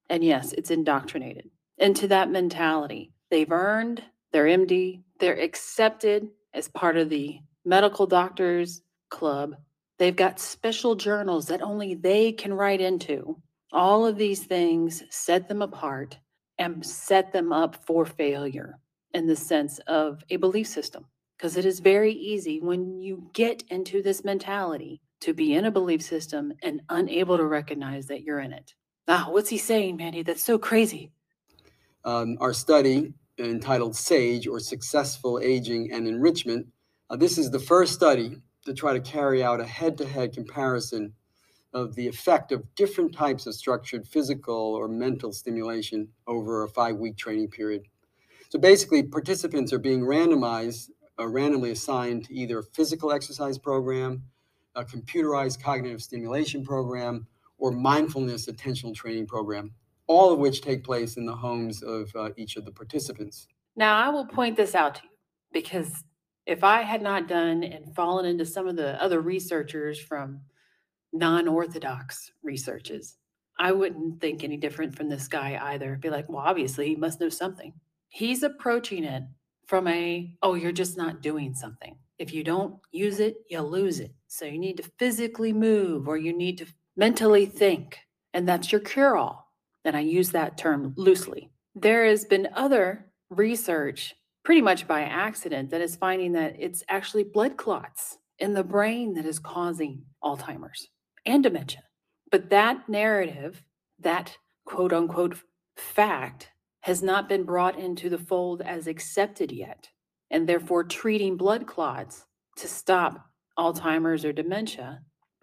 [0.08, 4.02] and yes, it's indoctrinated into that mentality, they've earned
[4.32, 9.56] their MD, they're accepted as part of the medical doctors club.
[9.98, 13.40] They've got special journals that only they can write into.
[13.72, 16.18] All of these things set them apart
[16.58, 18.78] and set them up for failure
[19.14, 21.06] in the sense of a belief system.
[21.42, 25.72] Because it is very easy when you get into this mentality to be in a
[25.72, 28.74] belief system and unable to recognize that you're in it.
[29.08, 30.22] Ah, what's he saying, Mandy?
[30.22, 31.10] That's so crazy.
[32.04, 36.68] Um, our study entitled SAGE or Successful Aging and Enrichment.
[37.10, 40.32] Uh, this is the first study to try to carry out a head to head
[40.32, 41.12] comparison
[41.72, 46.98] of the effect of different types of structured physical or mental stimulation over a five
[46.98, 47.82] week training period.
[48.50, 54.24] So basically, participants are being randomized, uh, randomly assigned to either a physical exercise program,
[54.74, 57.26] a computerized cognitive stimulation program,
[57.58, 59.72] or mindfulness attentional training program
[60.06, 63.48] all of which take place in the homes of uh, each of the participants.
[63.76, 65.10] Now, I will point this out to you
[65.52, 66.04] because
[66.46, 70.42] if I had not done and fallen into some of the other researchers from
[71.12, 73.16] non orthodox researches,
[73.58, 75.96] I wouldn't think any different from this guy either.
[75.96, 77.72] Be like, well, obviously, he must know something.
[78.08, 79.22] He's approaching it
[79.66, 81.96] from a, oh, you're just not doing something.
[82.18, 84.12] If you don't use it, you lose it.
[84.28, 86.66] So you need to physically move or you need to
[86.96, 87.98] mentally think.
[88.34, 89.42] And that's your cure all
[89.84, 91.50] and I use that term loosely.
[91.74, 94.14] There has been other research,
[94.44, 99.14] pretty much by accident, that is finding that it's actually blood clots in the brain
[99.14, 100.88] that is causing Alzheimer's
[101.24, 101.82] and dementia.
[102.30, 103.62] But that narrative,
[104.00, 105.36] that quote unquote
[105.76, 106.50] fact,
[106.82, 109.88] has not been brought into the fold as accepted yet.
[110.30, 112.24] And therefore, treating blood clots
[112.56, 113.26] to stop
[113.58, 115.00] Alzheimer's or dementia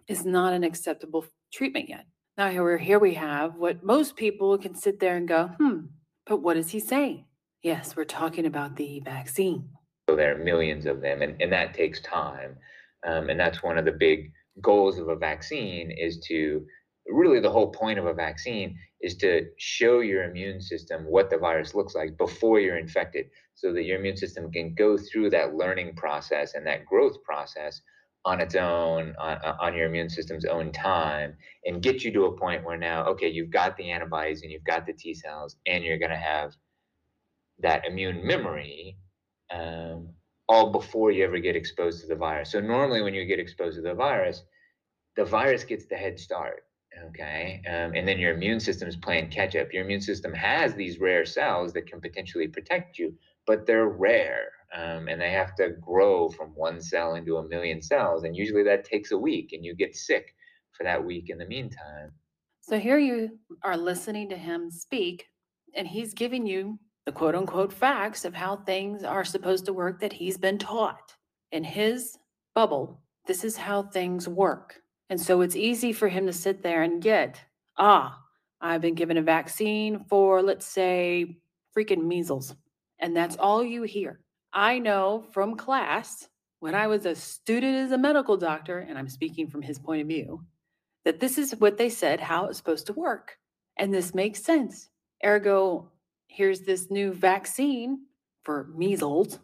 [0.07, 2.05] is not an acceptable treatment yet.
[2.37, 5.79] Now here, here we have what most people can sit there and go, hmm,
[6.25, 7.25] but what is he saying?
[7.61, 9.69] Yes, we're talking about the vaccine.
[10.09, 12.55] So there are millions of them, and, and that takes time.
[13.05, 16.65] Um, and that's one of the big goals of a vaccine is to
[17.07, 21.37] really the whole point of a vaccine is to show your immune system what the
[21.37, 25.55] virus looks like before you're infected so that your immune system can go through that
[25.55, 27.81] learning process and that growth process
[28.25, 31.33] on its own, on, on your immune system's own time,
[31.65, 34.63] and get you to a point where now, okay, you've got the antibodies and you've
[34.65, 36.53] got the T cells, and you're going to have
[37.59, 38.97] that immune memory
[39.51, 40.09] um,
[40.49, 42.51] all before you ever get exposed to the virus.
[42.51, 44.43] So normally, when you get exposed to the virus,
[45.15, 46.63] the virus gets the head start.
[47.07, 47.61] Okay.
[47.67, 49.73] Um, and then your immune system is playing catch up.
[49.73, 53.13] Your immune system has these rare cells that can potentially protect you,
[53.47, 57.81] but they're rare um, and they have to grow from one cell into a million
[57.81, 58.23] cells.
[58.23, 60.35] And usually that takes a week, and you get sick
[60.71, 62.11] for that week in the meantime.
[62.61, 65.25] So here you are listening to him speak,
[65.75, 69.99] and he's giving you the quote unquote facts of how things are supposed to work
[70.01, 71.15] that he's been taught.
[71.51, 72.17] In his
[72.53, 74.81] bubble, this is how things work.
[75.09, 77.41] And so it's easy for him to sit there and get,
[77.77, 78.21] ah,
[78.61, 81.37] I've been given a vaccine for, let's say,
[81.75, 82.55] freaking measles.
[82.99, 84.19] And that's all you hear.
[84.53, 86.27] I know from class
[86.59, 90.01] when I was a student as a medical doctor, and I'm speaking from his point
[90.01, 90.43] of view,
[91.05, 93.37] that this is what they said how it's supposed to work.
[93.77, 94.89] And this makes sense.
[95.25, 95.89] Ergo,
[96.27, 97.99] here's this new vaccine
[98.43, 99.39] for measles.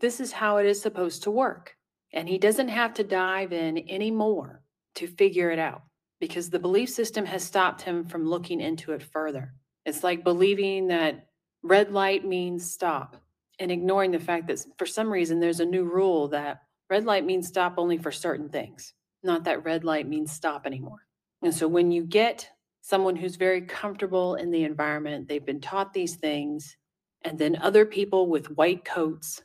[0.00, 1.74] This is how it is supposed to work.
[2.12, 4.62] And he doesn't have to dive in anymore
[4.98, 5.82] to figure it out
[6.20, 9.54] because the belief system has stopped him from looking into it further.
[9.86, 11.28] It's like believing that
[11.62, 13.16] red light means stop
[13.60, 17.24] and ignoring the fact that for some reason there's a new rule that red light
[17.24, 18.92] means stop only for certain things,
[19.22, 21.06] not that red light means stop anymore.
[21.42, 22.48] And so when you get
[22.80, 26.76] someone who's very comfortable in the environment, they've been taught these things,
[27.22, 29.42] and then other people with white coats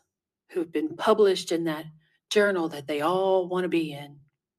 [0.50, 1.86] who've been published in that
[2.30, 4.18] journal that they all want to be in,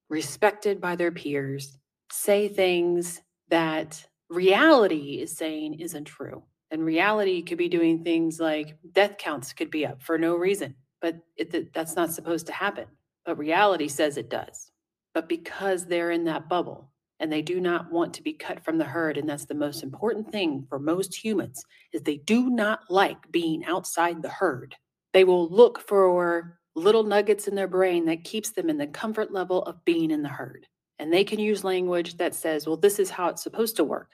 [0.09, 1.79] respected by their peers,
[2.11, 6.43] say things that reality is saying isn't true.
[6.71, 10.75] And reality could be doing things like death counts could be up for no reason,
[11.01, 12.87] but it, that's not supposed to happen.
[13.25, 14.71] But reality says it does.
[15.13, 16.91] But because they're in that bubble
[17.21, 19.83] and they do not want to be cut from the herd, and that's the most
[19.83, 24.75] important thing for most humans, is they do not like being outside the herd.
[25.13, 29.33] They will look for little nuggets in their brain that keeps them in the comfort
[29.33, 30.67] level of being in the herd.
[30.99, 34.11] And they can use language that says, well, this is how it's supposed to work.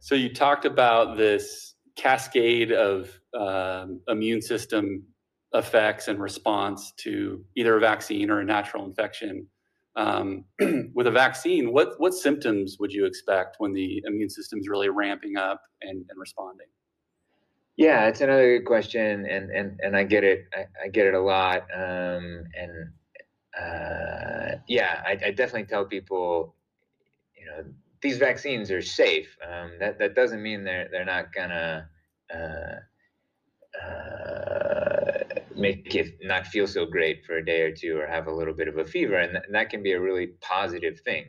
[0.00, 5.04] So you talked about this cascade of um, immune system
[5.54, 9.46] effects and response to either a vaccine or a natural infection.
[9.94, 10.44] Um,
[10.94, 14.88] with a vaccine, what what symptoms would you expect when the immune system is really
[14.88, 16.68] ramping up and, and responding?
[17.76, 20.44] Yeah, it's another good question, and and and I get it.
[20.54, 21.62] I, I get it a lot.
[21.74, 22.92] Um, and
[23.58, 26.54] uh, yeah, I, I, definitely tell people,
[27.38, 27.64] you know,
[28.02, 29.36] these vaccines are safe.
[29.46, 31.88] Um, that that doesn't mean they're they're not gonna
[32.34, 32.76] uh,
[33.82, 35.24] uh,
[35.56, 38.54] make it not feel so great for a day or two, or have a little
[38.54, 41.26] bit of a fever, and, th- and that can be a really positive thing.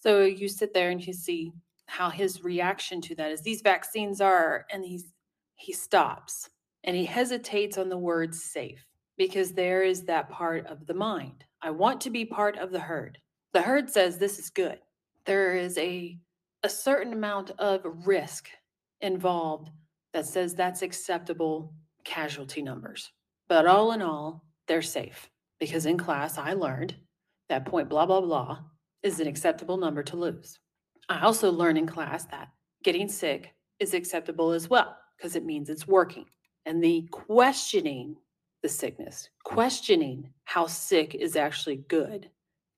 [0.00, 1.52] So you sit there and you see
[1.86, 3.42] how his reaction to that is.
[3.42, 5.13] These vaccines are, and he's
[5.56, 6.50] he stops
[6.84, 8.84] and he hesitates on the word safe
[9.16, 11.44] because there is that part of the mind.
[11.62, 13.18] I want to be part of the herd.
[13.52, 14.78] The herd says this is good.
[15.24, 16.18] There is a
[16.62, 18.48] a certain amount of risk
[19.02, 19.68] involved
[20.14, 21.74] that says that's acceptable
[22.04, 23.12] casualty numbers.
[23.48, 25.28] But all in all, they're safe
[25.60, 26.96] because in class I learned
[27.48, 28.60] that point blah blah blah
[29.02, 30.58] is an acceptable number to lose.
[31.08, 32.48] I also learned in class that
[32.82, 36.26] getting sick is acceptable as well because it means it's working.
[36.66, 38.16] And the questioning
[38.62, 42.30] the sickness, questioning how sick is actually good,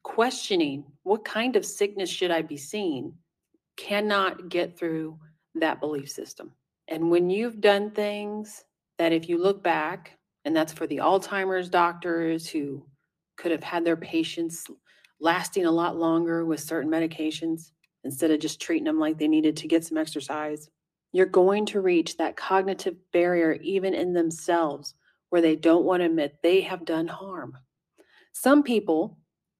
[0.02, 3.14] questioning what kind of sickness should I be seeing
[3.76, 5.18] cannot get through
[5.54, 6.52] that belief system.
[6.88, 8.64] And when you've done things
[8.98, 12.84] that, if you look back, and that's for the Alzheimer's doctors who
[13.36, 14.66] could have had their patients
[15.20, 17.72] lasting a lot longer with certain medications
[18.04, 20.68] instead of just treating them like they needed to get some exercise
[21.16, 24.94] you're going to reach that cognitive barrier even in themselves
[25.30, 27.56] where they don't want to admit they have done harm.
[28.32, 29.18] Some people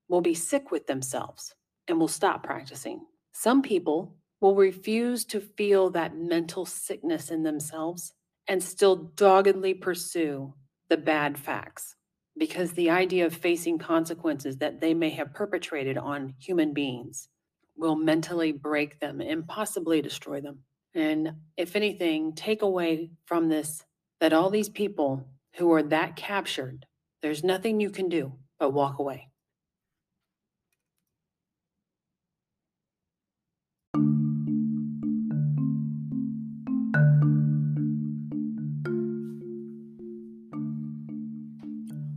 [0.08, 1.54] will be sick with themselves
[1.88, 3.00] and will stop practicing.
[3.32, 8.12] Some people will refuse to feel that mental sickness in themselves
[8.46, 10.52] and still doggedly pursue
[10.88, 11.94] the bad facts
[12.38, 17.28] because the idea of facing consequences that they may have perpetrated on human beings
[17.76, 20.58] will mentally break them and possibly destroy them.
[20.96, 23.84] And if anything, take away from this
[24.18, 26.86] that all these people who are that captured,
[27.20, 29.28] there's nothing you can do but walk away.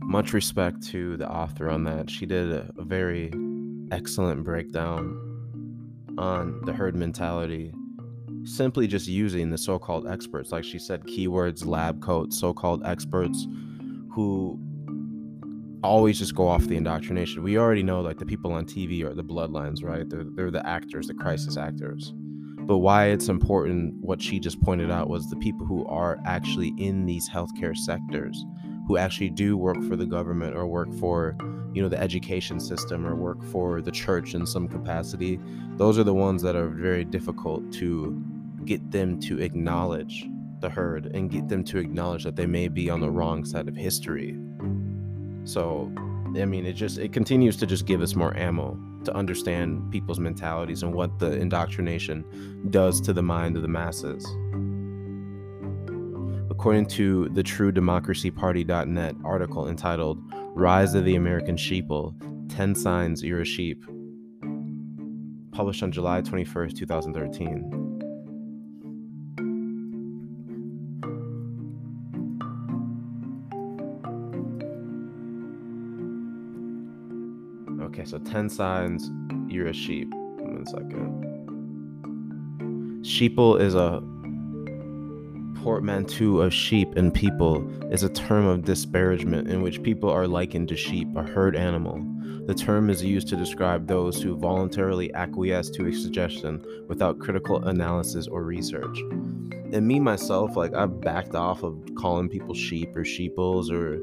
[0.02, 2.08] Much respect to the author on that.
[2.08, 3.30] She did a, very
[3.92, 5.18] excellent breakdown
[6.16, 7.72] on the herd mentality
[8.56, 10.52] simply just using the so-called experts.
[10.52, 13.46] Like she said keywords lab coats so-called experts
[14.12, 14.58] who
[15.82, 17.42] always just go off the indoctrination.
[17.42, 20.08] We already know like the people on tv are the bloodlines right?
[20.08, 22.12] They're, they're the actors the crisis actors.
[22.60, 26.74] But why it's important what she just pointed out was the people who are actually
[26.78, 28.44] in these healthcare sectors
[28.86, 31.36] who actually do work for the government or work for
[31.72, 35.38] you know the education system or work for the church in some capacity
[35.76, 38.20] those are the ones that are very difficult to
[38.64, 40.26] get them to acknowledge
[40.60, 43.68] the herd and get them to acknowledge that they may be on the wrong side
[43.68, 44.36] of history
[45.44, 45.90] so
[46.36, 50.20] i mean it just it continues to just give us more ammo to understand people's
[50.20, 52.24] mentalities and what the indoctrination
[52.70, 54.26] does to the mind of the masses
[56.50, 60.22] according to the TrueDemocracyParty.net article entitled
[60.54, 62.14] Rise of the American Sheeple
[62.50, 63.82] 10 Signs You're a Sheep,
[65.52, 67.89] published on July 21st, 2013.
[78.10, 79.08] So 10 signs
[79.48, 80.08] you're a sheep.
[80.10, 81.26] One second.
[83.04, 84.02] Sheeple is a
[85.62, 90.68] portmanteau of sheep and people is a term of disparagement in which people are likened
[90.70, 92.04] to sheep, a herd animal.
[92.46, 97.64] The term is used to describe those who voluntarily acquiesce to a suggestion without critical
[97.64, 98.98] analysis or research.
[99.72, 104.00] And me myself, like I've backed off of calling people sheep or sheeples or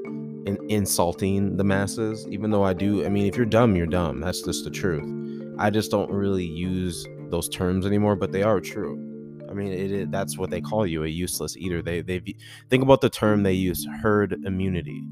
[0.47, 3.05] in- insulting the masses, even though I do.
[3.05, 4.21] I mean, if you're dumb, you're dumb.
[4.21, 5.07] That's just the truth.
[5.59, 9.03] I just don't really use those terms anymore, but they are true.
[9.49, 11.81] I mean, it, it, that's what they call you, a useless eater.
[11.81, 12.21] They they
[12.69, 15.03] think about the term they use, herd immunity.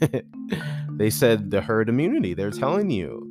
[0.90, 2.34] they said the herd immunity.
[2.34, 3.28] They're telling you.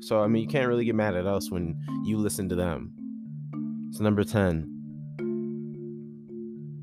[0.00, 2.92] So I mean, you can't really get mad at us when you listen to them.
[3.92, 4.75] So number 10,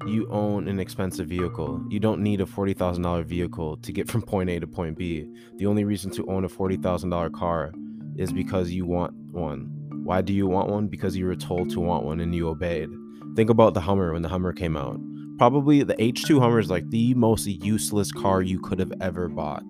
[0.08, 1.84] you own an expensive vehicle.
[1.90, 5.28] You don't need a $40,000 vehicle to get from point A to point B.
[5.58, 7.74] The only reason to own a $40,000 car
[8.18, 9.70] is because you want one.
[10.04, 10.88] Why do you want one?
[10.88, 12.90] Because you were told to want one and you obeyed.
[13.36, 15.00] Think about the Hummer when the Hummer came out.
[15.38, 19.66] Probably the H2 Hummer is like the most useless car you could have ever bought.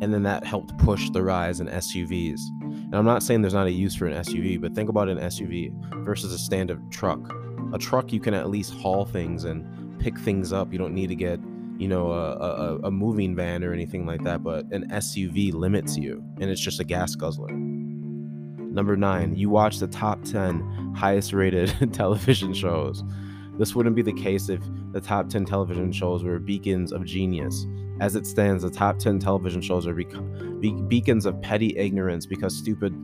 [0.00, 2.40] And then that helped push the rise in SUVs.
[2.62, 5.18] And I'm not saying there's not a use for an SUV, but think about an
[5.18, 5.72] SUV
[6.04, 7.32] versus a standard truck.
[7.72, 10.72] A truck, you can at least haul things and pick things up.
[10.72, 11.40] You don't need to get,
[11.78, 14.42] you know, a, a, a moving van or anything like that.
[14.42, 17.50] But an SUV limits you, and it's just a gas guzzler.
[18.72, 23.04] Number nine, you watch the top 10 highest rated television shows.
[23.58, 24.62] This wouldn't be the case if
[24.92, 27.66] the top 10 television shows were beacons of genius.
[28.00, 30.06] As it stands, the top 10 television shows are be-
[30.60, 32.94] be- beacons of petty ignorance because stupid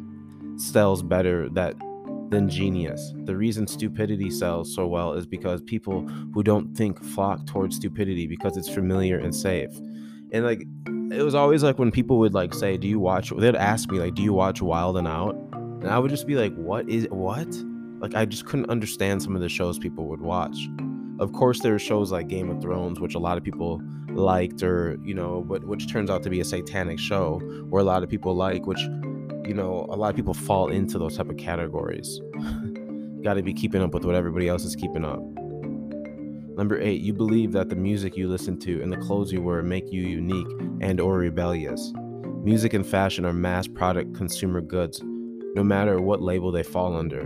[0.56, 1.76] sells better that
[2.30, 3.12] than genius.
[3.24, 8.26] The reason stupidity sells so well is because people who don't think flock towards stupidity
[8.26, 9.74] because it's familiar and safe.
[10.32, 10.62] And like
[11.10, 13.98] it was always like when people would like say, "Do you watch?" They'd ask me
[13.98, 17.06] like, "Do you watch Wild and Out?" And I would just be like, "What is
[17.10, 17.48] what?"
[18.00, 20.68] Like I just couldn't understand some of the shows people would watch.
[21.18, 23.80] Of course, there are shows like Game of Thrones, which a lot of people
[24.10, 27.38] liked, or you know, but which turns out to be a satanic show,
[27.70, 28.86] where a lot of people like, which
[29.48, 32.20] you know, a lot of people fall into those type of categories.
[33.22, 35.20] Got to be keeping up with what everybody else is keeping up.
[36.58, 39.62] Number eight, you believe that the music you listen to and the clothes you wear
[39.62, 40.46] make you unique
[40.82, 41.94] and or rebellious.
[42.42, 45.00] Music and fashion are mass product consumer goods,
[45.54, 47.22] no matter what label they fall under.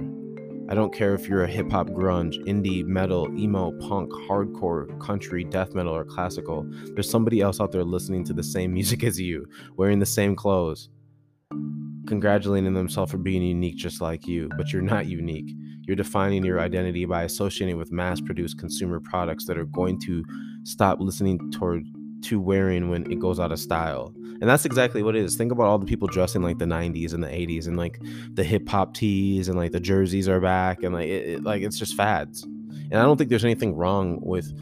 [0.68, 5.42] I don't care if you're a hip hop grunge, indie, metal, emo, punk, hardcore, country,
[5.42, 6.64] death metal, or classical.
[6.94, 10.36] There's somebody else out there listening to the same music as you, wearing the same
[10.36, 10.88] clothes
[12.12, 15.50] congratulating themselves for being unique just like you, but you're not unique.
[15.86, 20.22] You're defining your identity by associating with mass produced consumer products that are going to
[20.64, 21.86] stop listening toward
[22.24, 24.12] to wearing when it goes out of style.
[24.42, 25.36] And that's exactly what it is.
[25.36, 27.98] Think about all the people dressing like the 90s and the 80s and like
[28.34, 31.62] the hip hop tees and like the jerseys are back and like it, it, like
[31.62, 32.42] it's just fads.
[32.42, 34.52] And I don't think there's anything wrong with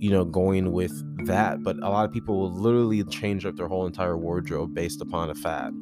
[0.00, 0.92] you know going with
[1.26, 5.02] that, but a lot of people will literally change up their whole entire wardrobe based
[5.02, 5.74] upon a fad.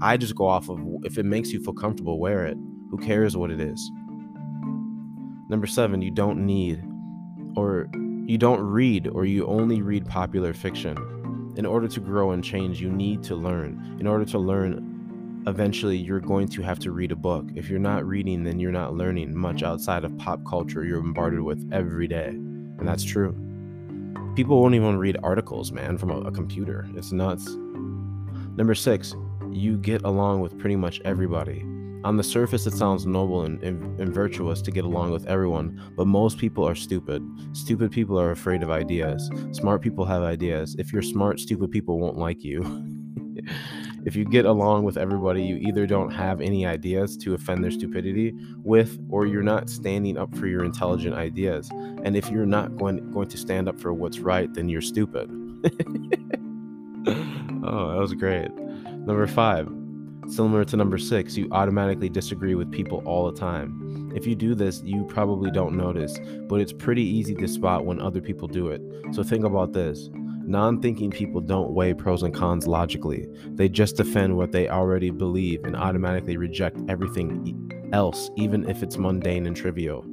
[0.00, 2.56] I just go off of if it makes you feel comfortable, wear it.
[2.90, 3.90] Who cares what it is?
[5.48, 6.82] Number seven, you don't need
[7.56, 7.88] or
[8.26, 10.96] you don't read or you only read popular fiction.
[11.56, 13.96] In order to grow and change, you need to learn.
[13.98, 17.48] In order to learn, eventually you're going to have to read a book.
[17.56, 21.40] If you're not reading, then you're not learning much outside of pop culture you're bombarded
[21.40, 22.28] with every day.
[22.28, 23.32] And that's true.
[24.36, 26.86] People won't even read articles, man, from a, a computer.
[26.94, 27.48] It's nuts.
[28.56, 29.14] Number six,
[29.52, 31.64] you get along with pretty much everybody.
[32.04, 35.82] On the surface, it sounds noble and, and, and, virtuous to get along with everyone,
[35.96, 37.22] but most people are stupid.
[37.52, 39.28] Stupid people are afraid of ideas.
[39.50, 40.76] Smart people have ideas.
[40.78, 42.62] If you're smart, stupid people won't like you.
[44.04, 47.72] if you get along with everybody, you either don't have any ideas to offend their
[47.72, 51.68] stupidity with, or you're not standing up for your intelligent ideas.
[52.04, 55.28] And if you're not going, going to stand up for what's right, then you're stupid.
[57.64, 58.50] oh, that was great.
[59.08, 59.66] Number five,
[60.28, 64.12] similar to number six, you automatically disagree with people all the time.
[64.14, 68.02] If you do this, you probably don't notice, but it's pretty easy to spot when
[68.02, 68.82] other people do it.
[69.12, 70.10] So think about this.
[70.12, 73.26] Non thinking people don't weigh pros and cons logically.
[73.46, 78.98] They just defend what they already believe and automatically reject everything else, even if it's
[78.98, 80.04] mundane and trivial.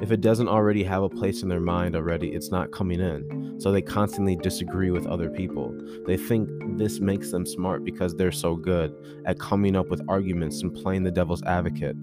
[0.00, 3.60] If it doesn't already have a place in their mind already, it's not coming in.
[3.60, 5.76] So they constantly disagree with other people.
[6.06, 6.48] They think
[6.78, 8.94] this makes them smart because they're so good
[9.26, 11.96] at coming up with arguments and playing the devil's advocate.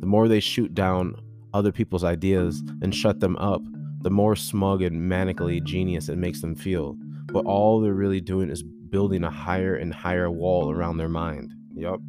[0.00, 1.16] The more they shoot down
[1.54, 3.62] other people's ideas and shut them up,
[4.02, 6.96] the more smug and manically genius it makes them feel.
[7.32, 11.52] But all they're really doing is building a higher and higher wall around their mind.
[11.74, 12.00] Yup.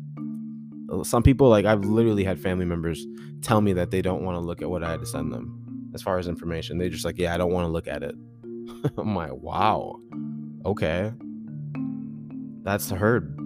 [1.03, 3.05] Some people, like, I've literally had family members
[3.41, 5.91] tell me that they don't want to look at what I had to send them
[5.93, 6.77] as far as information.
[6.77, 8.15] They're just like, yeah, I don't want to look at it.
[8.97, 9.95] I'm like, wow.
[10.65, 11.11] Okay.
[12.63, 13.38] That's the herd.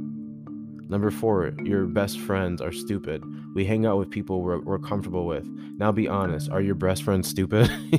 [0.94, 3.24] Number four, your best friends are stupid.
[3.56, 5.44] We hang out with people we're, we're comfortable with.
[5.80, 7.68] Now be honest, are your best friends stupid?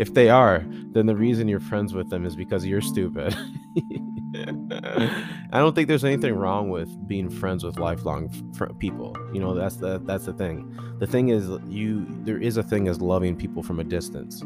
[0.00, 3.32] if they are, then the reason you're friends with them is because you're stupid.
[4.34, 9.16] I don't think there's anything wrong with being friends with lifelong fr- people.
[9.32, 10.76] You know, that's the that's the thing.
[10.98, 14.42] The thing is you there is a thing as loving people from a distance.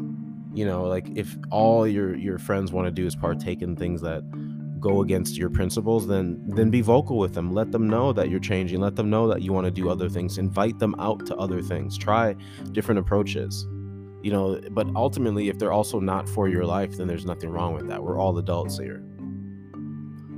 [0.53, 4.01] You know, like if all your your friends want to do is partake in things
[4.01, 4.21] that
[4.81, 7.53] go against your principles then then be vocal with them.
[7.53, 8.81] Let them know that you're changing.
[8.81, 10.37] Let them know that you want to do other things.
[10.37, 11.97] Invite them out to other things.
[11.97, 12.35] Try
[12.71, 13.67] different approaches.
[14.23, 17.73] You know but ultimately if they're also not for your life then there's nothing wrong
[17.73, 18.03] with that.
[18.03, 19.03] We're all adults here.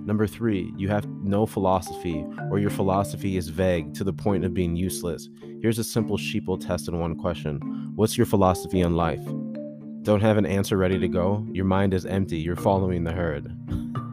[0.06, 4.54] Number 3 you have no philosophy or your philosophy is vague to the point of
[4.54, 5.30] being useless.
[5.62, 7.92] Here's a simple sheeple test in one question.
[7.96, 9.26] What's your philosophy on life?
[10.04, 11.48] Don't have an answer ready to go.
[11.54, 12.38] Your mind is empty.
[12.38, 13.46] You're following the herd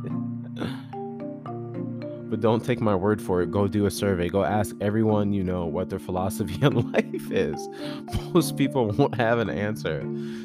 [2.31, 3.51] but don't take my word for it.
[3.51, 4.29] Go do a survey.
[4.29, 7.69] Go ask everyone you know what their philosophy on life is.
[8.33, 10.03] Most people won't have an answer.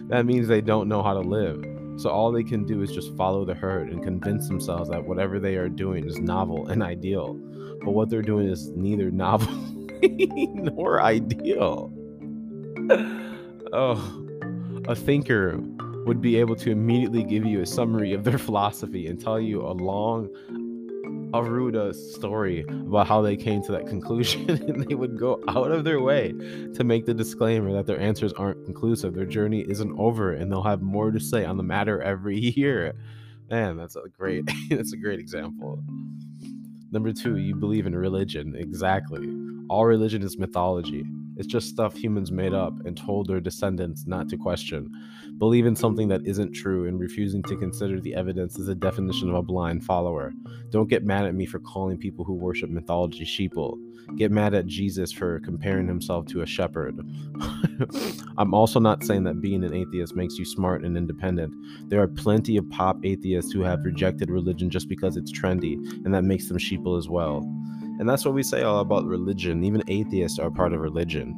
[0.07, 1.63] That means they don't know how to live.
[1.97, 5.39] So all they can do is just follow the herd and convince themselves that whatever
[5.39, 7.35] they are doing is novel and ideal.
[7.83, 9.53] But what they're doing is neither novel
[10.03, 11.93] nor ideal.
[13.71, 14.25] Oh,
[14.87, 15.57] a thinker
[16.05, 19.61] would be able to immediately give you a summary of their philosophy and tell you
[19.61, 20.29] a long
[21.43, 25.83] Aruda story about how they came to that conclusion, and they would go out of
[25.83, 26.33] their way
[26.73, 29.13] to make the disclaimer that their answers aren't conclusive.
[29.13, 32.93] Their journey isn't over, and they'll have more to say on the matter every year.
[33.49, 34.69] Man, that's a great mm.
[34.77, 35.83] that's a great example.
[36.91, 38.55] Number two, you believe in religion.
[38.55, 39.27] Exactly.
[39.69, 41.03] All religion is mythology.
[41.37, 44.89] It's just stuff humans made up and told their descendants not to question.
[45.37, 49.29] Believe in something that isn't true and refusing to consider the evidence is a definition
[49.29, 50.31] of a blind follower.
[50.69, 53.77] Don't get mad at me for calling people who worship mythology sheeple.
[54.15, 56.97] Get mad at Jesus for comparing himself to a shepherd.
[58.37, 61.53] I'm also not saying that being an atheist makes you smart and independent.
[61.89, 65.73] There are plenty of pop atheists who have rejected religion just because it's trendy,
[66.05, 67.39] and that makes them sheeple as well.
[67.99, 69.63] And that's what we say all about religion.
[69.63, 71.33] Even atheists are part of religion.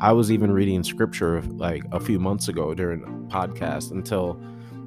[0.00, 4.40] I was even reading scripture like a few months ago during a podcast until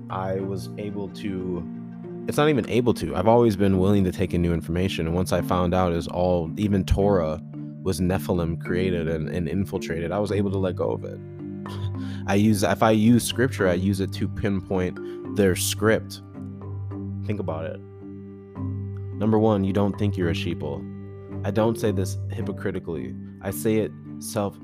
[0.10, 1.66] I was able to.
[2.28, 3.16] It's not even able to.
[3.16, 5.08] I've always been willing to take in new information.
[5.08, 7.42] And once I found out is all, even Torah
[7.84, 11.18] was Nephilim created and, and infiltrated, I was able to let go of it.
[12.28, 15.00] I use, if I use scripture, I use it to pinpoint
[15.38, 16.22] their script.
[17.26, 17.80] Think about it.
[19.18, 20.84] Number one, you don't think you're a sheeple.
[21.46, 23.16] I don't say this hypocritically.
[23.42, 24.58] I say it self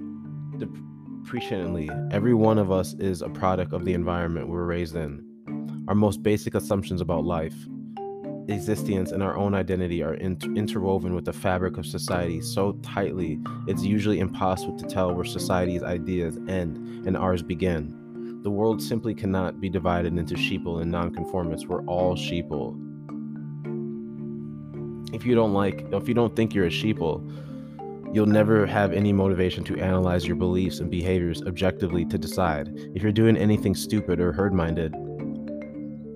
[0.57, 1.89] depreciatingly.
[2.11, 5.23] Every one of us is a product of the environment we're raised in.
[5.87, 7.55] Our most basic assumptions about life,
[8.47, 13.39] existence, and our own identity are inter- interwoven with the fabric of society so tightly
[13.67, 16.77] it's usually impossible to tell where society's ideas end
[17.07, 18.41] and ours begin.
[18.43, 21.67] The world simply cannot be divided into sheeple and nonconformists.
[21.67, 22.79] We're all sheeple
[25.13, 27.21] if you don't like if you don't think you're a sheeple
[28.13, 33.01] you'll never have any motivation to analyze your beliefs and behaviors objectively to decide if
[33.01, 34.93] you're doing anything stupid or herd-minded.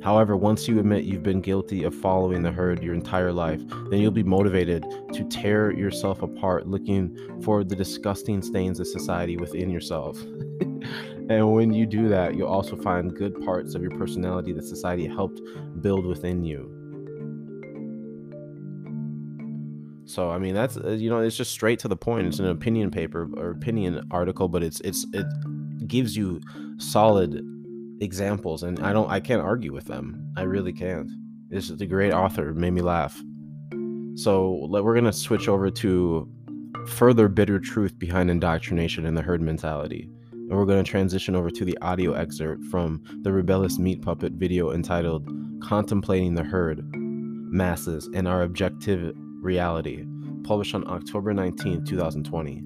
[0.04, 4.00] However once you admit you've been guilty of following the herd your entire life then
[4.00, 9.70] you'll be motivated to tear yourself apart looking for the disgusting stains of society within
[9.70, 10.18] yourself.
[11.30, 15.08] And when you do that you'll also find good parts of your personality that society
[15.08, 15.42] helped
[15.82, 16.77] build within you
[20.08, 22.28] So I mean that's uh, you know it's just straight to the point.
[22.28, 25.28] It's an opinion paper or opinion article, but it's it's it
[25.86, 26.40] gives you
[26.78, 27.44] solid
[28.00, 30.32] examples, and I don't I can't argue with them.
[30.38, 31.12] I really can't.
[31.50, 32.54] This is a great author.
[32.54, 33.22] Made me laugh.
[34.16, 36.30] So we're gonna switch over to
[36.88, 40.10] further bitter truth behind indoctrination and the herd mentality.
[40.32, 44.34] And we're going to transition over to the audio excerpt from the Rebellious Meat Puppet
[44.34, 45.30] video entitled
[45.62, 49.14] Contemplating the Herd, Masses, and Our Objective
[49.48, 50.06] Reality,
[50.44, 52.64] published on October 19, 2020.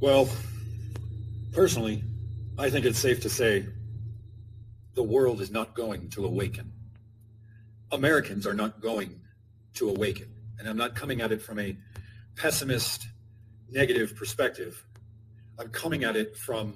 [0.00, 0.28] Well,
[1.52, 2.04] personally,
[2.56, 3.66] I think it's safe to say
[4.94, 6.72] the world is not going to awaken.
[7.90, 9.20] Americans are not going
[9.74, 10.28] to awaken.
[10.60, 11.76] And I'm not coming at it from a
[12.36, 13.08] pessimist,
[13.72, 14.84] negative perspective.
[15.60, 16.74] I'm coming at it from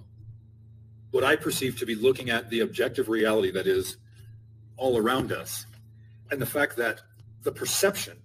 [1.11, 3.97] what I perceive to be looking at the objective reality that is
[4.77, 5.65] all around us
[6.31, 7.01] and the fact that
[7.45, 8.19] the perception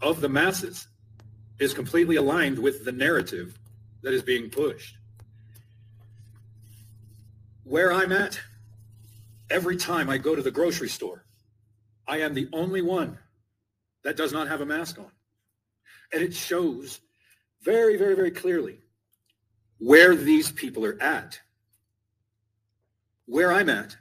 [0.00, 0.88] of the masses
[1.58, 3.58] is completely aligned with the narrative
[4.02, 4.96] that is being pushed.
[7.64, 8.40] Where I'm at,
[9.50, 11.26] every time I go to the grocery store,
[12.08, 13.18] I am the only one
[14.02, 15.10] that does not have a mask on.
[16.10, 17.00] And it shows
[17.62, 18.78] very, very, very clearly
[19.78, 21.40] where these people are at.
[23.26, 23.96] Where I'm at,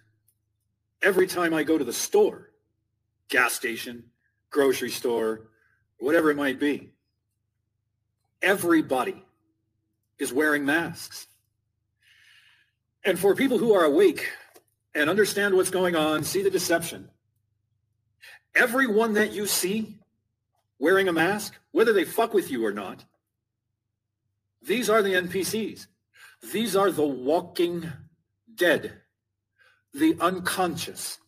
[1.01, 2.51] every time I go to the store,
[3.29, 4.03] gas station,
[4.49, 5.47] grocery store,
[5.97, 6.91] whatever it might be,
[8.41, 9.23] everybody
[10.19, 11.27] is wearing masks.
[13.05, 14.29] And for people who are awake
[14.95, 17.09] and understand what's going on, see the deception,
[18.55, 19.97] everyone that you see
[20.79, 23.03] wearing a mask, whether they fuck with you or not,
[24.65, 25.87] these are the NPCs.
[26.51, 27.91] These are the walking
[28.55, 29.01] dead,
[29.93, 31.19] the unconscious,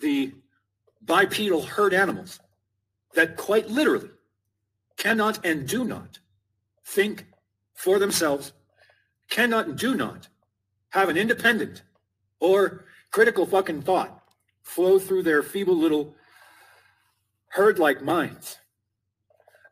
[0.00, 0.34] the
[1.02, 2.40] bipedal herd animals
[3.14, 4.10] that quite literally
[4.96, 6.18] cannot and do not
[6.84, 7.26] think
[7.74, 8.52] for themselves,
[9.30, 10.28] cannot and do not
[10.90, 11.82] have an independent
[12.40, 14.22] or critical fucking thought
[14.62, 16.14] flow through their feeble little
[17.48, 18.56] herd-like minds.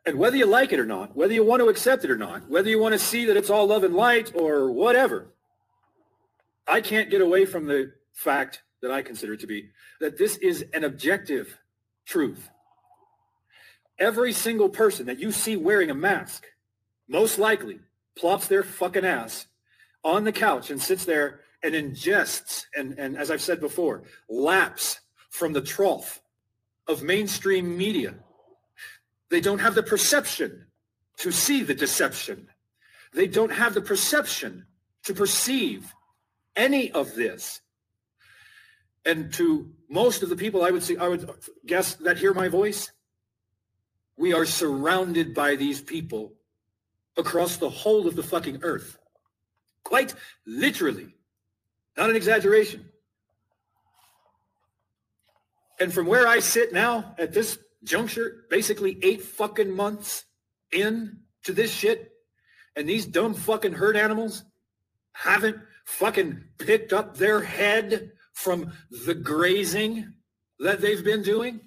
[0.05, 2.49] And whether you like it or not, whether you want to accept it or not,
[2.49, 5.27] whether you want to see that it's all love and light or whatever,
[6.67, 9.69] I can't get away from the fact that I consider to be
[10.01, 11.57] that this is an objective
[12.05, 12.49] truth.
[13.97, 16.45] Every single person that you see wearing a mask
[17.07, 17.79] most likely
[18.17, 19.47] plops their fucking ass
[20.03, 24.99] on the couch and sits there and ingests and, and as I've said before, laps
[25.29, 26.21] from the trough
[26.87, 28.15] of mainstream media
[29.33, 30.67] they don't have the perception
[31.17, 32.49] to see the deception.
[33.13, 34.67] They don't have the perception
[35.05, 35.91] to perceive
[36.55, 37.59] any of this.
[39.03, 41.27] And to most of the people I would say, I would
[41.65, 42.91] guess that hear my voice,
[44.17, 46.33] we are surrounded by these people
[47.17, 48.99] across the whole of the fucking earth.
[49.83, 50.13] Quite
[50.45, 51.15] literally.
[51.97, 52.85] Not an exaggeration.
[55.79, 60.25] And from where I sit now at this juncture, basically eight fucking months
[60.71, 62.11] in to this shit,
[62.75, 64.43] and these dumb fucking herd animals
[65.13, 68.73] haven't fucking picked up their head from
[69.05, 70.13] the grazing
[70.59, 71.61] that they've been doing?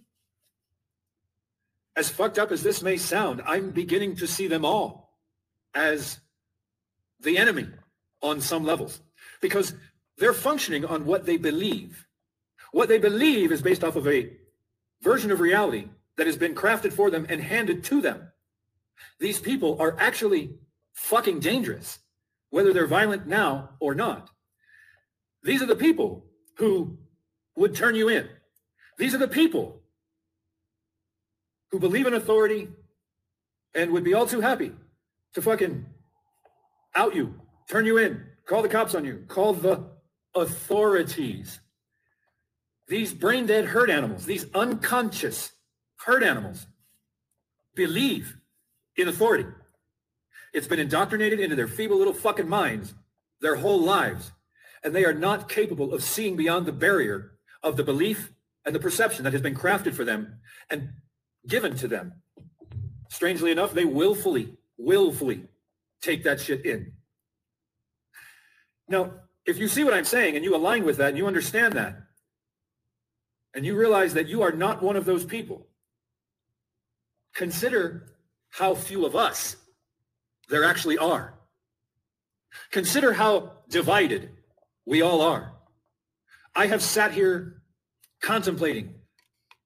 [1.97, 5.17] As fucked up as this may sound, I'm beginning to see them all
[5.75, 6.19] as
[7.21, 7.69] the enemy
[8.23, 9.01] on some levels
[9.41, 9.75] because
[10.19, 12.07] they're functioning on what they believe.
[12.73, 14.31] What they believe is based off of a
[15.03, 18.29] version of reality that has been crafted for them and handed to them.
[19.21, 20.55] These people are actually
[20.95, 21.99] fucking dangerous,
[22.51, 24.31] whether they're violent now or not.
[25.43, 26.25] These are the people
[26.57, 26.99] who
[27.57, 28.29] would turn you in.
[28.99, 29.83] These are the people
[31.71, 32.69] who believe in authority
[33.75, 34.73] and would be all too happy
[35.35, 35.85] to fucking
[36.95, 37.35] out you,
[37.69, 39.85] turn you in, call the cops on you, call the
[40.35, 41.61] authorities.
[42.89, 45.53] These brain dead herd animals, these unconscious
[46.05, 46.67] herd animals
[47.75, 48.37] believe
[48.97, 49.47] in authority.
[50.53, 52.95] It's been indoctrinated into their feeble little fucking minds
[53.41, 54.33] their whole lives.
[54.83, 57.33] And they are not capable of seeing beyond the barrier
[57.63, 58.33] of the belief
[58.65, 60.39] and the perception that has been crafted for them
[60.71, 60.91] and
[61.47, 62.15] given to them.
[63.09, 65.45] Strangely enough, they willfully, willfully
[66.01, 66.93] take that shit in.
[68.89, 69.13] Now,
[69.45, 71.97] if you see what I'm saying and you align with that and you understand that,
[73.55, 75.67] and you realize that you are not one of those people,
[77.37, 78.15] Consider
[78.49, 79.57] how few of us
[80.49, 81.35] there actually are.
[82.71, 84.31] Consider how divided
[84.87, 85.53] we all are.
[86.55, 87.63] I have sat here
[88.23, 88.95] contemplating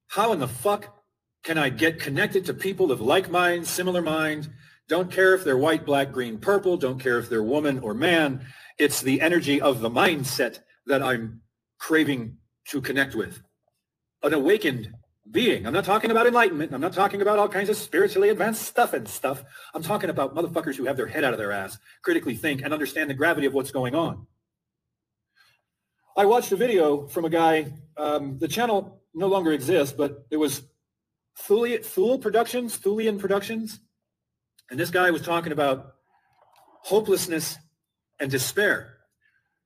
[0.08, 0.96] how in the fuck
[1.44, 4.50] can I get connected to people of like mind, similar mind,
[4.88, 8.44] don't care if they're white, black, green, purple, don't care if they're woman or man.
[8.76, 11.42] It's the energy of the mindset that I'm
[11.78, 12.38] craving
[12.70, 13.40] to connect with.
[14.24, 14.92] An awakened
[15.30, 15.66] being.
[15.66, 16.72] I'm not talking about enlightenment.
[16.72, 19.44] I'm not talking about all kinds of spiritually advanced stuff and stuff.
[19.74, 22.72] I'm talking about motherfuckers who have their head out of their ass, critically think, and
[22.72, 24.26] understand the gravity of what's going on.
[26.16, 27.72] I watched a video from a guy.
[27.96, 30.62] Um, the channel no longer exists, but it was
[31.36, 33.80] Thule, Thule Productions, Thulian Productions.
[34.70, 35.94] And this guy was talking about
[36.82, 37.58] hopelessness
[38.18, 38.98] and despair.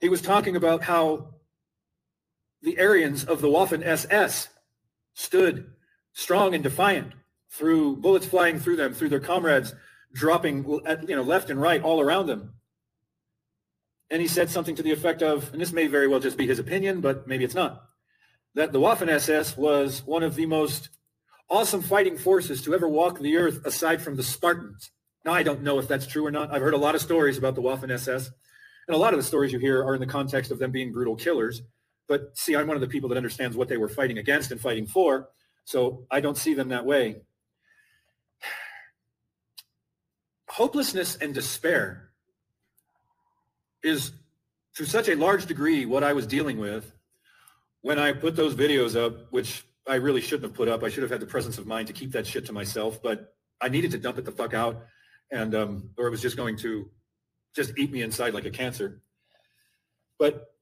[0.00, 1.34] He was talking about how
[2.62, 4.48] the Aryans of the Waffen SS
[5.14, 5.72] stood
[6.12, 7.12] strong and defiant
[7.50, 9.74] through bullets flying through them, through their comrades
[10.12, 12.54] dropping at, you know, left and right all around them.
[14.10, 16.46] and he said something to the effect of, and this may very well just be
[16.46, 17.82] his opinion, but maybe it's not,
[18.54, 20.90] that the Waffen-SS was one of the most
[21.50, 24.90] awesome fighting forces to ever walk the earth aside from the Spartans.
[25.24, 26.52] Now, I don't know if that's true or not.
[26.52, 28.30] I've heard a lot of stories about the Waffen-SS,
[28.86, 30.92] and a lot of the stories you hear are in the context of them being
[30.92, 31.62] brutal killers.
[32.08, 34.60] But see, I'm one of the people that understands what they were fighting against and
[34.60, 35.28] fighting for,
[35.64, 37.22] so I don't see them that way.
[40.48, 42.10] Hopelessness and despair
[43.82, 44.12] is
[44.76, 46.92] to such a large degree what I was dealing with
[47.82, 50.82] when I put those videos up, which I really shouldn't have put up.
[50.82, 53.34] I should have had the presence of mind to keep that shit to myself, but
[53.60, 54.84] I needed to dump it the fuck out,
[55.30, 56.90] and um, or it was just going to
[57.54, 59.00] just eat me inside like a cancer.
[60.18, 60.53] But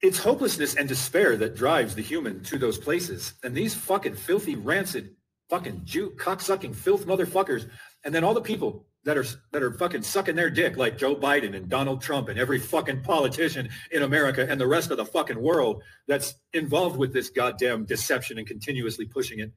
[0.00, 3.34] it's hopelessness and despair that drives the human to those places.
[3.42, 5.16] And these fucking filthy, rancid,
[5.48, 7.68] fucking Jew cocksucking filth motherfuckers,
[8.04, 11.16] and then all the people that are that are fucking sucking their dick like Joe
[11.16, 15.04] Biden and Donald Trump and every fucking politician in America and the rest of the
[15.06, 19.52] fucking world that's involved with this goddamn deception and continuously pushing it.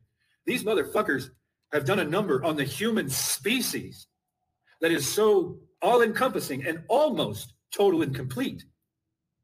[0.45, 1.29] These motherfuckers
[1.71, 4.07] have done a number on the human species
[4.79, 8.65] that is so all-encompassing and almost total and complete.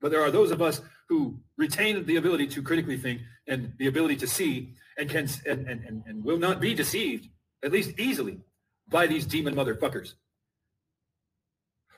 [0.01, 3.87] But there are those of us who retain the ability to critically think and the
[3.87, 7.29] ability to see and can and, and, and will not be deceived,
[7.63, 8.39] at least easily,
[8.89, 10.13] by these demon motherfuckers.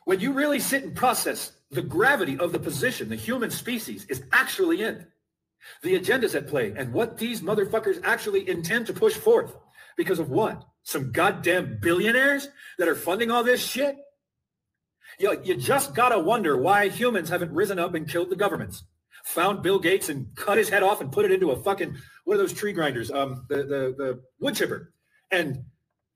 [0.05, 4.23] When you really sit and process the gravity of the position the human species is
[4.31, 5.05] actually in,
[5.83, 9.55] the agendas at play, and what these motherfuckers actually intend to push forth.
[9.97, 10.63] Because of what?
[10.83, 12.47] Some goddamn billionaires
[12.77, 13.97] that are funding all this shit?
[15.19, 18.83] You, you just gotta wonder why humans haven't risen up and killed the governments.
[19.25, 22.35] Found Bill Gates and cut his head off and put it into a fucking, what
[22.35, 23.11] are those tree grinders?
[23.11, 24.93] Um, the, the, the wood chipper.
[25.29, 25.65] And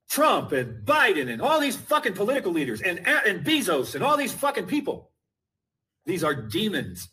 [0.10, 4.32] Trump and Biden and all these fucking political leaders and, and Bezos and all these
[4.32, 5.12] fucking people.
[6.06, 7.10] These are demons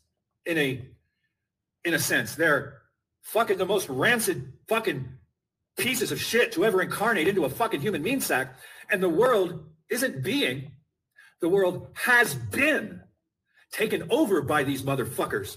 [0.46, 0.88] in a,
[1.84, 2.36] in a sense.
[2.36, 2.82] They're
[3.22, 5.08] fucking the most rancid fucking
[5.76, 8.58] pieces of shit to ever incarnate into a fucking human mean sack.
[8.90, 10.72] And the world isn't being,
[11.40, 13.00] the world has been
[13.72, 15.56] taken over by these motherfuckers.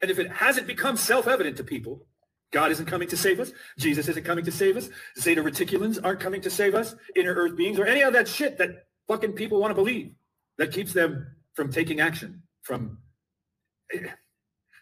[0.00, 2.06] And if it hasn't become self-evident to people,
[2.52, 3.52] God isn't coming to save us.
[3.78, 4.88] Jesus isn't coming to save us.
[5.18, 6.96] Zeta reticulans aren't coming to save us.
[7.14, 10.12] Inner earth beings or any of that shit that fucking people want to believe
[10.58, 12.98] that keeps them from taking action from.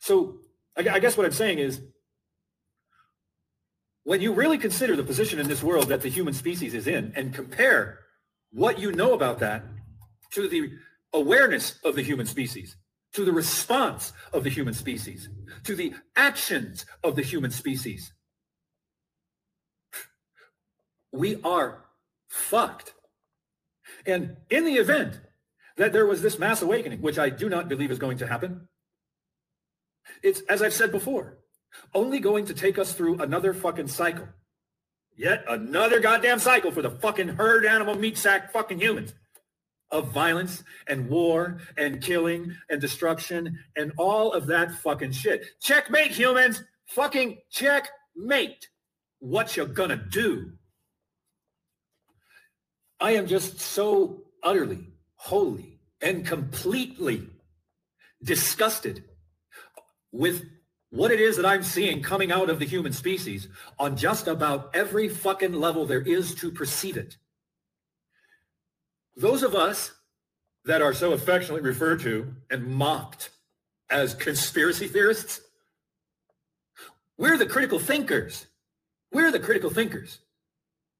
[0.00, 0.38] So
[0.76, 1.82] I guess what I'm saying is
[4.04, 7.12] when you really consider the position in this world that the human species is in
[7.16, 7.98] and compare
[8.52, 9.64] what you know about that
[10.32, 10.72] to the
[11.12, 12.76] awareness of the human species
[13.12, 15.28] to the response of the human species,
[15.64, 18.12] to the actions of the human species.
[21.12, 21.84] We are
[22.28, 22.94] fucked.
[24.06, 25.20] And in the event
[25.76, 28.68] that there was this mass awakening, which I do not believe is going to happen,
[30.22, 31.38] it's, as I've said before,
[31.94, 34.28] only going to take us through another fucking cycle.
[35.16, 39.14] Yet another goddamn cycle for the fucking herd animal meat sack fucking humans
[39.90, 45.46] of violence and war and killing and destruction and all of that fucking shit.
[45.60, 46.62] Checkmate, humans.
[46.86, 48.68] Fucking checkmate.
[49.20, 50.52] What you gonna do?
[53.00, 57.28] I am just so utterly, wholly, and completely
[58.22, 59.04] disgusted
[60.12, 60.44] with
[60.90, 63.48] what it is that I'm seeing coming out of the human species
[63.78, 67.16] on just about every fucking level there is to perceive it.
[69.18, 69.90] Those of us
[70.64, 73.30] that are so affectionately referred to and mocked
[73.90, 75.40] as conspiracy theorists,
[77.16, 78.46] we're the critical thinkers.
[79.12, 80.20] We're the critical thinkers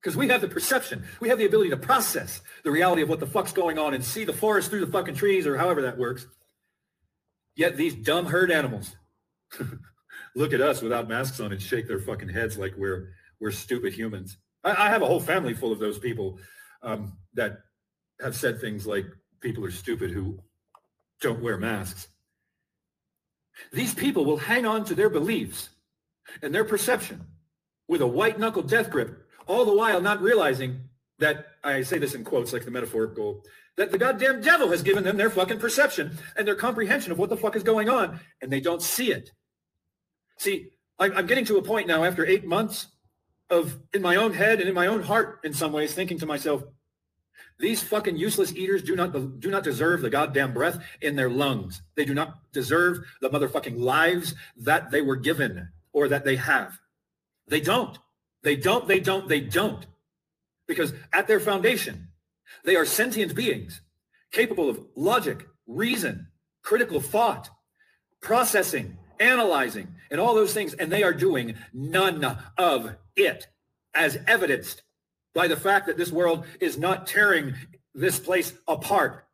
[0.03, 1.05] because we have the perception.
[1.21, 4.05] We have the ability to process the reality of what the fuck's going on and
[4.05, 6.27] see the forest through the fucking trees or however that works.
[7.55, 8.97] Yet these dumb herd animals
[10.35, 13.93] look at us without masks on and shake their fucking heads like we're we're stupid
[13.93, 14.39] humans.
[14.65, 16.39] I, I have a whole family full of those people
[16.83, 17.59] um, that
[18.21, 19.07] have said things like
[19.41, 20.39] people are stupid who
[21.21, 22.09] don't wear masks.
[23.73, 25.71] These people will hang on to their beliefs
[26.43, 27.27] and their perception
[27.89, 30.81] with a white knuckle death grip, all the while not realizing
[31.19, 33.43] that, I say this in quotes like the metaphorical,
[33.77, 37.31] that the goddamn devil has given them their fucking perception and their comprehension of what
[37.31, 39.33] the fuck is going on, and they don't see it.
[40.37, 40.71] See,
[41.01, 42.89] I'm getting to a point now after eight months
[43.51, 46.27] of, in my own head and in my own heart, in some ways, thinking to
[46.27, 46.65] myself,
[47.59, 51.83] these fucking useless eaters do not do not deserve the goddamn breath in their lungs.
[51.97, 56.79] They do not deserve the motherfucking lives that they were given or that they have.
[57.49, 57.99] They don't.
[58.43, 58.87] They don't.
[58.87, 59.29] They don't.
[59.29, 59.87] They don't.
[60.69, 62.09] Because at their foundation,
[62.65, 63.81] they are sentient beings
[64.31, 66.29] capable of logic, reason,
[66.63, 67.49] critical thought,
[68.21, 70.75] processing, analyzing, and all those things.
[70.75, 73.49] And they are doing none of it,
[73.95, 74.83] as evidenced
[75.35, 77.55] by the fact that this world is not tearing
[77.95, 79.25] this place apart.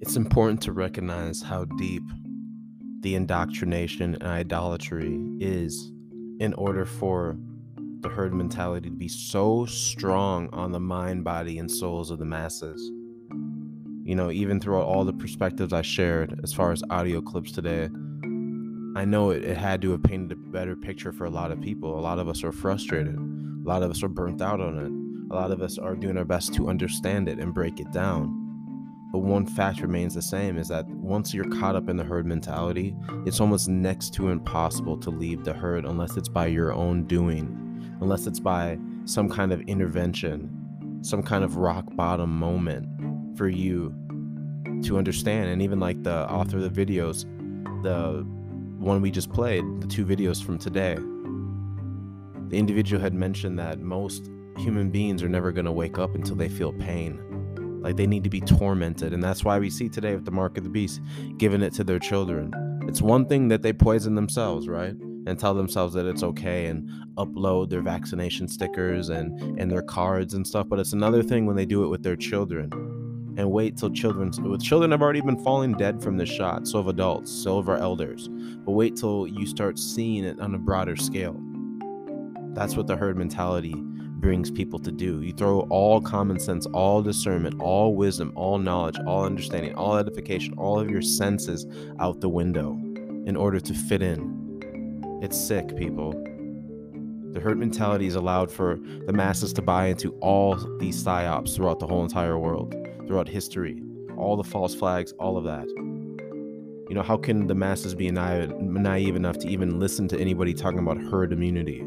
[0.00, 2.02] It's important to recognize how deep
[3.00, 5.92] the indoctrination and idolatry is
[6.40, 7.36] in order for
[8.00, 12.24] the herd mentality to be so strong on the mind, body, and souls of the
[12.24, 12.80] masses.
[14.04, 17.88] You know, even throughout all the perspectives I shared as far as audio clips today,
[18.96, 21.60] I know it, it had to have painted a better picture for a lot of
[21.60, 21.98] people.
[21.98, 23.16] A lot of us are frustrated.
[23.16, 25.34] A lot of us are burnt out on it.
[25.34, 28.47] A lot of us are doing our best to understand it and break it down.
[29.10, 32.26] But one fact remains the same is that once you're caught up in the herd
[32.26, 32.94] mentality,
[33.24, 37.96] it's almost next to impossible to leave the herd unless it's by your own doing,
[38.00, 42.86] unless it's by some kind of intervention, some kind of rock bottom moment
[43.38, 43.94] for you
[44.82, 45.48] to understand.
[45.48, 47.22] And even like the author of the videos,
[47.82, 48.26] the
[48.78, 50.96] one we just played, the two videos from today,
[52.48, 56.36] the individual had mentioned that most human beings are never going to wake up until
[56.36, 57.20] they feel pain
[57.80, 59.12] like they need to be tormented.
[59.12, 61.00] And that's why we see today with the mark of the beast
[61.36, 62.52] giving it to their children.
[62.88, 64.94] It's one thing that they poison themselves, right?
[65.26, 70.34] And tell themselves that it's okay and upload their vaccination stickers and, and their cards
[70.34, 70.68] and stuff.
[70.68, 72.70] But it's another thing when they do it with their children
[73.38, 76.78] and wait till children with children have already been falling dead from this shot so
[76.78, 80.58] have adults so have our elders but wait till you start seeing it on a
[80.58, 81.40] broader scale
[82.52, 83.76] that's what the herd mentality
[84.20, 85.22] brings people to do.
[85.22, 90.54] You throw all common sense, all discernment, all wisdom, all knowledge, all understanding, all edification,
[90.58, 91.66] all of your senses
[92.00, 92.72] out the window
[93.26, 95.20] in order to fit in.
[95.22, 96.12] It's sick, people.
[97.32, 101.78] The herd mentality is allowed for the masses to buy into all these psyops throughout
[101.78, 102.74] the whole entire world,
[103.06, 103.82] throughout history,
[104.16, 105.68] all the false flags, all of that.
[106.88, 110.54] You know, how can the masses be naive, naive enough to even listen to anybody
[110.54, 111.84] talking about herd immunity?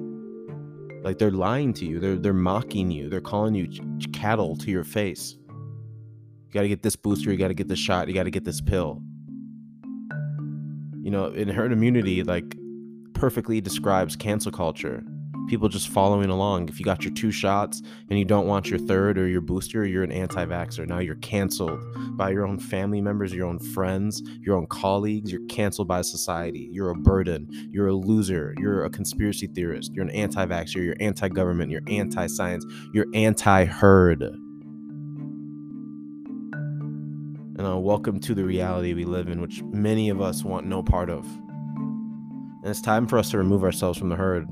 [1.02, 2.00] Like they're lying to you.
[2.00, 3.10] They're they're mocking you.
[3.10, 5.38] They're calling you ch- cattle to your face.
[5.48, 7.32] You got to get this booster.
[7.32, 8.08] You got to get this shot.
[8.08, 9.02] You got to get this pill.
[11.02, 12.56] You know, in herd immunity, like
[13.14, 15.04] perfectly describes cancel culture
[15.48, 16.70] people just following along.
[16.70, 19.86] If you got your two shots and you don't want your third or your booster,
[19.86, 20.88] you're an anti vaxxer.
[20.88, 21.82] Now you're canceled
[22.18, 25.32] by your own family members, your own friends, your own colleagues.
[25.32, 26.70] You're canceled by society.
[26.72, 27.48] You're a burden.
[27.72, 28.54] You're a loser.
[28.58, 29.92] You're a conspiracy theorist.
[29.94, 30.84] You're an anti vaxxer.
[30.84, 31.72] You're anti government.
[31.72, 32.66] You're anti science.
[32.94, 34.22] You're anti herd.
[37.58, 40.82] And uh, welcome to the reality we live in, which many of us want no
[40.82, 41.26] part of.
[41.26, 44.48] And it's time for us to remove ourselves from the herd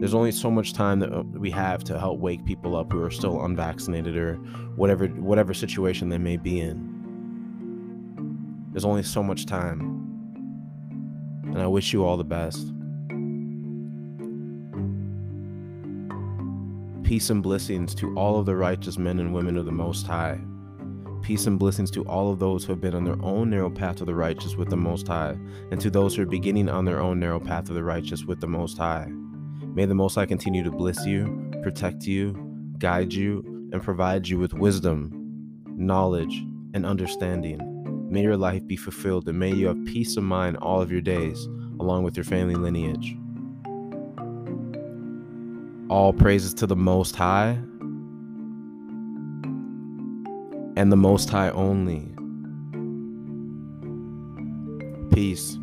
[0.00, 3.02] there's only so much time that uh, we have to help wake people up who
[3.02, 4.34] are still unvaccinated or
[4.76, 6.88] whatever whatever situation they may be in.
[8.72, 9.80] There's only so much time.
[11.44, 12.72] And i wish you all the best.
[17.04, 20.40] Peace and blessings to all of the righteous men and women of the most high.
[21.20, 24.00] Peace and blessings to all of those who have been on their own narrow path
[24.00, 25.36] of the righteous with the most high
[25.70, 28.40] and to those who are beginning on their own narrow path of the righteous with
[28.40, 29.08] the most high
[29.74, 32.34] May the Most High continue to bless you, protect you,
[32.76, 33.42] guide you,
[33.72, 35.10] and provide you with wisdom,
[35.66, 36.44] knowledge,
[36.74, 37.58] and understanding.
[38.10, 41.00] May your life be fulfilled and may you have peace of mind all of your
[41.00, 41.46] days,
[41.80, 43.16] along with your family lineage.
[45.88, 47.52] All praises to the Most High
[50.76, 52.08] and the Most High only.
[55.14, 55.58] Peace.